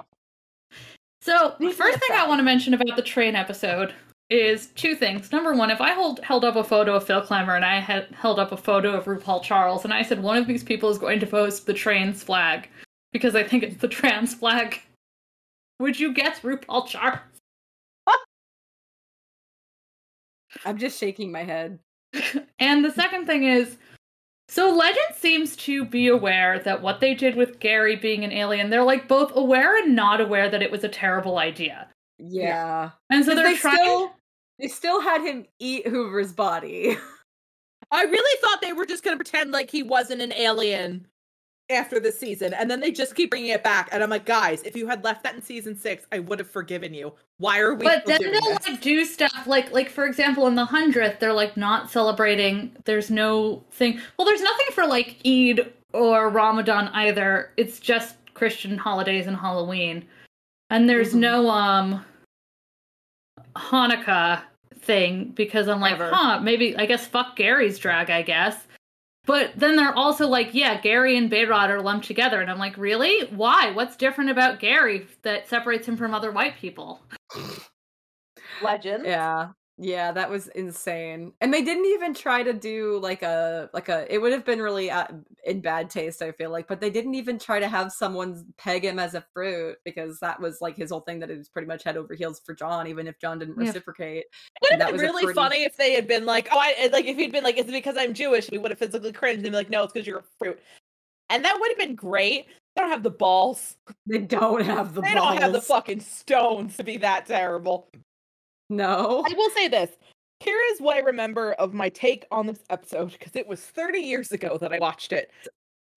[1.22, 3.94] So the first thing I want to mention about the train episode
[4.30, 5.32] is two things.
[5.32, 8.08] Number one, if I hold, held up a photo of Phil Klemmer and I had
[8.12, 11.00] held up a photo of RuPaul Charles and I said one of these people is
[11.00, 12.70] going to post the train's flag
[13.11, 14.81] because I think it's the trans flag,
[15.80, 17.19] would you guess RuPaul Charles?
[20.65, 21.80] I'm just shaking my head.
[22.60, 23.77] and the second thing is
[24.49, 28.72] so Legend seems to be aware that what they did with Gary being an alien,
[28.72, 31.88] they're like both aware and not aware that it was a terrible idea.
[32.18, 32.90] Yeah.
[33.11, 34.11] And so they're they trying still
[34.57, 36.98] they still had him eat Hoover's body.
[37.91, 41.06] I really thought they were just gonna pretend like he wasn't an alien
[41.70, 43.90] after the season, and then they just keep bringing it back.
[43.91, 46.50] And I'm like, guys, if you had left that in season six, I would have
[46.50, 47.14] forgiven you.
[47.38, 47.86] Why are we?
[47.86, 48.68] but then doing they'll this?
[48.68, 53.10] like do stuff like like for example in the hundredth they're like not celebrating there's
[53.10, 59.26] no thing well there's nothing for like eid or ramadan either it's just christian holidays
[59.26, 60.06] and halloween
[60.70, 61.20] and there's Mhm.
[61.20, 62.06] no um
[63.56, 64.41] hanukkah
[64.80, 66.10] thing because i'm like Ever.
[66.12, 68.68] huh maybe i guess fuck gary's drag i guess
[69.30, 72.42] but then they're also like, yeah, Gary and Behrad are lumped together.
[72.42, 73.28] And I'm like, really?
[73.28, 73.70] Why?
[73.70, 77.00] What's different about Gary that separates him from other white people?
[78.64, 79.06] legend.
[79.06, 79.50] yeah.
[79.82, 81.32] Yeah, that was insane.
[81.40, 84.62] And they didn't even try to do like a like a it would have been
[84.62, 85.08] really uh,
[85.46, 88.84] in bad taste, I feel like, but they didn't even try to have someone peg
[88.84, 91.66] him as a fruit because that was like his whole thing that it was pretty
[91.68, 93.68] much head over heels for John even if John didn't Yeah.
[93.68, 94.26] reciprocate.
[94.64, 97.16] Would have been really pretty- funny if they had been like, oh, I like if
[97.16, 98.50] he'd been like, is it because I'm Jewish?
[98.52, 100.60] We would have physically cringed and be like, no, it's because you're a fruit,
[101.30, 102.48] and that would have been great.
[102.76, 103.78] They don't have the balls.
[104.08, 107.90] They don't have the they don't have the fucking stones to be that terrible.
[108.70, 109.24] No.
[109.26, 109.91] I will say this.
[110.40, 114.00] Here is what I remember of my take on this episode because it was 30
[114.00, 115.32] years ago that I watched it.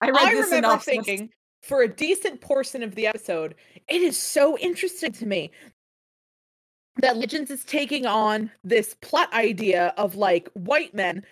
[0.01, 0.85] I read I the remember synopsis.
[0.85, 1.29] thinking
[1.61, 3.55] for a decent portion of the episode,
[3.87, 5.51] it is so interesting to me
[6.97, 11.23] that Legends is taking on this plot idea of like white men,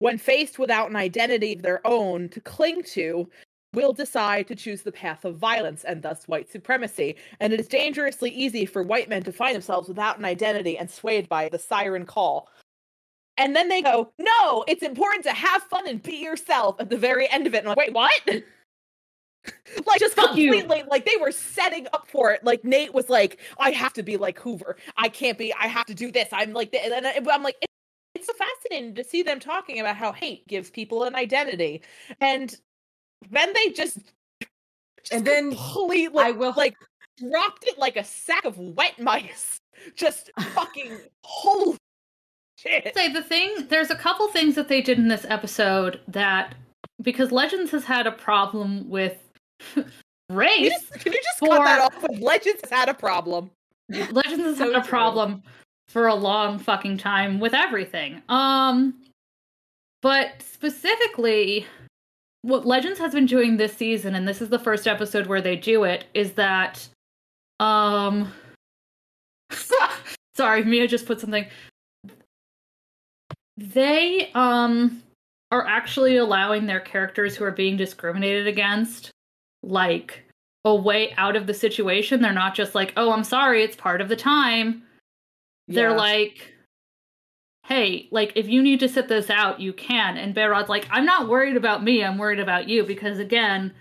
[0.00, 3.28] when faced without an identity of their own to cling to,
[3.72, 7.16] will decide to choose the path of violence and thus white supremacy.
[7.38, 10.90] And it is dangerously easy for white men to find themselves without an identity and
[10.90, 12.48] swayed by the siren call.
[13.36, 16.98] And then they go, No, it's important to have fun and be yourself at the
[16.98, 17.58] very end of it.
[17.58, 18.20] And I'm like, wait, what?
[19.86, 20.52] like just Fuck you.
[20.52, 22.44] completely like they were setting up for it.
[22.44, 24.76] Like Nate was like, I have to be like Hoover.
[24.96, 26.28] I can't be, I have to do this.
[26.32, 27.56] I'm like, th- and I- I'm like,
[28.14, 31.80] it's so fascinating to see them talking about how hate gives people an identity.
[32.20, 32.54] And
[33.30, 33.98] then they just,
[35.02, 36.74] just And then completely I will like
[37.18, 39.58] dropped it like a sack of wet mice.
[39.96, 41.76] Just fucking holy
[42.58, 42.92] shit.
[42.94, 46.54] say the thing there's a couple things that they did in this episode that
[47.00, 49.16] because legends has had a problem with
[49.74, 52.02] Can you race just, can you just cut that off?
[52.02, 53.50] with Legends has had a problem.
[53.88, 54.88] legends has So had a true.
[54.88, 55.42] problem
[55.88, 58.94] for a long fucking time with everything um
[60.02, 61.66] but specifically
[62.42, 65.56] what legends has been doing this season and this is the first episode where they
[65.56, 66.86] do it is that
[67.58, 68.32] um
[70.34, 71.46] sorry mia just put something.
[73.56, 75.02] They um
[75.52, 79.10] are actually allowing their characters who are being discriminated against
[79.62, 80.22] like
[80.64, 82.22] a way out of the situation.
[82.22, 84.82] They're not just like oh i'm sorry it's part of the time.
[85.68, 86.54] They're like
[87.70, 91.06] hey like if you need to sit this out you can and Behrad's like i'm
[91.06, 93.72] not worried about me i'm worried about you because again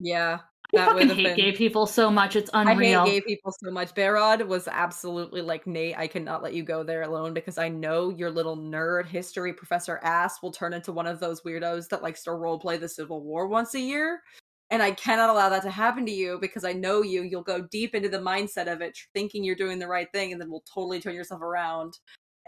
[0.00, 0.38] Yeah.
[0.40, 3.02] i That fucking would've hate been- gay people so much it's unreal.
[3.02, 3.94] I hate gay people so much.
[3.94, 5.98] Behrad was absolutely like Nate.
[5.98, 9.98] I cannot let you go there alone because I know your little nerd history professor
[10.02, 13.48] ass will turn into one of those weirdos that likes to roleplay the Civil War
[13.48, 14.22] once a year.
[14.70, 17.22] And I cannot allow that to happen to you because I know you.
[17.22, 20.40] You'll go deep into the mindset of it, thinking you're doing the right thing, and
[20.40, 21.98] then will totally turn yourself around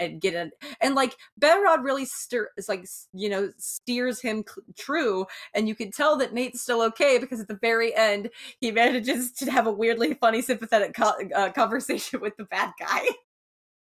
[0.01, 0.53] and get it.
[0.81, 5.75] And like Behrad really steer is like you know steers him c- true, and you
[5.75, 8.31] can tell that Nate's still okay because at the very end
[8.61, 13.03] he manages to have a weirdly funny, sympathetic co- uh, conversation with the bad guy.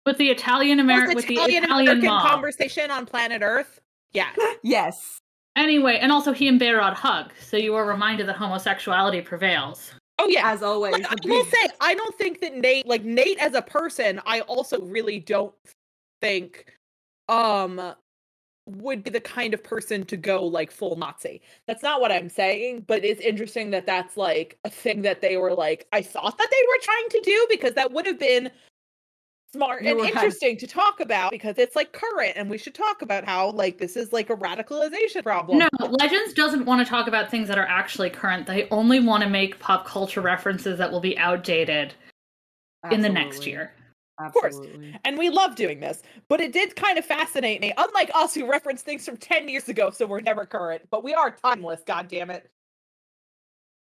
[0.05, 3.81] with the italian american with the Italian italian American conversation on planet Earth.
[4.13, 4.31] Yeah.
[4.63, 5.19] yes.
[5.56, 10.28] Anyway and also he and Behrad hug so you are reminded that homosexuality prevails Oh
[10.28, 10.52] yeah.
[10.52, 10.94] As always.
[10.98, 14.41] But I will say, I don't think that Nate, like Nate as a person, I
[14.41, 15.53] also really don't
[16.22, 16.65] think
[17.28, 17.95] um
[18.68, 21.41] would be the kind of person to go like full Nazi.
[21.68, 25.38] That's not what I'm saying, but it's interesting that that's like a thing that they
[25.38, 28.52] were like I thought that they were trying to do because that would have been
[29.53, 32.76] smart You and were- interesting to talk about because it's like current and we should
[32.76, 35.57] talk about how like this is like a radicalization problem.
[35.60, 38.48] No, Legends doesn't want to talk about things that are actually current.
[38.48, 41.94] They only want to make pop culture references that will be outdated
[42.91, 43.69] in the next Absolutely.
[44.19, 44.56] Of course.
[44.56, 44.95] Absolutely.
[45.03, 47.73] And we love doing this, but it did kind of fascinate me.
[47.78, 51.14] Unlike us who reference things from 10 years ago, so we're never current, but we
[51.14, 52.49] are timeless, god damn it.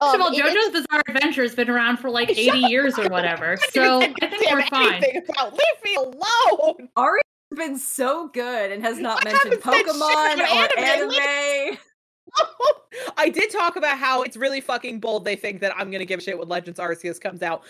[0.01, 2.99] First of Um, all, it- JoJo's Bizarre Adventure has been around for like 80 years
[2.99, 5.03] or whatever, so I think damn we're fine.
[5.29, 6.89] About, leave me alone.
[6.97, 7.23] Ari's
[7.57, 11.79] been so good and has not I mentioned haven't said shit Pokemon or anime, anime.
[13.17, 15.25] I did talk about how it's really fucking bold.
[15.25, 17.65] They think that I'm gonna give a shit when Legends Arceus comes out,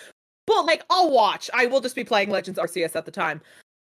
[0.46, 1.48] but like I'll watch.
[1.54, 3.40] I will just be playing Legends Arceus at the time.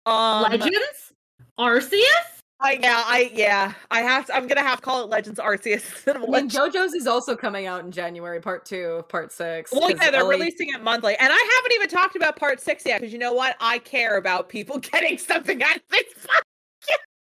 [0.06, 1.12] Um, Legends?
[1.60, 2.40] Arceus?
[2.64, 4.28] I, yeah, I yeah, I have.
[4.28, 7.08] To, I'm gonna have to call it Legends Arceus instead of I mean, JoJo's is
[7.08, 9.72] also coming out in January, part two of part six.
[9.72, 12.86] Well, yeah, they're Ellie- releasing it monthly, and I haven't even talked about part six
[12.86, 13.56] yet because you know what?
[13.60, 16.04] I care about people getting something out of this.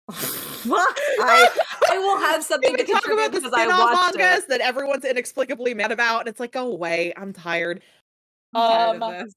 [0.70, 1.50] I,
[1.92, 4.50] I will have something to talk about the because I watched mangas it.
[4.50, 7.12] that everyone's inexplicably mad about, and it's like, go away.
[7.18, 7.82] I'm tired.
[8.54, 9.34] I'm tired Um, this.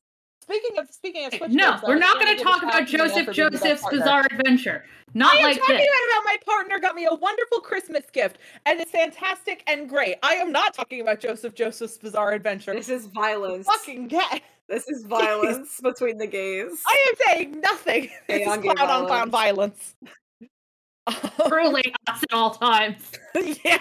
[0.48, 2.96] Speaking of speaking of Switch No, games, we're not going to talk about out to
[2.96, 3.90] Mia Joseph for being the best Joseph's.
[3.90, 4.84] Bizarre Adventure.
[5.12, 5.86] Not I am like talking this.
[5.86, 10.16] about my partner got me a wonderful Christmas gift, and it's fantastic and great.
[10.22, 12.74] I am not talking about Joseph Joseph's Bizarre Adventure.
[12.74, 13.66] This is violence.
[13.66, 14.42] Fucking get.
[14.68, 16.80] This is violence between the gays.
[16.86, 18.02] I am saying nothing.
[18.28, 19.96] Gay This is on gay clown on clown violence.
[21.48, 23.10] Truly us at all times.
[23.64, 23.78] yeah.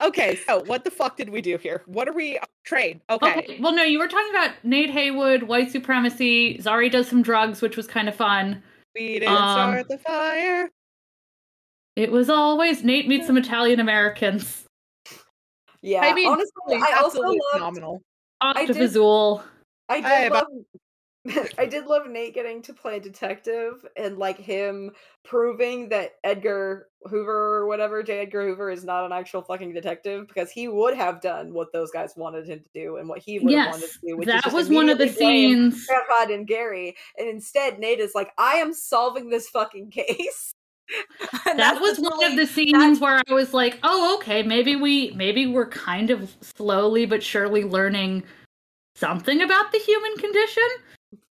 [0.00, 1.82] Okay, so what the fuck did we do here?
[1.86, 3.00] What are we trade?
[3.10, 3.38] Okay.
[3.38, 3.58] Okay.
[3.60, 6.58] Well, no, you were talking about Nate Heywood, white supremacy.
[6.58, 8.62] Zari does some drugs, which was kind of fun.
[8.94, 10.70] We didn't Um, start the fire.
[11.96, 14.64] It was always Nate meets some Italian Americans.
[15.82, 17.52] Yeah, I mean, honestly, I also absolutely loved.
[17.52, 18.02] phenomenal.
[18.40, 19.42] I did- Octavizul.
[19.88, 20.64] I did Hey, but- love
[21.58, 24.90] I did love Nate getting to play a detective and like him
[25.24, 28.20] proving that Edgar Hoover or whatever, J.
[28.20, 31.90] Edgar Hoover is not an actual fucking detective because he would have done what those
[31.90, 34.16] guys wanted him to do and what he would have wanted to do.
[34.16, 35.86] Which that was one of the scenes.
[35.86, 36.96] Farhad and Gary.
[37.18, 40.52] And instead Nate is like, I am solving this fucking case.
[41.44, 45.46] That was one of the scenes where I was like, "Oh, okay, maybe we maybe
[45.46, 48.24] we're kind of slowly but surely learning
[48.96, 50.64] something about the human condition."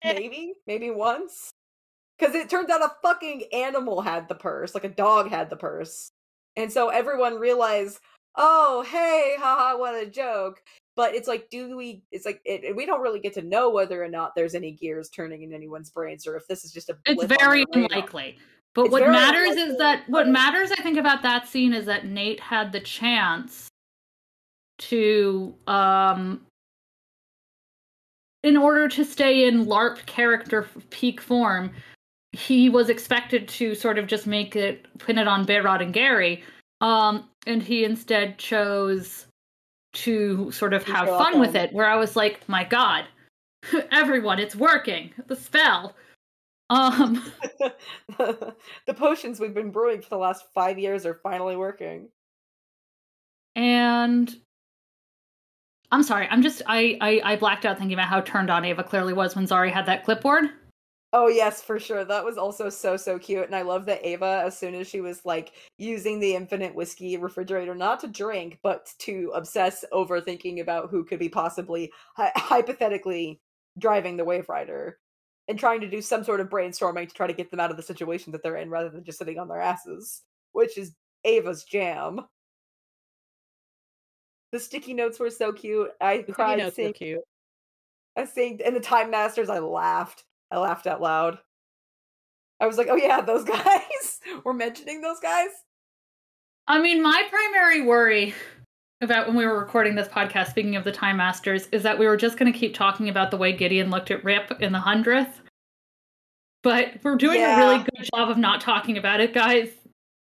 [0.03, 1.51] maybe maybe once
[2.19, 5.55] because it turns out a fucking animal had the purse like a dog had the
[5.55, 6.11] purse.
[6.55, 7.99] And so everyone realized
[8.35, 10.61] oh hey haha what a joke.
[10.95, 14.03] But it's like do we it's like it, we don't really get to know whether
[14.03, 16.97] or not there's any gears turning in anyone's brains or if this is just a
[17.05, 18.37] It's very unlikely.
[18.75, 22.05] But It's what matters is that what matters I think about that scene is that
[22.05, 23.67] Nate had the chance
[24.79, 26.41] to um
[28.43, 31.71] in order to stay in LARP character peak form,
[32.31, 36.43] he was expected to sort of just make it pin it on Behrad and Gary.
[36.81, 39.25] Um and he instead chose
[39.93, 43.05] to sort of have fun with it where I was like, "My god,
[43.91, 45.11] everyone, it's working.
[45.27, 45.95] The spell."
[46.69, 47.31] Um
[48.17, 52.09] the potions we've been brewing for the last five years are finally working
[53.55, 54.33] and
[55.91, 58.83] I'm sorry, I'm just I, I I blacked out thinking about how turned on Ava
[58.83, 60.45] clearly was when Zari had that clipboard.
[61.11, 62.05] Oh yes, for sure.
[62.05, 65.01] That was also so so cute, and I love that Ava, as soon as she
[65.01, 70.59] was like using the infinite whiskey refrigerator, not to drink, but to obsess over thinking
[70.59, 73.41] about who could be possibly hy- hypothetically
[73.79, 74.93] driving the Waverider,
[75.47, 77.77] and trying to do some sort of brainstorming to try to get them out of
[77.77, 80.21] the situation that they're in, rather than just sitting on their asses,
[80.51, 80.93] which is
[81.25, 82.21] Ava's jam.
[84.51, 85.89] The sticky notes were so cute.
[85.99, 87.21] I The sticky cried notes were cute.
[88.15, 90.23] I think and the Time Masters, I laughed.
[90.51, 91.39] I laughed out loud.
[92.59, 94.19] I was like, oh yeah, those guys.
[94.43, 95.49] We're mentioning those guys.
[96.67, 98.33] I mean, my primary worry
[99.01, 102.05] about when we were recording this podcast, speaking of the Time Masters, is that we
[102.05, 104.79] were just going to keep talking about the way Gideon looked at Rip in the
[104.79, 105.41] hundredth.
[106.61, 109.69] But we're doing a really good job of not talking about it, guys.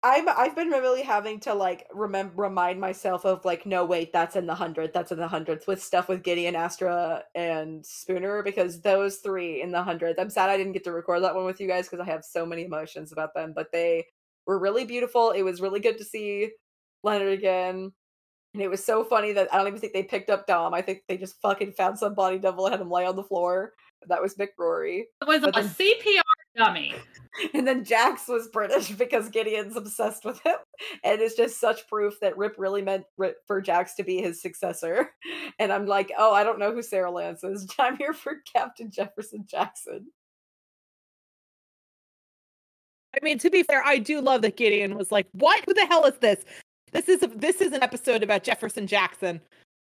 [0.05, 4.37] I'm I've been really having to like remember remind myself of like, no wait, that's
[4.37, 8.83] in the hundredth, that's in the hundredth with stuff with Gideon, Astra, and Spooner, because
[8.83, 10.21] those three in the hundredth.
[10.21, 12.23] I'm sad I didn't get to record that one with you guys because I have
[12.23, 14.05] so many emotions about them, but they
[14.47, 15.31] were really beautiful.
[15.31, 16.51] It was really good to see
[17.03, 17.91] Leonard again.
[18.53, 20.75] And it was so funny that I don't even think they picked up Dom.
[20.75, 23.25] I think they just fucking found some body double and had him lay on the
[23.25, 23.73] floor.
[24.07, 25.07] That was Mick Rory.
[25.23, 26.21] It was a then- CPR
[26.57, 26.95] dummy.
[27.53, 30.57] And then Jax was British because Gideon's obsessed with him.
[31.03, 34.41] And it's just such proof that Rip really meant Rip for Jax to be his
[34.41, 35.11] successor.
[35.61, 37.69] And I'm like, oh, I don't know who Sara Lance is.
[37.79, 40.09] I'm here for Captain Jefferson Jackson.
[43.15, 45.63] I mean, to be fair, I do love that Gideon was like, "What?
[45.65, 46.45] Who the hell is this?
[46.91, 49.41] This is a, this is an episode about Jefferson Jackson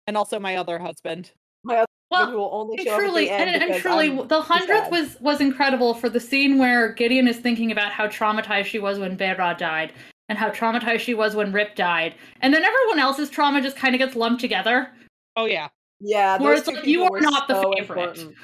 [0.06, 1.32] and also my other husband."
[1.64, 3.82] My other Well, who will only show truly, up at the and, end and because
[3.82, 7.92] truly, I'm the hundredth was was incredible for the scene where Gideon is thinking about
[7.92, 9.92] how traumatized she was when Behrad died,
[10.28, 13.94] and how traumatized she was when Rip died, and then everyone else's trauma just kind
[13.94, 14.88] of gets lumped together.
[15.36, 15.68] Oh yeah,
[16.00, 17.98] Yeah, Where it's like, you are were not the so favorite.
[17.98, 18.36] important.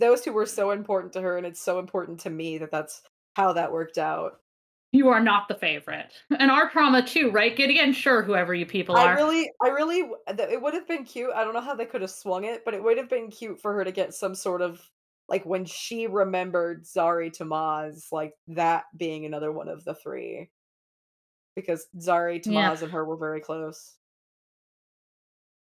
[0.00, 3.02] Those two were so important to her, and it's so important to me that that's
[3.34, 4.40] how that worked out.
[4.90, 7.54] You are not the favorite, and our trauma too, right?
[7.54, 11.04] get Gideon, sure, whoever you people are I really, I really, it would have been
[11.04, 11.30] cute.
[11.34, 13.60] I don't know how they could have swung it, but it would have been cute
[13.60, 14.80] for her to get some sort of
[15.28, 20.48] like when she remembered Zari Tomaz, like that being another one of the three,
[21.54, 22.78] because Zari Tomaz Yeah.
[22.84, 23.96] and her were very close.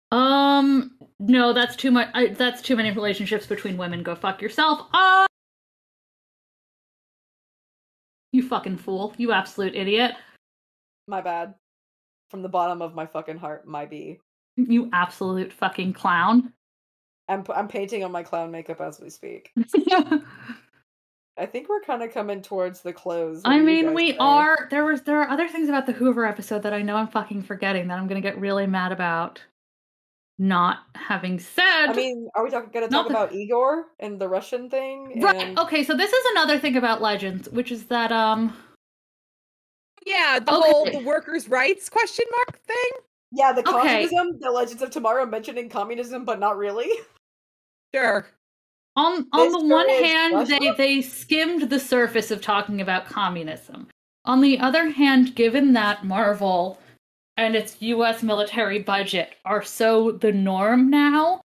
[0.09, 2.07] Um, no, that's too much.
[2.13, 4.03] I, that's too many relationships between women.
[4.03, 4.87] Go fuck yourself.
[4.93, 5.25] Uh,
[8.47, 9.13] fucking fool.
[9.17, 10.13] You absolute idiot.
[11.07, 11.55] My bad.
[12.29, 14.19] From the bottom of my fucking heart, my B.
[14.57, 16.51] You absolute fucking clown.
[17.29, 19.51] I'm I'm painting on my clown makeup as we speak.
[21.39, 23.43] I think we're kind of coming towards the close.
[23.43, 24.17] What I mean, we say?
[24.17, 24.67] are.
[24.71, 27.43] There was there are other things about the Hoover episode that I know I'm fucking
[27.43, 29.41] forgetting that I'm gonna get really mad about
[30.39, 31.87] not having said.
[31.87, 35.19] I mean, are we talking going to talk the- about Igor and the Russian thing?
[35.21, 35.35] right?
[35.35, 38.55] and- Okay, so this is another thing about Legends, which is that um,
[40.05, 40.39] yeah.
[40.39, 40.71] The Okay.
[40.71, 42.89] whole the workers' rights question mark thing.
[43.31, 43.71] Yeah, the Okay.
[43.71, 46.89] communism, the Legends of Tomorrow mentioning communism, but not really.
[47.95, 48.27] Sure.
[48.97, 53.05] on on the one girl is hand, they they skimmed the surface of talking about
[53.05, 53.87] communism.
[54.25, 56.79] On the other hand, given that Marvel
[57.37, 58.23] and its U.S.
[58.23, 61.41] military budget are so the norm now,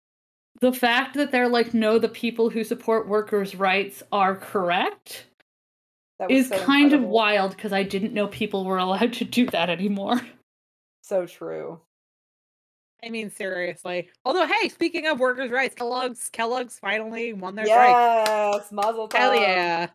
[0.61, 5.25] the fact that they're like, no, the people who support workers' rights are correct
[6.29, 9.69] is so kind of wild because I didn't know people were allowed to do that
[9.69, 10.21] anymore.
[11.03, 11.81] So true.
[13.03, 14.09] I mean, seriously.
[14.23, 17.89] Although, hey, speaking of workers' rights, Kellogg's Kellogg's finally won their strike.
[17.89, 19.17] Yes, Mazel Tov.
[19.17, 19.87] Hell yeah!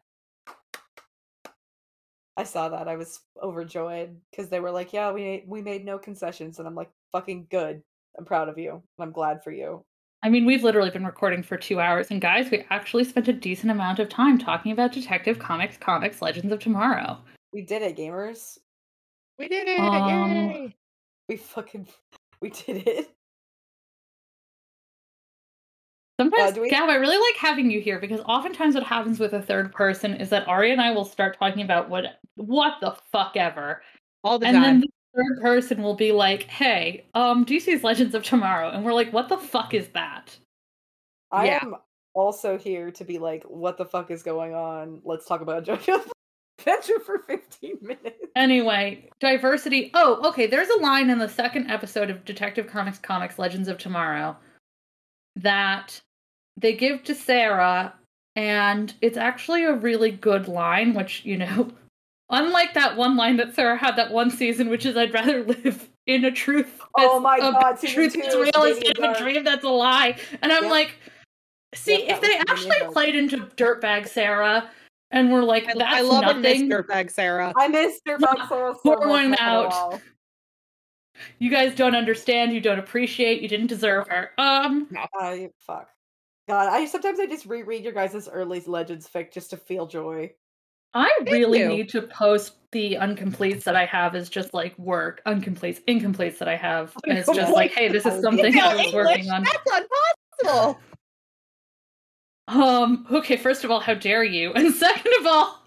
[2.36, 2.88] I saw that.
[2.88, 6.74] I was overjoyed because they were like, "Yeah, we we made no concessions," and I'm
[6.74, 7.82] like, "Fucking good.
[8.18, 8.72] I'm proud of you.
[8.72, 9.84] and I'm glad for you."
[10.22, 13.32] I mean, we've literally been recording for two hours, and guys, we actually spent a
[13.32, 17.18] decent amount of time talking about Detective Comics, Comics, Legends of Tomorrow.
[17.52, 18.58] We did it, gamers.
[19.38, 19.78] We did it!
[19.78, 20.76] Um, Yay!
[21.28, 21.88] We fucking
[22.40, 23.10] we did it.
[26.18, 29.34] Sometimes, do we- Gab, I really like having you here because oftentimes what happens with
[29.34, 32.96] a third person is that Ari and I will start talking about what what the
[33.12, 33.82] fuck ever,
[34.24, 34.54] All the time.
[34.56, 38.84] and then the third person will be like, "Hey, um, DC's Legends of Tomorrow," and
[38.84, 40.38] we're like, "What the fuck is that?"
[41.30, 41.58] I Yeah.
[41.62, 41.76] am
[42.14, 45.02] also here to be like, "What the fuck is going on?
[45.04, 46.10] Let's talk about JoJo's
[46.60, 49.90] Adventure for 15 minutes." Anyway, diversity.
[49.94, 50.46] Oh, okay.
[50.46, 54.36] There's a line in the second episode of Detective Comics Comics Legends of Tomorrow
[55.36, 56.00] that
[56.56, 57.94] they give to Sara,
[58.34, 61.70] and it's actually a really good line, which, you know,
[62.30, 65.88] unlike that one line that Sara had that one season, which is I'd rather live
[66.06, 68.98] in a truth Oh my a God, season truth two that's is real Damien instead
[68.98, 70.16] of a dream that's a lie.
[70.42, 70.70] And I'm Yep.
[70.72, 70.94] like,
[71.74, 72.92] see, Yep, if they actually Darhk.
[72.92, 74.70] played into Dirtbag Sara
[75.10, 76.72] and were like, I, that's I love nothing.
[76.72, 77.52] a Dirtbag Sara.
[77.56, 79.08] I missed your Yeah, Sara so pour much.
[79.08, 80.00] one not gonna out.
[81.38, 84.30] you guys don't understand, you don't appreciate, you didn't deserve her.
[84.38, 84.88] Um,
[85.18, 85.88] I fuck.
[86.48, 90.32] God, I sometimes I just reread your guys' early Legends fic just to feel joy.
[90.94, 91.68] I Thank really you.
[91.68, 96.48] need to post the uncompletes that I have as just like work, uncompletes, incompletes that
[96.48, 98.94] I have as just like, hey, this is something You know I was English?
[98.94, 99.44] working on.
[99.44, 99.86] That's
[100.42, 100.80] impossible.
[102.48, 104.52] Um, okay, first of all, how dare you?
[104.54, 105.62] And second of all,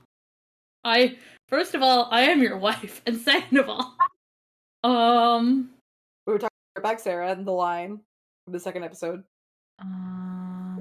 [0.86, 1.18] I
[1.50, 3.98] first of all, I am your wife, and second of all,
[4.84, 5.72] um,
[6.26, 8.00] We were talking about Sara and the line
[8.46, 9.24] from the second episode,
[9.80, 10.29] um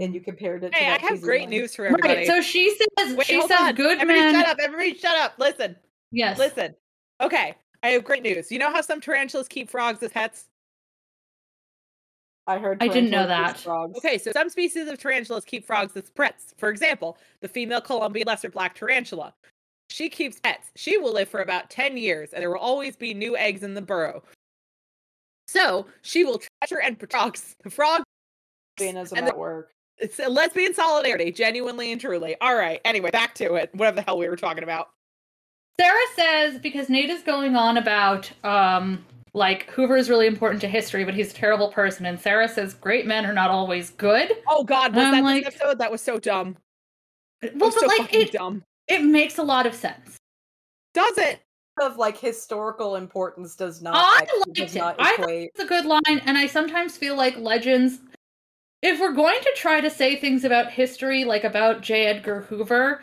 [0.01, 0.73] and you compared it.
[0.73, 1.51] to Hey, I that have great one.
[1.51, 2.15] news for everybody.
[2.15, 2.27] right.
[2.27, 3.75] So she says Wait, she hold says on.
[3.75, 4.35] good Everybody men.
[4.35, 4.59] shut up.
[4.61, 5.35] Everybody shut up.
[5.39, 5.77] Listen.
[6.13, 6.39] Yes.
[6.39, 6.75] Listen.
[7.21, 7.55] Okay.
[7.83, 8.51] I have great news.
[8.51, 10.47] You know how some tarantulas keep frogs as pets?
[12.47, 12.83] I heard.
[12.83, 13.59] I didn't know that.
[13.59, 13.99] Frogs.
[13.99, 16.55] Okay, so some species of tarantulas keep frogs as pets.
[16.57, 19.35] For example, the female Colombian lesser black tarantula.
[19.91, 20.71] She keeps pets.
[20.75, 23.75] She will live for about 10 years, and there will always be new eggs in
[23.75, 24.23] the burrow.
[25.47, 28.03] So she will treasure and protect the frog.
[28.81, 29.71] Lesbianism and the- work.
[30.01, 32.37] It's a lesbian solidarity, genuinely and truly.
[32.41, 32.81] All right.
[32.85, 33.71] Anyway, back to it.
[33.75, 34.91] Whatever the hell we were talking about.
[35.81, 39.05] Sara says because Nate is going on about um
[39.35, 42.75] like Hoover is really important to history, but he's a terrible person, and Sara says
[42.75, 44.33] great men are not always good.
[44.49, 45.79] Oh God, was I'm that like- this episode?
[45.79, 46.57] That was so dumb.
[47.43, 48.65] That Well, was but so like it, dumb.
[48.89, 50.17] it makes a lot of sense.
[50.95, 51.41] Does it?
[51.81, 53.95] Of like historical importance does not.
[53.95, 54.79] I ex- liked does it.
[54.81, 55.31] not I thought.
[55.31, 58.01] It's a good line, and I sometimes feel like legends.
[58.83, 62.07] If we're going to try to say things about history, like about J.
[62.07, 63.01] Edgar Hoover,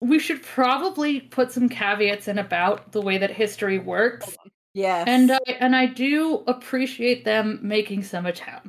[0.00, 4.34] we should probably put some caveats in about the way that history works.
[4.74, 5.04] Yes.
[5.06, 8.68] And I and I do appreciate them making some attempt.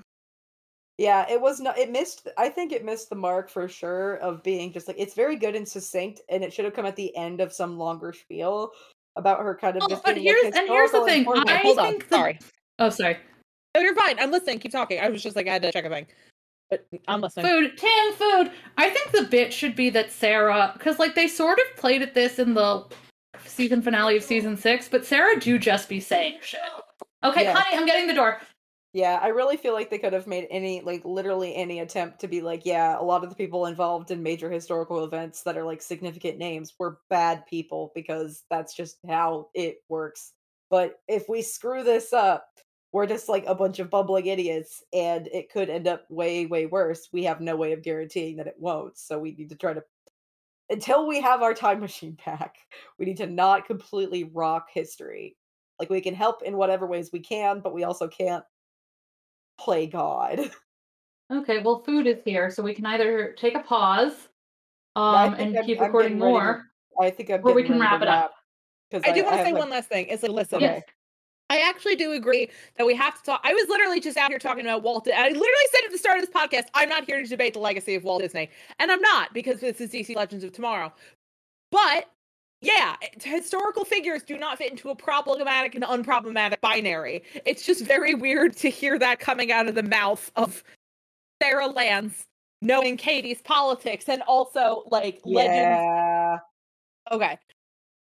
[0.97, 1.77] Yeah, it was not.
[1.77, 2.27] It missed.
[2.37, 5.55] I think it missed the mark for sure of being just like it's very good
[5.55, 8.71] and succinct, and it should have come at the end of some longer spiel
[9.15, 11.25] about her kind of Oh, but like, here's and here's the thing.
[11.47, 11.87] I Hold on.
[11.91, 12.39] think the- Sorry.
[12.79, 13.17] Oh, sorry.
[13.75, 14.19] No, you're fine.
[14.19, 14.59] I'm listening.
[14.59, 14.99] Keep talking.
[14.99, 16.05] I was just like, I had to check a thing.
[16.69, 17.45] But I'm listening.
[17.45, 18.51] Food, Tim, food.
[18.77, 22.13] I think the bit should be that Sara, because like they sort of played at
[22.13, 22.85] this in the
[23.45, 26.59] season finale of season six, but Sara do just be saying shit.
[27.23, 27.53] Okay, Yeah.
[27.53, 28.39] honey, I'm getting the door.
[28.93, 32.27] Yeah, I really feel like they could have made any, like, literally any attempt to
[32.27, 35.63] be like, yeah, a lot of the people involved in major historical events that are
[35.63, 40.33] like significant names were bad people because that's just how it works.
[40.69, 42.45] But if we screw this up,
[42.93, 46.67] we're just like a bunch of bumbling idiots and it could end up way, way
[46.67, 47.09] worse.
[47.11, 48.97] We have no way of guaranteeing that it won't.
[48.97, 49.83] So we need to try to,
[50.69, 52.55] until we have our time machine back,
[52.99, 55.35] we need to not completely rock history.
[55.79, 58.45] Like, we can help in whatever ways we can, but we also can't
[59.59, 60.39] play God.
[61.31, 64.27] Okay, well, food is here, so we can either take a pause
[64.95, 66.65] um, and I'm- keep I'm recording getting ready to- more.
[67.01, 68.33] I think I'm Or we can ready wrap it up.
[68.91, 70.07] Because I do want to say like- one last thing.
[70.09, 70.83] It's like, listen, Yes.
[71.53, 73.41] I actually do agree that we have to talk.
[73.43, 75.07] I was literally just out here talking about Walt.
[75.07, 77.59] I literally said at the start of this podcast, I'm not here to debate the
[77.59, 78.49] legacy of Walt Disney,
[78.79, 80.91] and I'm not because this is DC Legends of Tomorrow.
[81.71, 82.09] But
[82.61, 87.23] yeah, historical figures do not fit into a problematic and unproblematic binary.
[87.45, 90.63] It's just very weird to hear that coming out of the mouth of
[91.39, 92.25] Sara Lance
[92.61, 95.83] knowing Caity's politics and also like legends.
[95.83, 96.37] Yeah.
[97.11, 97.37] Okay.